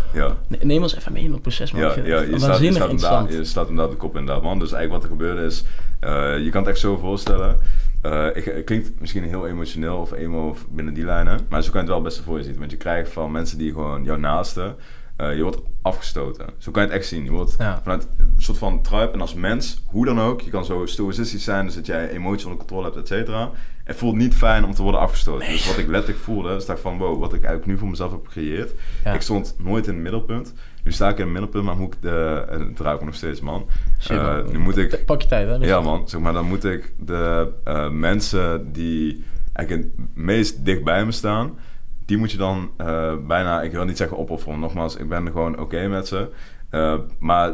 [0.62, 1.82] Neem ons even mee in dat proces, man.
[1.82, 4.60] Ja, ja je, staat, je, waanzinnig staat inderdaad, je staat inderdaad de kop inderdaad, man.
[4.60, 5.64] Dus eigenlijk wat er gebeurde is,
[6.00, 7.58] eh, je kan het echt zo voorstellen.
[8.02, 11.72] Eh, ik, het klinkt misschien heel emotioneel of emo of binnen die lijnen, maar zo
[11.72, 12.60] kan je het wel best voor je zien.
[12.60, 14.70] Want je krijgt van mensen die gewoon jouw naaste, eh,
[15.36, 16.46] je wordt afgestoten.
[16.58, 17.24] Zo kan je het echt zien.
[17.24, 17.80] Je wordt Ja.
[17.84, 21.44] vanuit een soort van tribe en als mens, hoe dan ook, je kan zo stoïcistisch
[21.44, 23.52] zijn, dus dat jij emoties onder controle hebt, et cetera.
[23.84, 25.48] Het voelt niet fijn om te worden afgestoten.
[25.48, 27.88] Dus wat ik letterlijk voelde, is dat ik van wow, wat ik eigenlijk nu voor
[27.90, 28.74] mezelf heb gecreëerd.
[29.04, 29.14] Ja.
[29.14, 30.54] Ik stond nooit in het middelpunt.
[30.84, 33.16] Nu sta ik in het middelpunt, maar moet ik de, en het ruikt me nog
[33.16, 33.66] steeds, man.
[34.00, 35.56] Shit, Eh, nu moet ik, Pak je tijd, hè?
[35.68, 40.84] Ja man, zeg maar, dan moet ik de eh, mensen die eigenlijk het meest dicht
[40.84, 41.58] bij me staan,
[42.06, 45.32] die moet je dan eh, bijna, ik wil niet zeggen opofferen, nogmaals, ik ben er
[45.32, 46.30] gewoon oké met ze.
[46.70, 47.54] Eh, maar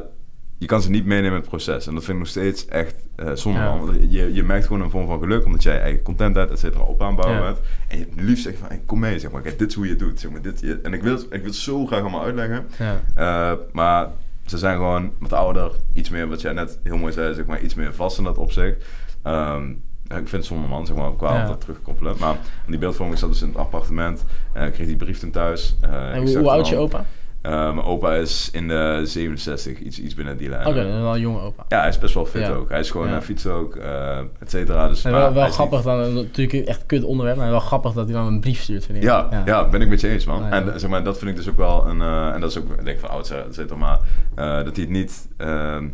[0.58, 1.88] je kan ze niet meenemen in het proces.
[1.88, 3.78] En dat vind ik nog steeds echt eh zonde, Ja.
[3.78, 6.60] Want je, je merkt gewoon een vorm van geluk, omdat jij je eigen contentheid, et
[6.60, 7.44] cetera, op aanbouwen Ja.
[7.46, 7.60] bent.
[7.88, 9.42] En je liefst zegt van, hey, kom mee, zeg maar.
[9.42, 10.20] Kijk, dit is hoe je het doet.
[10.20, 12.68] Zeg maar, dit, je- en ik wil, het, ik wil het zo graag allemaal uitleggen.
[13.16, 13.58] Ja.
[13.72, 14.08] Maar
[14.46, 17.62] ze zijn gewoon wat ouder, iets meer, wat jij net heel mooi zei, zeg maar,
[17.62, 18.86] iets meer vast in dat opzicht.
[19.24, 19.72] Ehm,
[20.18, 21.46] ik vind het zonde man, zeg maar, qua Ja.
[21.46, 22.16] dat terugkoppelen.
[22.20, 22.36] Maar
[22.68, 24.24] die beeldvorming zat dus in het appartement.
[24.54, 25.76] en ik kreeg die brief toen thuis.
[25.82, 27.06] Eh, En ik hoe, oud is je al- opa?
[27.42, 30.68] Eh, mijn opa is in de 67, iets, iets binnen die lijn.
[30.68, 31.66] Oké, wel een jonge opa.
[31.68, 32.52] Ja, hij is best wel fit Ja.
[32.54, 32.70] ook.
[32.70, 33.16] Hij is gewoon Ja.
[33.16, 34.88] een fiets ook, eh et cetera.
[34.88, 38.06] Dus, En wel, wel grappig niet- dan, natuurlijk echt kut onderwerp, maar wel grappig dat
[38.06, 39.04] hij dan een brief stuurt, vind ik.
[39.04, 39.70] Ja, ja.
[39.70, 40.42] ben ik met je eens, man.
[40.44, 40.50] Ja.
[40.50, 42.02] En eh, zeg maar, dat vind ik dus ook wel een...
[42.02, 44.00] eh, en dat is ook, ik denk van oud, et cetera, maar
[44.36, 45.28] eh, dat hij het niet...
[45.38, 45.88] ehm,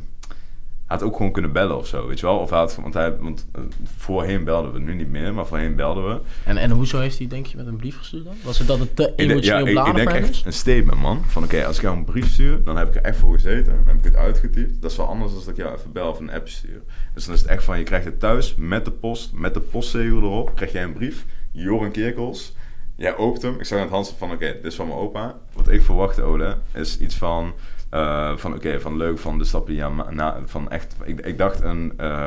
[0.85, 2.37] had ook gewoon kunnen bellen of zo, weet je wel?
[2.37, 3.61] Of hij had, want hij, want eh,
[3.97, 6.21] voorheen belden we, nu niet meer, maar voorheen belden we.
[6.43, 8.33] En, en hoezo heeft hij, denk je, met een brief gestuurd dan?
[8.43, 10.15] Was het dat het te emotioneel ja, ik, denk is?
[10.15, 11.23] echt een statement, man.
[11.27, 13.75] Van oké, als ik jou een brief stuur, dan heb ik er echt voor gezeten.
[13.75, 14.81] Dan heb ik het uitgetypt.
[14.81, 16.81] Dat is wel anders dan dat ik jou even bel of een app stuur.
[17.13, 19.59] Dus dan is het echt van, je krijgt het thuis met de post, met de
[19.59, 20.55] postzegel erop.
[20.55, 22.53] Krijg jij een brief, Joran Kerkels.
[22.95, 23.59] Jij opent hem.
[23.59, 25.35] Ik zag aan het hand van, oké, dit is van mijn opa.
[25.53, 27.53] Wat ik verwachtte, Ole, is iets van...
[27.95, 31.61] eh, van oké, van leuk, van de stappen die na, van echt, ik, ik dacht
[31.61, 32.25] een, eh,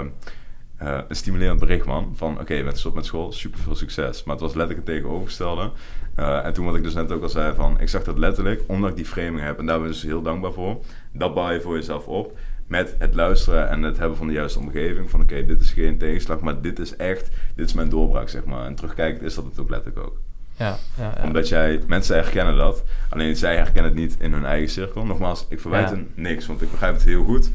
[0.76, 2.12] eh, een stimulerend bericht, man.
[2.14, 4.24] Van oké, je bent gestopt met school, super veel succes.
[4.24, 5.70] Maar het was letterlijk het tegenovergestelde.
[6.14, 8.90] En toen wat ik dus net ook al zei, van ik zag dat letterlijk, omdat
[8.90, 10.78] ik die framing heb, en daar ben ik dus heel dankbaar voor.
[11.12, 12.38] Dat bouw je voor jezelf op.
[12.66, 15.10] Met het luisteren en het hebben van de juiste omgeving.
[15.10, 18.44] Van oké, dit is geen tegenslag, maar dit is echt, dit is mijn doorbraak, zeg
[18.44, 18.66] maar.
[18.66, 20.27] En terugkijkend is dat het ook letterlijk ook.
[20.58, 21.24] Ja, ja, ja.
[21.24, 22.82] Omdat jij, mensen herkennen dat.
[23.08, 25.04] Alleen zij herkennen het niet in hun eigen cirkel.
[25.04, 27.50] Nogmaals, ik verwijt hen niks, want ik begrijp het heel goed.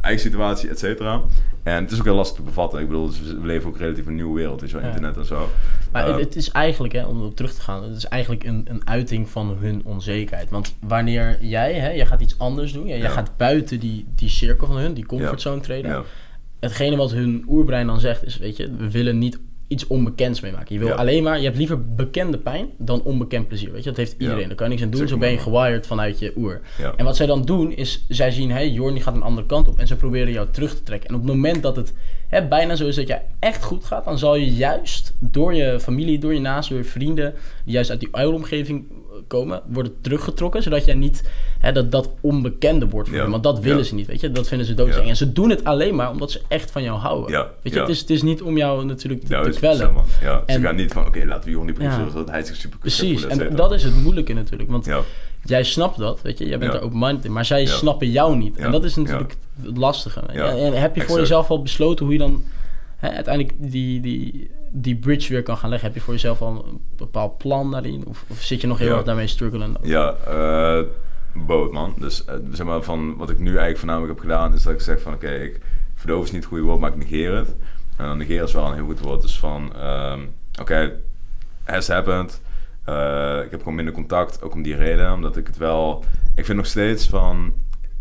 [0.00, 1.20] Eigen situatie, et cetera.
[1.62, 2.80] En het is ook heel lastig te bevatten.
[2.80, 5.48] Ik bedoel, we leven ook relatief een nieuwe wereld, je wel, internet en zo.
[5.92, 8.44] Maar het, Eh, het is eigenlijk, hè, om erop terug te gaan, het is eigenlijk
[8.44, 10.50] een, een uiting van hun onzekerheid.
[10.50, 13.08] Want wanneer jij, hè, jij gaat iets anders doen, ja, jij Ja.
[13.08, 16.02] gaat buiten die, die cirkel van hun, die comfortzone treden.
[16.60, 19.38] Hetgene wat hun oerbrein dan zegt is, weet je, we willen niet
[19.72, 20.74] iets onbekends meemaken.
[20.74, 20.94] Je wil Ja.
[20.94, 23.72] alleen maar, je hebt liever bekende pijn dan onbekend plezier.
[23.72, 24.40] Weet je, dat heeft iedereen.
[24.40, 24.46] Ja.
[24.46, 26.60] Daar kan je niks aan doen, zo ben je gewired vanuit je oer.
[26.78, 26.92] Ja.
[26.96, 29.68] En wat zij dan doen is, zij zien, hé, hey, Jorn gaat een andere kant
[29.68, 31.08] op en ze proberen jou terug te trekken.
[31.08, 31.94] En op het moment dat het
[32.28, 35.80] hè, bijna zo is dat jij echt goed gaat, dan zal je juist door je
[35.80, 38.84] familie, door je naasten, door je vrienden, die juist uit die uilomgeving
[39.26, 43.24] komen, worden teruggetrokken, zodat jij niet hè, dat, dat onbekende wordt voor Ja.
[43.24, 43.30] je.
[43.30, 43.84] Want dat willen Ja.
[43.84, 44.32] ze niet, weet je.
[44.32, 45.02] Dat vinden ze doodseng.
[45.04, 45.10] Ja.
[45.10, 47.30] En ze doen het alleen maar omdat ze echt van jou houden.
[47.30, 47.50] Ja.
[47.62, 49.92] Weet je, het, is, het is niet om jou natuurlijk te, te is kwellen.
[50.20, 52.78] Ja, ze gaan niet van, oké, laten we Jorn niet produceren, zodat hij zich super
[52.78, 54.70] Precies, en dat is het moeilijke natuurlijk.
[54.70, 55.00] Want Ja,
[55.44, 58.56] jij snapt dat, weet je, jij bent er open-minded in, maar zij snappen jou niet.
[58.56, 60.20] En dat is natuurlijk het lastige.
[60.20, 61.20] En, en heb je voor Exact.
[61.20, 62.42] jezelf al besloten hoe je dan
[62.96, 65.88] hè, uiteindelijk die, die, die bridge weer kan gaan leggen?
[65.88, 68.04] Heb je voor jezelf al een bepaald plan daarin?
[68.06, 68.94] Of, of zit je nog heel Ja.
[68.96, 69.76] erg daarmee struggelen?
[69.82, 70.82] ja eh
[71.34, 71.94] boot, man.
[71.98, 74.80] Dus eh, zeg maar, van wat ik nu eigenlijk voornamelijk heb gedaan, is dat ik
[74.80, 75.60] zeg van, oké, ik
[75.94, 77.48] verdoof is niet het goede woord, maar ik negeer het.
[77.96, 79.22] En dan negeren is wel een heel goed woord.
[79.22, 80.20] Dus van, ehm,
[80.60, 80.92] oké,
[81.64, 82.40] has happened.
[82.84, 85.12] Eh, ik heb gewoon minder contact, ook om die reden.
[85.12, 86.04] Omdat ik het wel...
[86.34, 87.52] Ik vind nog steeds van...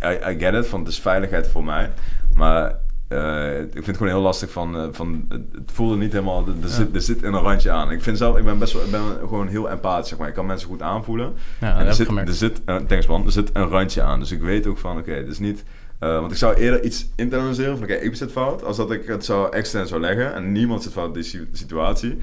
[0.04, 1.92] I, I get it, van het is veiligheid voor mij.
[2.34, 2.76] Maar
[3.12, 4.76] eh, ik vind het gewoon heel lastig van...
[4.78, 6.46] eh, van het voelde niet helemaal...
[6.48, 7.92] Er, zit, er zit een randje aan.
[7.92, 8.38] Ik vind zelf...
[8.38, 8.84] Ik ben best wel...
[8.84, 10.28] Ik ben gewoon heel empathisch, zeg maar.
[10.28, 11.34] Ik kan mensen goed aanvoelen.
[11.60, 12.30] Ja, en er zit, gemerkt.
[12.30, 14.20] er zit, thanks man, er zit een randje aan.
[14.20, 15.64] Dus ik weet ook van, oké, het is niet...
[16.00, 19.06] eh, want ik zou eerder iets internaliseren van, oké, ik zit fout, als dat ik
[19.08, 20.34] het zo extern zou leggen.
[20.34, 22.18] En niemand zit fout in die si- situatie.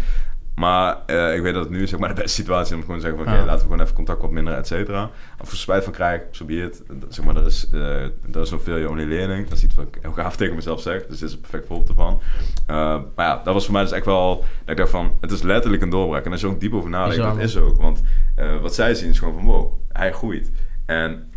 [0.58, 3.00] Maar eh, ik weet dat het nu zeg maar, de beste situatie is om gewoon
[3.00, 5.10] te zeggen van, oké, laten we gewoon even contact wat minder, et cetera.
[5.40, 6.82] Of er spijt van krijg, zo be it.
[7.08, 8.02] Zeg maar, er is, eh
[8.32, 9.48] er is nog veel je only learning.
[9.48, 11.06] Dat is iets wat ik heel gaaf tegen mezelf zeg.
[11.06, 12.20] Dus dit is een perfect voorbeeld ervan.
[12.66, 12.76] Eh,
[13.14, 15.42] maar ja, dat was voor mij dus echt wel, dat ik dacht van, het is
[15.42, 16.24] letterlijk een doorbraak.
[16.24, 17.80] En als je ook diep over nadenkt, dat is ook.
[17.80, 18.02] Want
[18.34, 20.50] eh, wat zij zien is gewoon van, wow, hij groeit.
[20.86, 21.30] En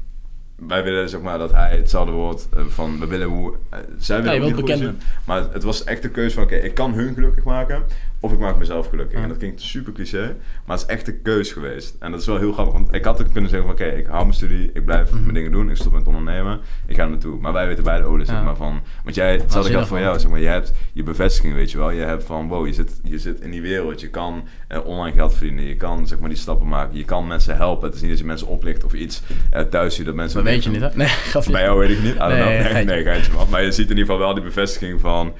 [0.67, 4.21] wij willen zeg maar dat hij hetzelfde wordt eh, van we willen hoe eh, zij
[4.23, 7.43] willen niet groeien, maar het was echt de keuze van oké ik kan hun gelukkig
[7.43, 7.83] maken
[8.23, 11.13] of ik maak mezelf gelukkig en dat klinkt super cliché maar het is echt de
[11.13, 13.77] keus geweest en dat is wel heel grappig want ik had ook kunnen zeggen van
[13.87, 15.21] oké ik hou mijn studie ik blijf Mhm.
[15.21, 18.05] mijn dingen doen ik stop met ondernemen ik ga er naartoe maar wij weten beide
[18.05, 20.19] olie zeg maar van want jij hetzelfde Waanzinnig, geldt voor jou man.
[20.19, 22.99] zeg maar je hebt je bevestiging weet je wel je hebt van wow je zit
[23.03, 26.29] je zit in die wereld je kan eh, online geld verdienen je kan zeg maar
[26.29, 28.93] die stappen maken je kan mensen helpen het is niet dat je mensen oplicht of
[28.93, 30.89] iets eh, thuis ziet dat mensen Dat weet je niet, hè?
[30.93, 32.15] Nee, gaf bij jou weet ik niet.
[32.15, 32.71] I don't Nee, know.
[32.73, 33.47] Nee, nee, geintje, man.
[33.49, 35.33] Maar je ziet in ieder geval wel die bevestiging van...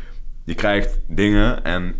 [0.43, 1.95] Je krijgt dingen en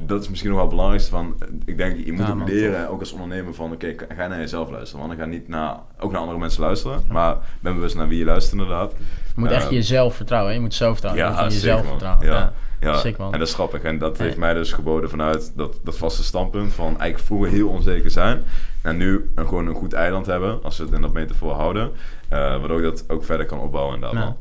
[0.00, 1.36] dat is misschien nog wel het belangrijkste van...
[1.64, 3.72] Ik denk, je moet Ja, ook man, leren, ook als ondernemer, van...
[3.72, 5.06] Oké, ga naar jezelf luisteren.
[5.06, 7.02] Want dan ga niet naar, ook naar andere mensen luisteren.
[7.08, 8.92] Maar ben bewust naar wie je luistert inderdaad.
[9.34, 10.54] Je moet echt Eh, jezelf vertrouwen?
[10.54, 11.24] Je moet zelfvertrouwen.
[11.24, 11.90] ja, je moet jezelf man.
[11.90, 12.26] vertrouwen.
[12.26, 12.52] Ja.
[12.80, 12.96] Ja.
[12.98, 13.82] Sick, en dat is grappig.
[13.82, 17.68] En dat heeft mij dus geboden vanuit dat, dat vaste standpunt van eigenlijk vroeger heel
[17.68, 18.42] onzeker zijn.
[18.82, 21.90] En nu een, gewoon een goed eiland hebben, als we het in dat metafoor houden.
[22.28, 24.24] eh waardoor ik dat ook verder kan opbouwen inderdaad, Ja.
[24.24, 24.36] man.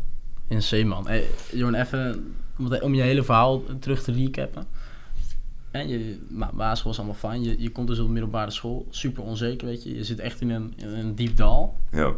[0.47, 1.07] Insane, man.
[1.07, 2.33] Hey, Jorn, even
[2.81, 4.63] om je hele verhaal terug te recappen.
[5.80, 7.43] En je ma- basisschool is allemaal fijn.
[7.43, 8.88] Je, je komt dus op de middelbare school.
[8.89, 9.95] Super onzeker, weet je.
[9.95, 11.78] Je zit echt in een, in een diep dal.
[11.91, 12.13] Ja,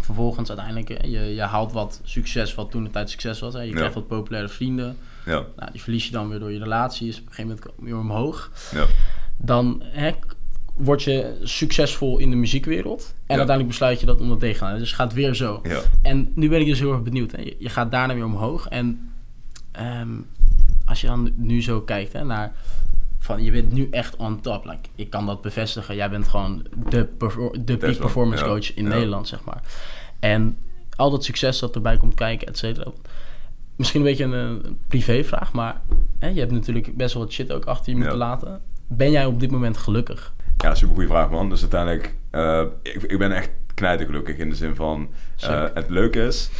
[0.00, 3.54] Vervolgens uiteindelijk, je, je haalt wat succes, wat toen de tijd succes was.
[3.54, 3.60] Hè.
[3.60, 3.74] Je Ja.
[3.74, 4.96] krijgt wat populaire vrienden.
[5.24, 7.16] ja, Nou, die verlies je dan weer door je relaties.
[7.18, 8.50] Op een gegeven moment kom je omhoog.
[8.72, 8.84] ja.
[9.36, 10.10] Dan hè,
[10.74, 13.02] word je succesvol in de muziekwereld.
[13.08, 13.26] En Ja.
[13.26, 14.78] uiteindelijk besluit je dat om dat tegen te gaan.
[14.78, 15.60] Dus het gaat weer zo.
[15.62, 15.80] ja.
[16.02, 17.32] En nu ben ik dus heel erg benieuwd.
[17.32, 17.40] Hè.
[17.42, 18.68] Je, je gaat daarna weer omhoog.
[18.68, 19.10] En
[19.72, 20.08] ehm,
[20.84, 22.52] als je dan nu zo kijkt hè, naar...
[23.26, 24.64] Van, je bent nu echt on top.
[24.64, 25.94] Like, ik kan dat bevestigen.
[25.96, 28.50] Jij bent gewoon de, perfor- de peak performance ja.
[28.50, 28.88] coach in Ja.
[28.90, 29.60] Nederland, zeg maar.
[30.20, 30.58] En
[30.96, 32.90] al dat succes dat erbij komt kijken, et cetera.
[33.76, 35.80] Misschien een beetje een, een privévraag, maar
[36.18, 38.24] hè, je hebt natuurlijk best wel wat shit ook achter je moeten Ja.
[38.24, 38.60] laten.
[38.86, 40.34] Ben jij op dit moment gelukkig?
[40.56, 41.48] Ja, super goede vraag, man.
[41.48, 45.08] Dus uiteindelijk, eh, ik, ik ben echt knijtergelukkig in de zin van,
[45.40, 46.50] eh, het leuke is,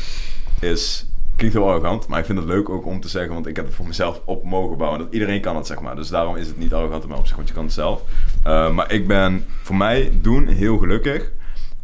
[0.61, 1.06] is,
[1.37, 3.65] klinkt heel arrogant, maar ik vind het leuk ook om te zeggen, want ik heb
[3.65, 4.99] het voor mezelf op mogen bouwen.
[4.99, 5.97] Dat iedereen kan het, zeg maar.
[5.97, 8.03] Dus daarom is het niet arrogant mijn opzicht, want je kan het zelf.
[8.43, 11.31] Eh, maar ik ben voor mij doen heel gelukkig.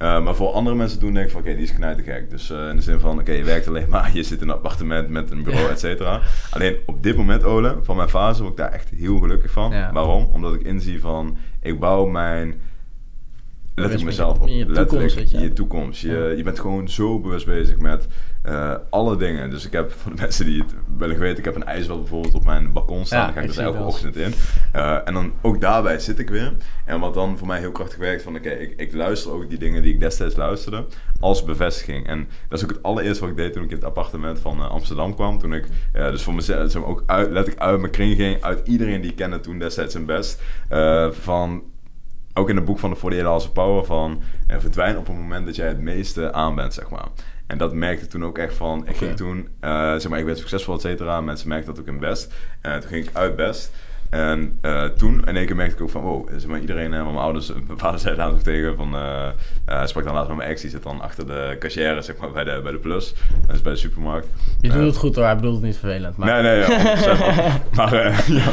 [0.02, 2.30] Eh, maar voor andere mensen doen denk ik van, oké, die is knijtergek.
[2.30, 4.54] Dus eh, in de zin van, oké, je werkt alleen maar, je zit in een
[4.54, 6.20] appartement met een bureau, et cetera.
[6.50, 9.70] Alleen op dit moment, Ole, van mijn fase, word ik daar echt heel gelukkig van.
[9.70, 9.92] Ja.
[9.92, 10.28] Waarom?
[10.32, 12.60] Omdat ik inzie van, ik bouw mijn
[13.74, 14.48] letterlijk mezelf op.
[14.48, 15.52] je toekomst, letterlijk weet je.
[15.52, 16.00] toekomst.
[16.00, 18.06] Je, bent gewoon zo bewust bezig met
[18.42, 19.50] eh, alle dingen.
[19.50, 22.34] Dus ik heb, voor de mensen die het willen weten, ik heb een ijsbad bijvoorbeeld
[22.34, 23.18] op mijn balkon staan.
[23.18, 24.34] Ja, Daar ga ik ik dus elke ochtend in.
[24.72, 26.52] Eh, en dan ook daarbij zit ik weer.
[26.84, 29.58] En wat dan voor mij heel krachtig werkt, van oké, ik, ik luister ook die
[29.58, 30.86] dingen die ik destijds luisterde,
[31.20, 32.06] als bevestiging.
[32.06, 34.58] En dat is ook het allereerste wat ik deed toen ik in het appartement van
[34.58, 35.38] eh, Amsterdam kwam.
[35.38, 38.60] Toen ik dus voor mezelf zeg maar, ook uit, letterlijk uit mijn kring ging, uit
[38.64, 40.42] iedereen die ik kende toen destijds een best.
[41.10, 41.62] van
[42.34, 45.46] ook in het boek van de voordelen als power van eh, verdwijn op het moment
[45.46, 47.08] dat jij het meeste aan bent, zeg maar.
[47.46, 48.86] En dat merkte ik toen ook echt van.
[48.86, 51.20] Ik ging toen, eh, zeg maar, ik werd succesvol, et cetera.
[51.20, 52.34] Mensen merkten dat ook in best.
[52.60, 53.72] En toen ging ik uit best.
[54.12, 57.04] En eh, toen in één keer merkte ik ook van, wow, zeg maar, iedereen, eh,
[57.04, 60.28] mijn ouders, mijn vader zei daar ook tegen van, eh eh, hij sprak dan laatst
[60.28, 62.78] met mijn ex, die zit dan achter de cashier, zeg maar, bij de, bij de
[62.78, 63.14] Plus.
[63.46, 64.26] Dat is bij de supermarkt.
[64.60, 66.16] Je doet Eh, het goed hoor, hij bedoelt het niet vervelend.
[66.16, 66.42] Maar...
[66.42, 66.96] Nee, nee, ja,
[67.70, 67.74] 100%.
[67.76, 68.50] maar eh, ja.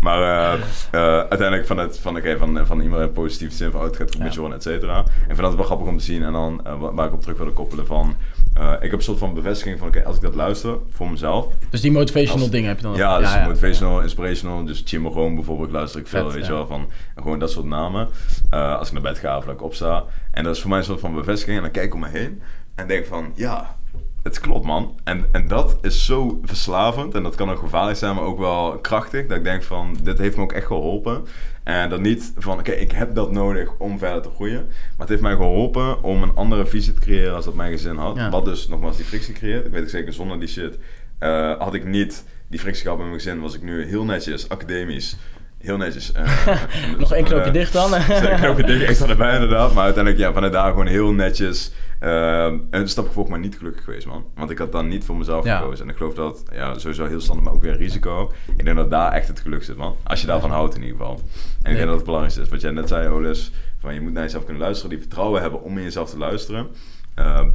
[0.00, 0.52] maar eh,
[0.90, 3.96] eh, uiteindelijk van, het, van, oké, van, van iemand een positieve zin van, oh, het
[3.96, 4.34] gaat goed met.
[4.34, 4.96] Jordan, et cetera.
[4.98, 6.22] En ik vind dat wel grappig om te zien.
[6.22, 8.14] En dan, eh, wa- waar ik op terug wilde koppelen van,
[8.60, 11.46] eh, ik heb een soort van bevestiging van, oké, als ik dat luister voor mezelf.
[11.70, 15.34] Dus die motivational Als- dingen heb je dan Ja, dus motivational, inspirational, dus Jim Rohn
[15.34, 16.48] bijvoorbeeld luister ik veel, Vet, weet ja.
[16.48, 18.08] je wel, van gewoon dat soort namen.
[18.50, 20.04] Eh, als ik naar bed ga of dat ik opsta.
[20.30, 21.56] En dat is voor mij een soort van bevestiging.
[21.56, 22.42] En dan kijk ik om me heen
[22.74, 23.76] en denk van, ja,
[24.22, 24.98] het klopt man.
[25.04, 28.78] En, en dat is zo verslavend en dat kan ook gevaarlijk zijn, maar ook wel
[28.78, 29.26] krachtig.
[29.26, 31.24] Dat ik denk van, dit heeft me ook echt geholpen.
[31.62, 34.64] En dat niet van, oké, ik heb dat nodig om verder te groeien.
[34.66, 37.96] Maar het heeft mij geholpen om een andere visie te creëren als dat mijn gezin
[37.96, 38.16] had.
[38.16, 38.30] Ja.
[38.30, 39.66] Wat dus nogmaals die frictie creëert.
[39.66, 40.78] Ik weet zeker, zonder die shit
[41.18, 43.40] eh, had ik niet die frictie gehad met mijn gezin.
[43.40, 45.16] Was ik nu heel netjes, academisch.
[45.60, 46.12] Heel netjes.
[46.12, 46.46] eh,
[46.98, 47.94] Nog één knoopje eh, dicht dan.
[47.94, 49.74] Een knoopje dicht extra erbij inderdaad.
[49.74, 51.72] Maar uiteindelijk, ja, vanuit daar gewoon heel netjes.
[51.98, 54.24] eh, een stap gevolgd, maar niet gelukkig geweest, man.
[54.34, 55.58] Want ik had dan niet voor mezelf Ja.
[55.58, 55.84] gekozen.
[55.84, 58.32] En ik geloof dat, ja, sowieso heel standaard, maar ook weer risico.
[58.56, 59.96] Ik denk dat daar echt het geluk zit, man.
[60.02, 61.20] Als je daarvan houdt in ieder geval.
[61.62, 62.48] En ik denk dat het belangrijkste is.
[62.48, 63.52] Wat jij net zei, Olis.
[63.78, 64.90] Van je moet naar jezelf kunnen luisteren.
[64.90, 66.66] Die vertrouwen hebben om in jezelf te luisteren.
[67.14, 67.48] Ehm,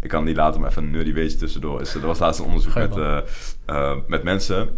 [0.00, 1.80] ik kan die later maar even een nerdy weetje tussendoor.
[1.80, 3.18] Is, er was laatst een onderzoek met, eh,
[3.66, 4.68] eh, met mensen.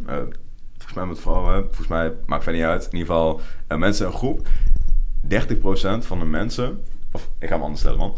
[0.91, 1.65] Eh, volgens mij met vrouwen.
[1.65, 2.85] Volgens mij maakt verder niet uit.
[2.85, 4.47] In ieder geval eh, mensen een groep.
[5.29, 8.17] 30% van de mensen, of ik ga hem anders stellen man,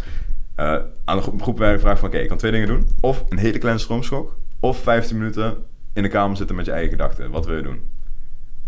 [0.55, 2.89] eh, aan de groep, groep werden gevraagd van oké, ik kan twee dingen doen.
[3.01, 5.57] Of een hele kleine stroomschok, of 15 minuten
[5.93, 7.31] in de kamer zitten met je eigen gedachten.
[7.31, 7.81] Wat wil je doen?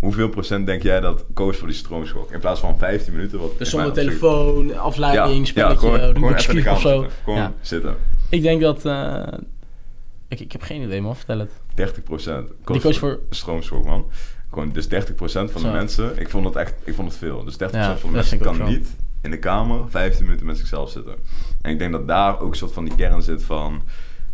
[0.01, 2.33] Hoeveel procent denk jij dat koos voor die stroomschok?
[2.33, 3.39] In plaats van 15 minuten.
[3.39, 6.83] Wat Dus in zonder telefoon, afleiding, spelletje, gewoon, gewoon Rubik's even in de Cube of
[6.83, 7.01] kamer zo.
[7.03, 7.19] zitten.
[7.25, 7.53] Gewoon Ja.
[7.61, 7.97] zitten.
[8.29, 8.85] Ik denk dat...
[8.85, 9.23] eh,
[10.35, 11.51] ik, ik heb geen idee man, vertel het.
[11.75, 12.49] 30 procent.
[12.65, 14.07] Die koos voor- stroomschok, man.
[14.51, 15.67] Gewoon, dus 30 procent van Zo.
[15.67, 17.45] de mensen, ik vond het echt, ik vond het veel.
[17.45, 20.59] Dus 30 Ja, van de dat mensen kan niet in de kamer 15 minuten met
[20.59, 21.15] zichzelf zitten.
[21.63, 23.83] En ik denk dat daar ook een soort van die kern zit van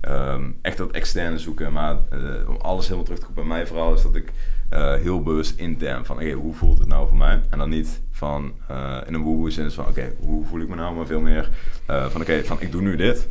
[0.01, 1.73] ehm, echt dat externe zoeken.
[1.73, 4.33] Maar eh, om alles helemaal terug te komen bij mijn verhaal is dat ik
[4.69, 7.41] eh, heel bewust intern van, oké, hoe voelt het nou voor mij?
[7.51, 10.75] En dan niet van eh, in een woehoe zin van, oké, hoe voel ik me
[10.75, 10.95] nou?
[10.97, 11.51] Maar veel meer
[11.87, 13.29] van, oké, van ik doe nu dit.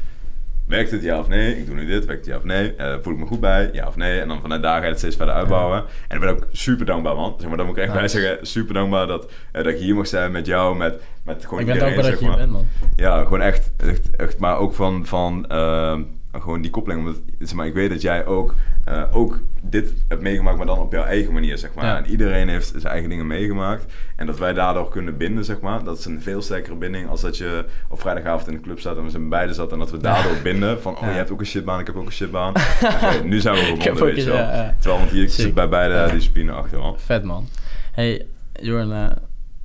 [0.69, 1.57] Werkt het ja of nee?
[1.57, 2.05] Ik doe nu dit.
[2.05, 2.75] Werkt het ja of nee?
[2.75, 3.69] Eh, voel ik me goed bij?
[3.73, 4.19] Ja of nee?
[4.19, 5.83] En dan vanuit daar ga je het steeds verder uitbouwen.
[6.07, 7.35] En ik ben ook super dankbaar, man.
[7.37, 8.47] Zeg maar, dat moet ik echt bij zeggen.
[8.47, 11.65] Super dankbaar dat, eh, dat ik hier mag zijn met jou, met, met gewoon Ik
[11.65, 12.67] ben iedereen, dankbaar dat je hier bent man.
[12.95, 16.01] Ja, gewoon echt, echt, echt maar ook van, van ehm,
[16.31, 17.01] gewoon die koppeling.
[17.01, 18.55] Omdat, zeg maar, ik weet dat jij ook,
[18.85, 21.85] eh, ook dit hebt meegemaakt, maar dan op jouw eigen manier, zeg maar.
[21.85, 21.97] Ja.
[21.97, 23.93] En iedereen heeft zijn eigen dingen meegemaakt.
[24.15, 25.83] En dat wij daardoor kunnen binden, zeg maar.
[25.83, 28.97] Dat is een veel sterkere binding als dat je op vrijdagavond in de club staat
[28.97, 29.71] en we zijn beide zat.
[29.71, 31.09] En dat we daardoor binden van, oh, Ja.
[31.09, 32.53] je hebt ook een shitbaan, ik heb ook een shitbaan.
[33.23, 34.71] Nu zijn we verbonden, weet je wel.
[34.79, 36.99] Terwijl, want hier zit bij beide discipline achter, man.
[36.99, 37.47] Vet man.
[37.91, 39.11] Hey, Jorn, eh,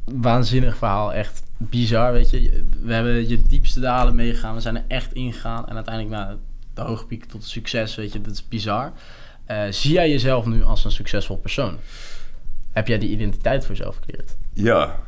[0.05, 1.13] waanzinnig verhaal.
[1.13, 2.65] Echt bizar, weet je.
[2.83, 4.55] We hebben je diepste dalen meegegaan.
[4.55, 5.69] We zijn er echt ingegaan.
[5.69, 6.35] En uiteindelijk naar
[6.75, 8.21] de hoge piek tot het succes, weet je.
[8.21, 8.93] Dat is bizar.
[9.45, 11.79] Eh, zie jij jezelf nu als een succesvol persoon?
[12.73, 14.37] Heb jij die identiteit voor jezelf gecreëerd?
[14.53, 14.99] Ja,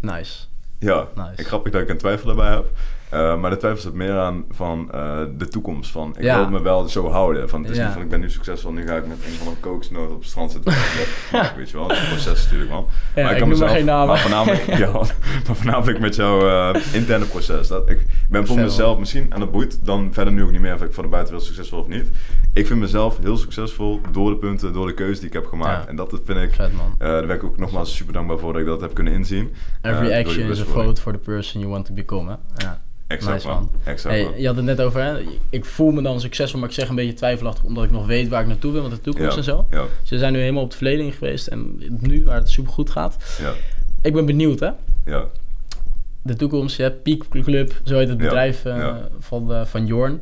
[0.00, 0.44] Nice.
[0.78, 1.32] Ja, Nice.
[1.36, 2.70] ik grappig dat ik een twijfel daarbij heb.
[3.14, 5.90] Eh, maar de twijfel zit meer aan van eh, de toekomst.
[5.90, 6.38] Van, ik Ja.
[6.38, 7.48] wil me wel zo houden.
[7.48, 7.84] Van, het is Ja.
[7.84, 10.18] niet van ik ben nu succesvol, nu ga ik met een van een kokosnoot op
[10.18, 10.72] het strand zitten.
[11.32, 12.86] ja, weet je wel, het is een proces natuurlijk man.
[13.14, 14.06] Ja, ik kan noem maar geen namen.
[14.06, 14.66] Maar voornamelijk,
[15.46, 17.68] maar voornamelijk met jouw eh, interne proces.
[17.68, 20.74] Dat, ik ben voor mezelf misschien, en dat boeit dan verder nu ook niet meer
[20.74, 22.08] of ik voor de buitenwereld succesvol of niet.
[22.52, 25.86] Ik vind mezelf heel succesvol door de punten, door de keuze die ik heb gemaakt.
[25.86, 26.56] En dat vind ik,
[26.98, 29.54] daar ben ik ook nogmaals super dankbaar voor dat ik dat heb kunnen inzien.
[29.82, 32.30] Every action is a vote for the person you want to become.
[32.30, 32.36] Hè?
[32.66, 32.80] Ja.
[33.06, 33.70] Exact Nice, man.
[33.84, 35.20] Exact Hey, je had het net over, hè?
[35.50, 38.28] ik voel me dan succesvol, maar ik zeg een beetje twijfelachtig omdat ik nog weet
[38.28, 39.66] waar ik naartoe wil met de toekomst Ja, en zo.
[39.70, 42.72] Ja, Dus we zijn nu helemaal op het verleden geweest en nu waar het super
[42.72, 43.16] goed gaat.
[43.40, 43.52] ja,
[44.02, 44.70] Ik ben benieuwd hè,
[45.04, 45.24] ja.
[46.22, 50.20] de toekomst, je hebt Peak Club, zo heet het bedrijf eh, van, eh, van Jorn.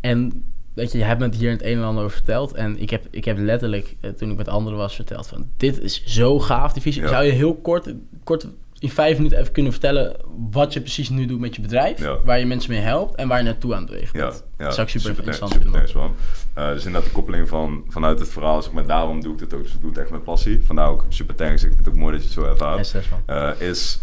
[0.00, 0.44] En
[0.74, 2.90] weet je, je hebt me het hier het een en ander over verteld en ik
[2.90, 6.38] heb, ik heb letterlijk, eh, toen ik met anderen was, verteld van dit is zo
[6.38, 7.08] gaaf die visie.
[7.08, 7.92] Zou je heel kort,
[8.24, 8.46] kort
[8.78, 10.16] in vijf minuten even kunnen vertellen
[10.50, 12.18] wat je precies nu doet met je bedrijf, Ja.
[12.24, 14.44] waar je mensen mee helpt en waar je naartoe aan het bewegen Ja, bent.
[14.58, 16.00] ja, dat zou ik super, interessant super vinden.
[16.00, 16.14] man.
[16.54, 19.54] Eh, dus inderdaad de koppeling van, vanuit het verhaal, zeg maar, daarom doe ik het
[19.54, 19.62] ook.
[19.62, 20.62] Dus ik doe het echt met passie.
[20.64, 21.62] Vandaar ook super thanks.
[21.62, 22.94] Ik vind het ook mooi dat je het zo ervaart.
[23.26, 24.00] Eh, is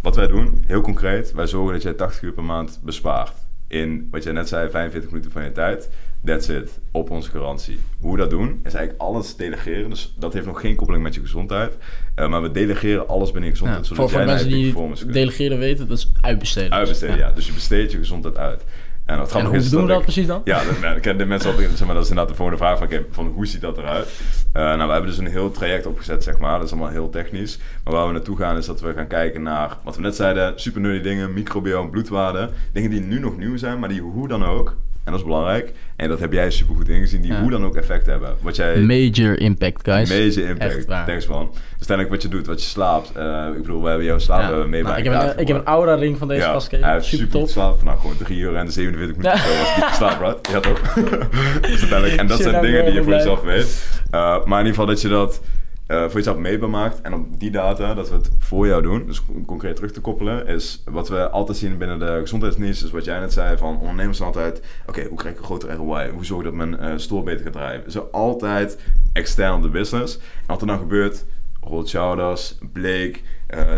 [0.00, 1.32] wat wij doen, heel concreet.
[1.32, 3.32] Wij zorgen dat jij 80 uur per maand bespaart.
[3.66, 5.88] In wat jij net zei, 45 minuten van je tijd.
[6.24, 6.78] That's it.
[6.92, 7.78] Op onze garantie.
[8.00, 9.90] Hoe we dat doen, is eigenlijk alles delegeren.
[9.90, 11.76] Dus dat heeft nog geen koppeling met je gezondheid.
[12.14, 13.86] Eh, maar we delegeren alles binnen je Ja, gezondheid.
[13.86, 15.12] voor, zodat voor jij mensen die kunt.
[15.12, 16.72] delegeren weten, dat is uitbesteden.
[16.72, 17.30] Uitbesteden, ja.
[17.32, 18.64] Dus je besteedt je gezondheid uit.
[19.04, 20.40] En, wat En hoe is doen we dat ik- precies dan?
[20.44, 20.62] ja,
[21.02, 23.46] dat, de mensen altijd, zeg maar, dat is inderdaad de volgende vraag van, van hoe
[23.46, 24.08] ziet dat eruit?
[24.52, 26.56] Eh, nou, we hebben dus een heel traject opgezet, zeg maar.
[26.58, 27.58] Dat is allemaal heel technisch.
[27.84, 30.60] Maar waar we naartoe gaan is dat we gaan kijken naar, wat we net zeiden,
[30.60, 32.50] super dingen, microbiome, bloedwaarden.
[32.72, 34.76] Dingen die nu nog nieuw zijn, maar die hoe dan ook,
[35.08, 37.40] en dat is belangrijk, en dat heb jij super goed ingezien, die Ja.
[37.40, 38.34] hoe dan ook effect hebben.
[38.40, 38.76] Wat jij...
[38.80, 40.08] Major impact, guys.
[40.08, 40.86] Major impact.
[41.06, 41.48] Thanks man.
[41.52, 43.12] Dus uiteindelijk wat je doet, wat je slaapt.
[43.16, 44.64] eh, ik bedoel, we hebben jouw slaap Ja.
[44.66, 46.92] mee Nou, ik, heb een, ik heb een aura ring van deze ja, gast hij
[46.92, 47.48] heeft super, super top.
[47.48, 47.82] slaap.
[47.82, 49.38] Nou, gewoon 3 uur en 47 minuten.
[49.40, 49.58] Ja.
[49.58, 50.48] Was die slaap, right?
[50.52, 50.80] Ja, toch?
[51.60, 53.88] dus uiteindelijk, en dat Shit, zijn dingen die je voor jezelf weet.
[54.14, 55.40] Uh, maar in ieder geval dat je dat
[55.88, 57.00] uh, voor jezelf meetbaar maakt.
[57.00, 59.06] En op die data, dat we het voor jou doen.
[59.06, 60.46] Dus concreet terug te koppelen.
[60.46, 62.84] Is wat we altijd zien binnen de gezondheidsdienst.
[62.84, 64.62] Is wat jij net zei van ondernemers altijd...
[64.86, 66.10] Oké, hoe krijg ik een grotere ROI?
[66.10, 67.90] Hoe zorg ik dat mijn uh, store beter gaat draaien?
[67.90, 68.78] Zo altijd
[69.12, 70.16] extern op de business.
[70.16, 71.24] En wat er dan gebeurt...
[71.60, 73.18] Rolt Schouders, Blake,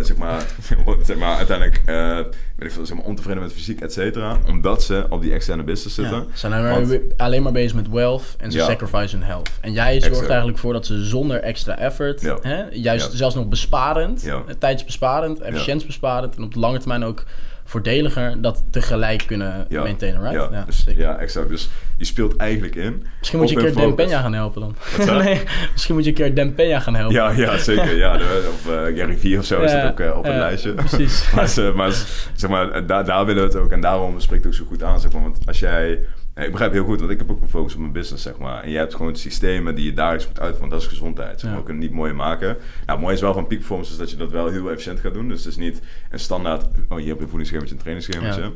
[0.02, 0.46] zeg, maar,
[1.04, 4.38] zeg maar uiteindelijk uh, weet ik veel, zeg maar, ontevreden met fysiek, et cetera.
[4.48, 6.16] Omdat ze op die externe business zitten.
[6.16, 8.64] Ja, ze zijn alleen maar, alleen maar bezig met wealth en ze Ja.
[8.64, 9.50] sacrifice hun health.
[9.60, 10.28] En jij zorgt Exact.
[10.28, 12.38] eigenlijk voor dat ze zonder extra effort, Ja.
[12.42, 17.24] hè, juist zelfs nog besparend, eh, tijdsbesparend, efficiëntiesbesparend en op de lange termijn ook
[17.70, 19.82] voordeliger dat tegelijk kunnen Ja.
[19.82, 20.50] maintainen, right?
[20.52, 21.00] Ja, dus, zeker.
[21.02, 21.48] ja, exact.
[21.48, 23.06] Dus je speelt eigenlijk in.
[23.18, 24.06] Misschien moet je een keer.
[24.06, 24.74] Peña gaan helpen dan.
[25.22, 25.40] nee,
[25.72, 27.14] misschien moet je een keer Dan Peña gaan helpen.
[27.14, 27.96] Ja, ja, zeker.
[27.96, 30.38] Ja, of uh, Gary Vee of zo is Ja, het ook uh, op ja, een
[30.38, 30.72] lijstje.
[30.72, 31.30] precies.
[31.34, 32.04] maar maar ze-
[32.34, 33.72] zeg maar, daar, daar willen we het ook.
[33.72, 35.00] En daarom spreekt het ook zo goed aan.
[35.00, 35.22] Zeg maar.
[35.22, 35.98] Want als jij...
[36.34, 38.38] eh, Ik begrijp heel goed, want ik heb ook een focus op mijn business, zeg
[38.38, 38.62] maar.
[38.62, 40.70] En jij hebt gewoon systemen die je dagelijks moet uitvoeren.
[40.70, 41.40] Dat is gezondheid.
[41.40, 41.50] Zeg maar.
[41.52, 41.58] Ja.
[41.58, 42.46] We kunnen het niet mooi maken.
[42.46, 45.00] Nou, het mooie is wel van peak performance is dat je dat wel heel efficiënt
[45.00, 45.28] gaat doen.
[45.28, 46.64] Dus het is niet een standaard...
[46.88, 48.42] Oh, je een voedingsschemaatje, een trainingsschemaatje.
[48.42, 48.50] Ja.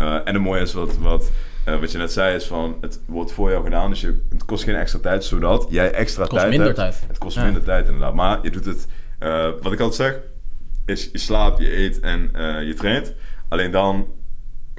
[0.00, 1.30] Uh, en het mooie is wat, wat,
[1.68, 3.90] uh, wat je net zei, is van het wordt voor jou gedaan.
[3.90, 6.78] Dus je, het kost geen extra tijd, zodat jij extra Het kost tijd minder hebt.
[6.78, 7.04] tijd.
[7.08, 8.14] Het kost minder tijd inderdaad.
[8.14, 8.86] Maar je doet het,
[9.20, 10.20] uh, wat ik altijd zeg,
[10.86, 12.30] is je slaapt, je eet en
[12.66, 13.14] je traint.
[13.48, 14.06] Alleen dan,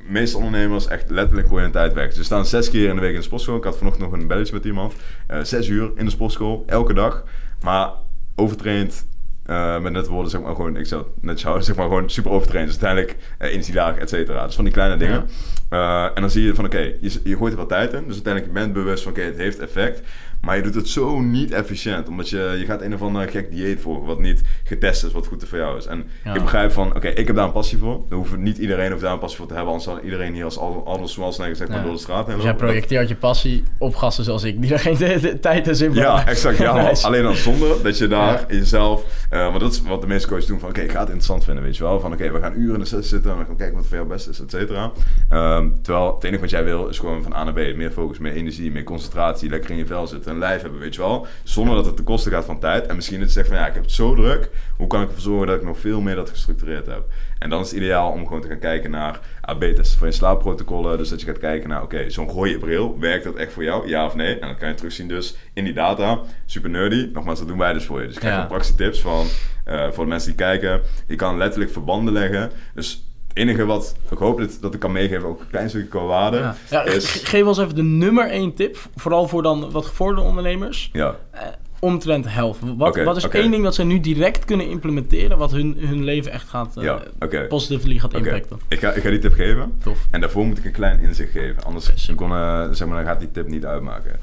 [0.09, 2.13] meeste ondernemers echt letterlijk gewoon hun tijd weg.
[2.13, 3.57] Ze staan zes keer in de week in de sportschool.
[3.57, 4.93] Ik had vanochtend nog een belletje met iemand.
[5.31, 7.23] Uh, zes uur in de sportschool, elke dag.
[7.61, 7.89] Maar
[8.35, 9.07] overtraind,
[9.45, 12.31] uh, met net woorden, zeg maar gewoon, ik zou net houden, zeg maar gewoon super
[12.31, 12.67] overtraind.
[12.67, 14.45] Dus uiteindelijk uh, energielaag, et cetera.
[14.45, 15.29] Dus van die kleine dingen.
[15.69, 16.05] Ja.
[16.07, 18.03] Uh, en dan zie je van, oké, okay, je, je gooit er wat tijd in.
[18.03, 20.01] Dus uiteindelijk je bent bewust van, oké, okay, het heeft effect.
[20.41, 22.07] Maar je doet het zo niet efficiënt.
[22.07, 25.27] Omdat je, je gaat een of ander gek dieet volgen, wat niet getest is, wat
[25.27, 25.85] goed voor jou is.
[25.85, 26.33] En ja.
[26.33, 28.01] ik begrijp van, oké, okay, ik heb daar een passie voor.
[28.09, 29.71] Dan hoeft niet iedereen hoeft daar een passie voor te hebben.
[29.73, 31.83] Anders zal iedereen hier als Arnold Schwarzenegger zeg maar ja.
[31.83, 34.79] door de straat heen Dus jij projecteert je passie op gasten zoals ik, die er
[34.79, 36.57] geen de, de, tijd en zin voor Ja, exact.
[36.57, 37.05] Ja, Nice.
[37.05, 39.03] Alleen dan zonder dat je daar jezelf...
[39.31, 40.59] Uh, want dat is wat de meeste coaches doen.
[40.59, 41.99] Van oké, ik ga het interessant vinden, weet je wel.
[41.99, 43.31] Van oké, we gaan uren in de sessie zitten.
[43.31, 44.91] En we gaan kijken wat voor jou best is, et cetera.
[45.29, 47.75] Um, terwijl het enige wat jij wil is gewoon van A naar B.
[47.75, 49.49] Meer focus, meer energie, meer concentratie.
[49.49, 50.28] Lekker in je vel zitten.
[50.29, 51.27] Een lijf hebben, weet je wel.
[51.43, 52.87] Zonder dat het ten koste gaat van tijd.
[52.87, 54.49] En misschien dat je zegt van ja, ik heb het zo druk.
[54.77, 57.03] Hoe kan ik ervoor zorgen dat ik nog veel meer dat gestructureerd heb?
[57.39, 60.97] En dan is het ideaal om gewoon te gaan kijken naar AB-testen van je slaapprotocollen.
[60.97, 63.63] Dus dat je gaat kijken naar, oké, okay, zo'n rode bril, werkt dat echt voor
[63.63, 63.87] jou?
[63.87, 64.33] Ja of nee?
[64.39, 66.19] En dan kan je terugzien dus in die data.
[66.45, 67.09] Super nerdy.
[67.13, 68.05] Nogmaals, dat doen wij dus voor je.
[68.05, 68.45] Dus ik krijg Ja.
[68.45, 69.25] praktische tips van,
[69.67, 70.81] uh, voor de mensen die kijken.
[71.07, 72.51] Je kan letterlijk verbanden leggen.
[72.73, 75.87] Dus het enige wat ik hoop dat, dat ik kan meegeven, ook een klein stukje
[75.87, 76.55] qua waarde, Ja.
[76.69, 77.11] Ja, is...
[77.11, 80.89] ge- Geef ons even de nummer één tip, vooral voor dan wat gevorderde ondernemers.
[80.93, 81.41] Ja, Eh,
[81.81, 82.57] omtrent health.
[82.77, 86.31] Wat, wat is één ding dat ze nu direct kunnen implementeren, wat hun, hun leven
[86.31, 88.59] echt gaat uh, ja, positively gaat Oké, impacten?
[88.67, 89.73] ik, ga, ik ga die tip geven.
[89.83, 89.97] Tof.
[90.11, 91.63] En daarvoor moet ik een klein inzicht geven.
[91.63, 94.19] Anders kon, eh, zeg maar, dan gaat die tip niet uitmaken.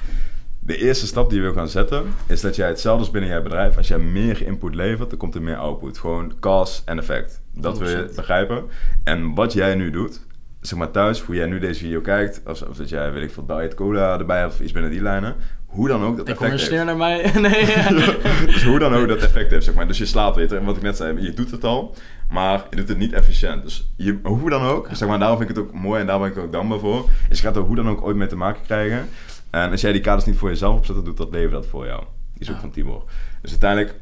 [0.60, 3.42] De eerste stap die je wil gaan zetten, is dat jij hetzelfde als binnen jouw
[3.42, 3.76] bedrijf.
[3.76, 5.98] Als jij meer input levert, dan komt er meer output.
[5.98, 7.40] Gewoon cause en effect.
[7.56, 8.14] Dat wil je 100%.
[8.16, 8.64] begrijpen.
[9.04, 10.20] En wat jij nu doet,
[10.60, 13.30] zeg maar thuis, hoe jij nu deze video kijkt, of, of dat jij, weet ik
[13.30, 15.34] veel, diet cola erbij hebt of iets binnen die lijnen.
[15.66, 16.84] Hoe dan ook dat Ik kom effect een heeft.
[16.84, 17.30] sneer naar mij.
[17.50, 18.46] nee.
[18.54, 19.86] dus hoe dan ook dat effect heeft, zeg maar.
[19.86, 21.94] Dus je slaapt, weet je, wat ik net zei, je doet het al,
[22.30, 23.62] maar je doet het niet efficiënt.
[23.62, 26.18] Dus je, hoe dan ook, zeg maar, daarom vind ik het ook mooi en daar
[26.18, 28.36] ben ik ook dankbaar voor, is je gaat er hoe dan ook ooit mee te
[28.36, 29.08] maken krijgen.
[29.50, 31.86] En als jij die kaders niet voor jezelf opzet, dan doet dat leven dat voor
[31.86, 32.00] jou.
[32.32, 32.60] Die is ook Ja.
[32.60, 33.04] van Tibor.
[33.42, 33.94] Dus uiteindelijk,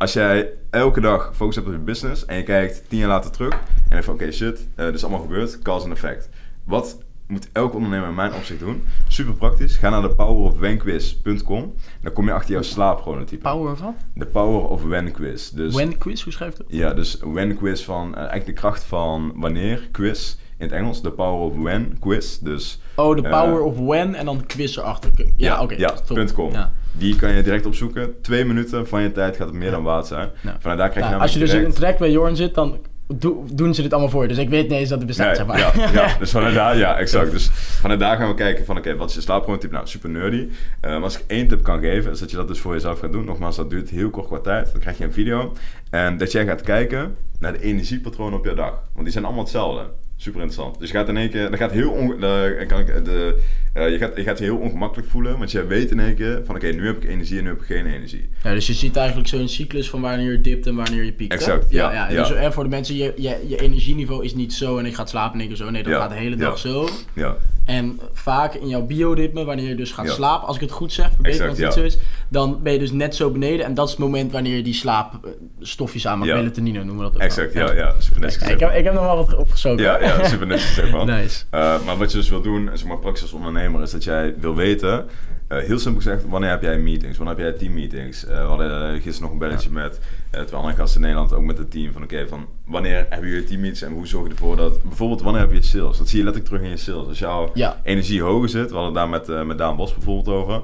[0.00, 3.30] als jij elke dag focus hebt op je business en je kijkt tien jaar later
[3.30, 6.28] terug en je denkt van oké shit, eh dit is allemaal gebeurd, cause en effect.
[6.64, 8.84] Wat moet elke ondernemer in mijn opzicht doen.
[9.08, 9.76] Super praktisch.
[9.76, 11.74] Ga naar de powerofwenquiz.com.
[12.02, 13.42] Dan kom je achter jouw slaapchronotype.
[13.42, 13.96] Power van?
[14.14, 15.50] De Power of When quiz.
[15.50, 16.66] Dus, When quiz, hoe schrijft het?
[16.68, 21.02] Ja, dus When quiz van, uh, eigenlijk de kracht van wanneer quiz in het Engels.
[21.02, 22.38] De Power of When quiz.
[22.38, 25.10] Dus, oh, de uh, Power of When en dan quiz erachter.
[25.16, 25.62] Ja, ja oké.
[25.62, 26.52] Okay, ja, .com.
[26.52, 26.72] Ja.
[26.92, 28.14] Die kan je direct opzoeken.
[28.22, 30.28] Twee minuten van je tijd gaat het meer dan waard zijn.
[30.40, 30.56] Ja.
[30.60, 32.78] Vanuit daar krijg je nou, Als je dus in een track bij Jorn zit, dan
[33.14, 34.28] do, doen ze dit allemaal voor je.
[34.28, 35.58] Dus ik weet niet eens dat het bestaat, nee, zeg maar.
[35.58, 37.30] Ja, ja, dus vanuit daar, ja, exact.
[37.30, 39.72] Dus vanuit daar gaan we kijken van, oké, okay, wat is je slaapchronotype?
[39.72, 40.36] Nou, super nerdy.
[40.36, 42.98] Uh, maar als ik één tip kan geven, is dat je dat dus voor jezelf
[42.98, 43.24] gaat doen.
[43.24, 44.72] Nogmaals, dat duurt heel kort qua tijd.
[44.72, 45.52] Dan krijg je een video.
[45.90, 48.82] En dat jij gaat kijken naar de energiepatronen op je dag.
[48.92, 49.90] Want die zijn allemaal hetzelfde.
[50.16, 50.78] Super interessant.
[50.78, 53.42] Dus je gaat in één keer, dat gaat heel, on, de, kan ik, de,
[53.74, 56.42] uh, je, gaat, je gaat je heel ongemakkelijk voelen, want je weet in één keer
[56.44, 58.28] van oké, okay, nu heb ik energie en nu heb ik geen energie.
[58.42, 61.32] Ja, dus je ziet eigenlijk zo'n cyclus van wanneer je dipt en wanneer je piekt.
[61.32, 61.92] Exact, ja.
[61.92, 62.18] ja, ja.
[62.18, 62.52] Dus ja.
[62.52, 65.50] voor de mensen, je, je, je energieniveau is niet zo en ik ga slapen en
[65.50, 65.70] ik zo.
[65.70, 66.88] Nee, dat gaat de hele dag zo.
[67.14, 67.36] Ja.
[67.64, 71.10] En vaak in jouw bioritme, wanneer je dus gaat slapen, als ik het goed zeg,
[71.12, 71.98] verbeter als het zo is,
[72.30, 73.66] dan ben je dus net zo beneden.
[73.66, 76.32] En dat is het moment wanneer je die slaapstofjes aan maakt.
[76.32, 77.94] Melatonine noemen we dat ook Exact, ja, ja.
[77.98, 79.82] Super netjes ik, heb, ik heb nog wel wat opgezogen.
[79.82, 81.06] Ja, ja super netjes gezegd man.
[81.16, 81.44] nice.
[81.54, 84.34] Uh, maar wat je dus wil doen, zeg maar praktisch als ondernemer, is dat jij
[84.38, 85.06] wil weten,
[85.52, 87.18] uh, heel simpel gezegd, wanneer heb jij meetings?
[87.18, 88.24] Wanneer heb jij teammeetings?
[88.24, 89.74] Uh, we hadden gisteren nog een belletje ja.
[89.74, 90.00] met
[90.34, 93.06] uh, twee andere gasten in Nederland, ook met het team, van oké, okay, van wanneer
[93.08, 95.98] hebben jullie teammeetings en hoe zorg je ervoor dat, bijvoorbeeld wanneer heb je sales?
[95.98, 97.06] Dat zie je letterlijk terug in je sales.
[97.06, 97.80] Als jouw ja.
[97.82, 100.62] energie hoger zit, we hadden daar met, met Daan Bos bijvoorbeeld over,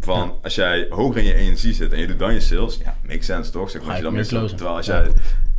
[0.00, 0.34] van ja.
[0.42, 3.26] als jij hoger in je energie zit en je doet dan je sales, ja, makes
[3.26, 3.70] sense toch?
[3.70, 5.10] Zeg maar, je dan meer terwijl als jij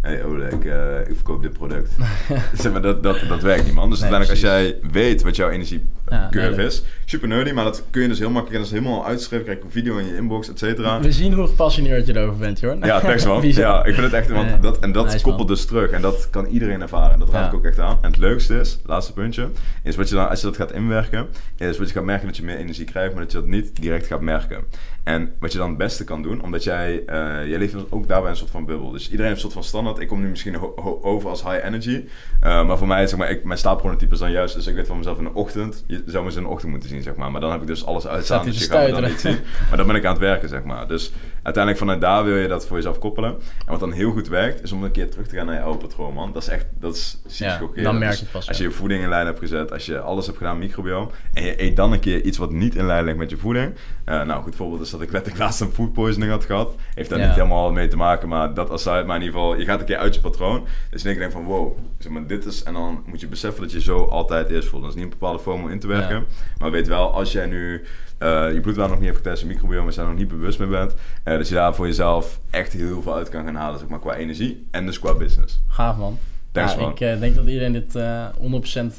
[0.02, 1.92] hey Ole, ik, uh, ik verkoop dit product.
[2.62, 3.90] zeg maar, dat, dat, dat werkt niet man.
[3.90, 4.74] Dus nee, uiteindelijk precies.
[4.74, 8.20] als jij weet wat jouw energiecurve ja, is, super nerdy, maar dat kun je dus
[8.20, 10.60] heel makkelijk, en dat is helemaal uitgeschreven, krijg je een video in je inbox, et
[10.60, 11.00] cetera.
[11.00, 12.78] We zien hoe gepassioneerd je erover bent, hoor.
[12.82, 13.42] Ja, thanks man.
[13.48, 15.56] ja, ik vind het echt, want nee, dat, en dat nice, koppelt man.
[15.56, 17.98] dus terug en dat kan iedereen ervaren en dat raad ik ook echt aan.
[18.02, 19.50] En het leukste is, laatste puntje,
[19.84, 21.28] is wat je dan, als je dat gaat inwerken,
[21.58, 23.82] is wat je gaat merken dat je meer energie krijgt, maar dat je dat niet
[23.82, 24.64] direct gaat merken.
[25.04, 28.30] En wat je dan het beste kan doen, omdat jij, uh, jij leeft ook daarbij
[28.30, 28.92] een soort van bubbel.
[28.92, 29.91] Dus iedereen heeft een soort van standaard.
[30.00, 32.06] Ik kom nu misschien over als high energy.
[32.44, 34.88] Uh, maar voor mij, zeg maar, ik, mijn slaapchronotype is dan juist, dus ik weet
[34.88, 37.16] van mezelf in de ochtend, je zou me eens in de ochtend moeten zien, zeg
[37.16, 37.32] maar.
[37.32, 39.38] Maar dan heb ik dus alles uitstaan, dus je gaat me dan niet zien.
[39.70, 40.88] Maar dan ben ik aan het werken, zeg maar.
[40.88, 41.12] Dus
[41.44, 43.32] uiteindelijk vanuit daar wil je dat voor jezelf koppelen.
[43.32, 45.62] En wat dan heel goed werkt, is om een keer terug te gaan naar je
[45.62, 46.34] oude patroon, man.
[46.34, 48.48] Dat is echt, dat is ja, dan merk je het pas.
[48.48, 51.44] Als je je voeding in lijn hebt gezet, als je alles hebt gedaan, microbiome, en
[51.44, 53.74] je eet dan een keer iets wat niet in lijn ligt met je voeding.
[54.06, 56.76] Uh, nou, goed voorbeeld is dat ik letterlijk laatst een food poisoning had gehad.
[56.94, 57.26] Heeft daar ja.
[57.26, 59.86] niet helemaal mee te maken, maar dat als maar in ieder geval, je gaat een
[59.86, 60.68] keer uit je patroon.
[60.90, 63.62] Dus dan denk ik van, wow, zeg maar, dit is, en dan moet je beseffen
[63.62, 64.82] dat je zo altijd eerst voelt.
[64.82, 66.24] Dat is niet een bepaalde vorm om in te werken, ja.
[66.58, 67.84] maar weet wel, als jij nu
[68.22, 70.68] uh, je bloedwaarde nog niet hebt getest, je microbiome is daar nog niet bewust mee
[70.68, 70.94] bent,
[71.26, 74.00] uh, dat je daar voor jezelf echt heel veel uit kan gaan halen, zeg maar,
[74.00, 75.62] qua energie en dus qua business.
[75.68, 76.18] Gaaf man.
[76.52, 76.92] Thanks, ja, man.
[76.92, 78.00] Ik uh, denk dat iedereen dit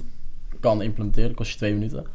[0.02, 0.04] 100%
[0.60, 2.06] kan implementeren, kost je twee minuten.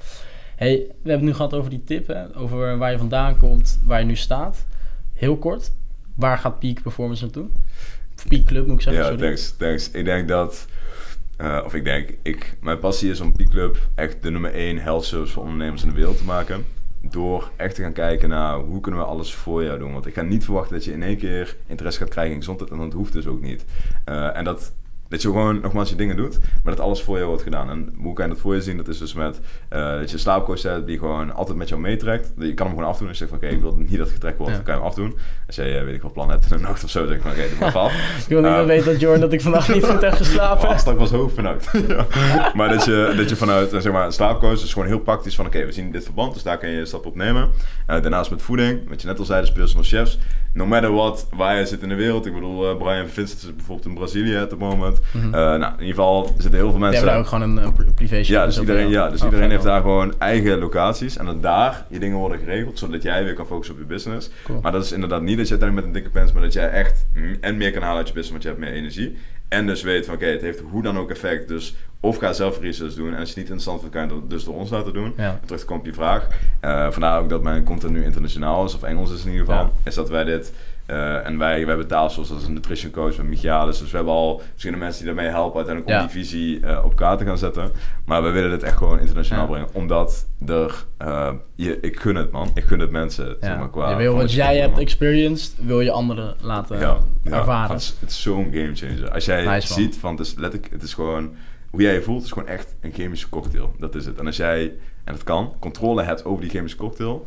[0.55, 2.37] Hey, we hebben het nu gehad over die tip, hè?
[2.37, 4.65] over waar je vandaan komt, waar je nu staat.
[5.13, 5.71] Heel kort,
[6.15, 7.47] waar gaat Peak Performance naartoe?
[8.17, 9.25] Of Peak Club moet ik zeggen, Ja, sorry.
[9.25, 9.91] thanks, thanks.
[9.91, 10.67] Ik denk dat,
[11.41, 14.77] uh, of ik denk, ik, mijn passie is om Peak Club echt de nummer 1
[14.77, 16.65] health service voor ondernemers in de wereld te maken.
[17.09, 19.93] Door echt te gaan kijken naar hoe kunnen we alles voor jou doen.
[19.93, 22.71] Want ik ga niet verwachten dat je in één keer interesse gaat krijgen in gezondheid.
[22.71, 23.65] En dat hoeft dus ook niet.
[24.05, 24.73] Uh, en dat
[25.09, 27.69] dat je gewoon nogmaals je dingen doet, maar dat alles voor je wordt gedaan.
[27.69, 28.77] En hoe kan je dat voor je zien?
[28.77, 29.39] Dat is dus met
[29.73, 32.33] uh, dat je een slaapcoach hebt die gewoon altijd met jou meetrekt.
[32.37, 33.07] Je kan hem gewoon afdoen.
[33.07, 34.57] Als je zegt van oké, okay, ik wil niet dat getrekt wordt, ja.
[34.57, 35.17] dan kan je hem afdoen.
[35.47, 37.17] Als jij, uh, weet ik wel, plan hebt in de nacht of zo, dan zeg
[37.17, 37.93] ik van oké, okay, doe maar af.
[38.23, 40.69] ik wil niet uh, weten dat Jorn dat ik vannacht niet goed heb geslapen.
[40.69, 41.71] Oh, straks was hoofd vannacht.
[41.87, 42.05] ja.
[42.53, 45.45] Maar dat je, dat je vanuit, zeg maar, een slaapcoach is gewoon heel praktisch van
[45.45, 47.49] oké, okay, we zien dit verband, dus daar kan je een stap op nemen.
[47.85, 50.19] daarnaast met voeding, wat je net al zei, de personal chefs.
[50.57, 52.25] No matter what, waar je zit in de wereld.
[52.25, 54.99] Ik bedoel, Brian Vincent is bijvoorbeeld in Brazilië op het moment.
[55.11, 55.31] Mm -hmm.
[55.31, 57.03] nou, in ieder geval zitten heel veel mensen...
[57.03, 59.49] Die hebben daar ook gewoon een, een privé Ja, dus iedereen, ja, dus oh, iedereen
[59.49, 61.17] heeft daar gewoon eigen locaties.
[61.17, 64.29] En dat daar je dingen worden geregeld, zodat jij weer kan focussen op je business.
[64.43, 64.61] Cool.
[64.61, 66.69] Maar dat is inderdaad niet dat je uiteindelijk met een dikke pens, maar dat jij
[66.69, 67.05] echt
[67.41, 69.17] en meer kan halen uit je business, want je hebt meer energie.
[69.47, 71.47] En dus weet van oké, okay, het heeft hoe dan ook effect.
[71.47, 73.13] Dus of ga zelf research doen.
[73.13, 75.13] En als je niet interessant vindt, kan je dat dus door ons laten doen.
[75.17, 75.39] Ja.
[75.45, 76.27] Terug op je vraag.
[76.61, 79.63] Uh, vandaar ook dat mijn content nu internationaal is, of Engels is in ieder geval.
[79.63, 79.71] Ja.
[79.83, 80.53] Is dat wij dit...
[80.91, 83.79] Uh, en wij, wij hebben tafels als een nutrition coach met Michaelis.
[83.79, 86.11] Dus we hebben al verschillende mensen die daarmee helpen uiteindelijk om Ja.
[86.11, 87.71] die visie uh, op kaart te gaan zetten.
[88.05, 89.49] Maar we willen dit echt gewoon internationaal Ja.
[89.49, 89.67] brengen.
[89.73, 90.85] Omdat er...
[91.01, 92.51] uh, je, ik gun het man.
[92.53, 93.35] Ik gun het mensen.
[93.41, 94.81] Zeg maar, qua, je wil wat jij hebt man.
[94.81, 96.79] experienced, wil je anderen laten
[97.23, 97.71] ervaren.
[97.71, 99.11] Het is, het zo'n game changer.
[99.11, 101.35] Als jij Nice, ziet van het is letterlijk, het is gewoon
[101.69, 103.73] hoe jij je voelt, is gewoon echt een chemische cocktail.
[103.77, 104.19] Dat is het.
[104.19, 104.63] En als jij,
[105.03, 107.25] en dat kan, controle hebt over die chemische cocktail,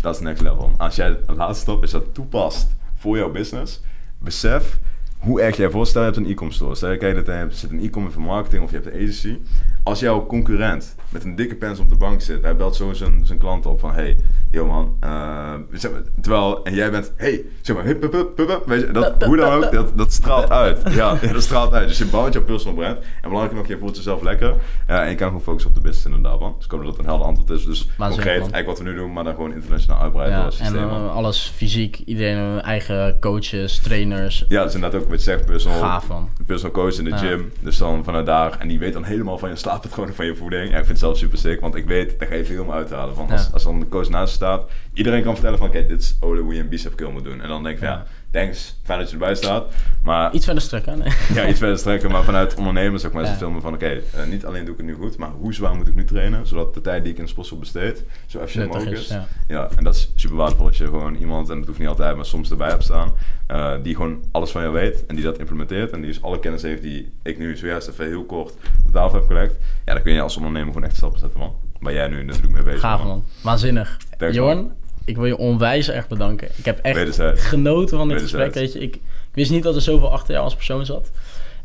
[0.00, 0.72] dat is next level.
[0.76, 3.80] Als jij de laatste stap is dat toepast voor jouw business,
[4.18, 4.78] besef
[5.18, 6.74] hoe erg jij voorstelt, je hebt een e-commerce store.
[6.74, 9.38] Stel je kijkt dat je zit een e-commerce voor marketing of je hebt een agency.
[9.82, 13.20] Als jouw concurrent met een dikke pens op de bank zit, hij belt zo zijn,
[13.26, 14.16] zijn klant op van, hey,
[14.50, 18.36] yo man, eh, zeg maar, terwijl, en jij bent, hey, zeg maar, hup, hup, hup,
[18.36, 20.82] hup, hup, weet je, dat, hoe dan ook, dat, dat straalt uit.
[21.00, 21.88] Ja, dat straalt uit.
[21.88, 22.98] Dus je bouwt jouw personal brand.
[22.98, 24.54] En belangrijk nog, je voelt jezelf lekker.
[24.86, 26.54] Ja, en je kan gewoon focussen op de business inderdaad, man.
[26.56, 27.64] Dus ik hoop dat dat een helder antwoord is.
[27.64, 30.76] Dus Waanzinnig, concreet, eigenlijk wat we nu doen, maar dan gewoon internationaal uitbreiden Ja, en
[30.76, 34.44] eh, alles fysiek, iedereen eigen coaches, trainers.
[34.48, 36.28] Ja, dat is inderdaad ook wat je zegt, personal, Gaaf man.
[36.46, 37.16] personal coach in de Ja.
[37.16, 37.52] gym.
[37.60, 38.56] Dus dan vanuit daar.
[38.58, 40.62] En die weet dan helemaal van je slaappatroon van je voeding.
[40.62, 42.74] Ja, ik vind het zelf super sick, want ik weet, daar ga je veel meer
[42.74, 43.14] uithalen.
[43.14, 43.48] Want als, Ja.
[43.52, 46.54] als dan de coach naast staat, iedereen kan vertellen van, oké, dit is Ole hoe
[46.54, 47.40] je een bicep curl moet doen.
[47.40, 49.72] En dan denk ik ja, thanks, fijn dat je erbij staat.
[50.02, 51.12] Maar Iets verder strekken, nee.
[51.42, 53.24] ja, iets verder strekken, maar vanuit ondernemers ook Ja.
[53.34, 55.86] filmen van, oké, eh, niet alleen doe ik het nu goed, maar hoe zwaar moet
[55.86, 58.96] ik nu trainen, zodat de tijd die ik in de sportschool besteed, zo efficiënt mogelijk
[58.98, 59.26] is, ja.
[59.48, 62.16] Ja, en dat is super waardevol als je gewoon iemand, en dat hoeft niet altijd,
[62.16, 63.12] maar soms erbij hebt staan,
[63.46, 66.38] eh, die gewoon alles van jou weet en die dat implementeert en die dus alle
[66.38, 68.54] kennis heeft die ik nu zojuist even heel kort
[68.86, 69.54] op tafel heb gelegd.
[69.84, 71.54] Ja, dan kun je als ondernemer gewoon echt stappen zetten, man.
[71.80, 73.08] Waar jij nu natuurlijk mee bezig Gaaf bent.
[73.08, 73.24] man.
[73.42, 73.96] Waanzinnig.
[74.30, 74.72] Jorn, man.
[75.10, 76.48] Ik wil je onwijs erg bedanken.
[76.56, 77.44] Ik heb echt Wederzijds.
[77.44, 78.44] genoten van dit Wederzijds.
[78.52, 78.64] gesprek.
[78.64, 81.10] Weet je, ik, ik wist niet dat er zoveel achter jou als persoon zat.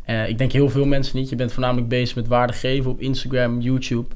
[0.04, 1.28] Eh, ik denk heel veel mensen niet.
[1.28, 4.14] Je bent voornamelijk bezig met waarde geven op Instagram, YouTube.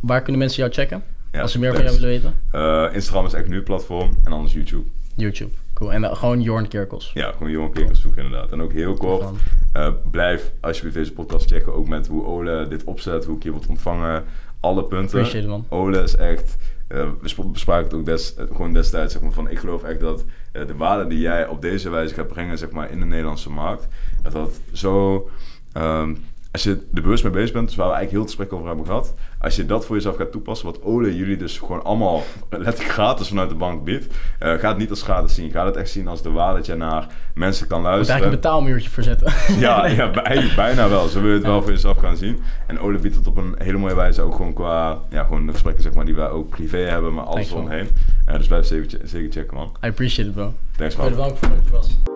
[0.00, 1.02] Waar kunnen mensen jou checken?
[1.32, 2.34] Ja, als ze meer van jou willen weten.
[2.50, 4.84] Eh, Instagram is echt nu het platform en anders YouTube.
[5.14, 5.50] YouTube.
[5.74, 5.92] Cool.
[5.92, 7.10] En dan gewoon Jorn Kerkels.
[7.14, 8.52] Ja, gewoon Johan Kekers zoeken inderdaad.
[8.52, 9.24] En ook heel kort,
[9.72, 11.74] eh, blijf alsjeblieft deze podcast checken.
[11.74, 14.24] Ook met hoe Ole dit opzet, hoe ik je wordt ontvangen.
[14.60, 15.18] Alle punten.
[15.18, 15.66] Appreciate it, man.
[15.68, 16.56] Ole is echt,
[16.88, 20.00] eh, we sp- bespraken het ook eh, gewoon destijds, zeg maar, van ik geloof echt
[20.00, 23.06] dat eh, de waarde die jij op deze wijze gaat brengen, zeg maar, in de
[23.06, 23.88] Nederlandse markt,
[24.22, 25.28] dat dat zo,
[25.72, 26.14] ehm,
[26.52, 28.66] als je er bewust mee bezig bent, dus waar we eigenlijk heel het gesprek over
[28.66, 29.14] hebben gehad,
[29.46, 33.28] als je dat voor jezelf gaat toepassen, wat Ole jullie dus gewoon allemaal letterlijk gratis
[33.28, 35.50] vanuit de bank biedt, eh, ga het niet als gratis zien.
[35.50, 38.20] Ga het echt zien als de waarde dat je naar mensen kan Moet luisteren.
[38.20, 39.32] eigenlijk een betaalmuurtje voor zetten.
[39.66, 41.08] Ja, ja eigenlijk bijna wel.
[41.08, 42.38] Zo wil je het wel voor jezelf gaan zien.
[42.66, 45.52] En Ole biedt het op een hele mooie wijze ook gewoon qua ja, gewoon de
[45.52, 47.88] gesprekken zeg maar, die wij ook privé hebben, maar alles omheen.
[48.24, 49.76] Eh, dus blijf zeker, zeker checken, man.
[49.84, 50.52] I appreciate it, bro.
[50.76, 51.10] Thanks, Ik man.
[51.10, 52.15] bedanken voor dat je was.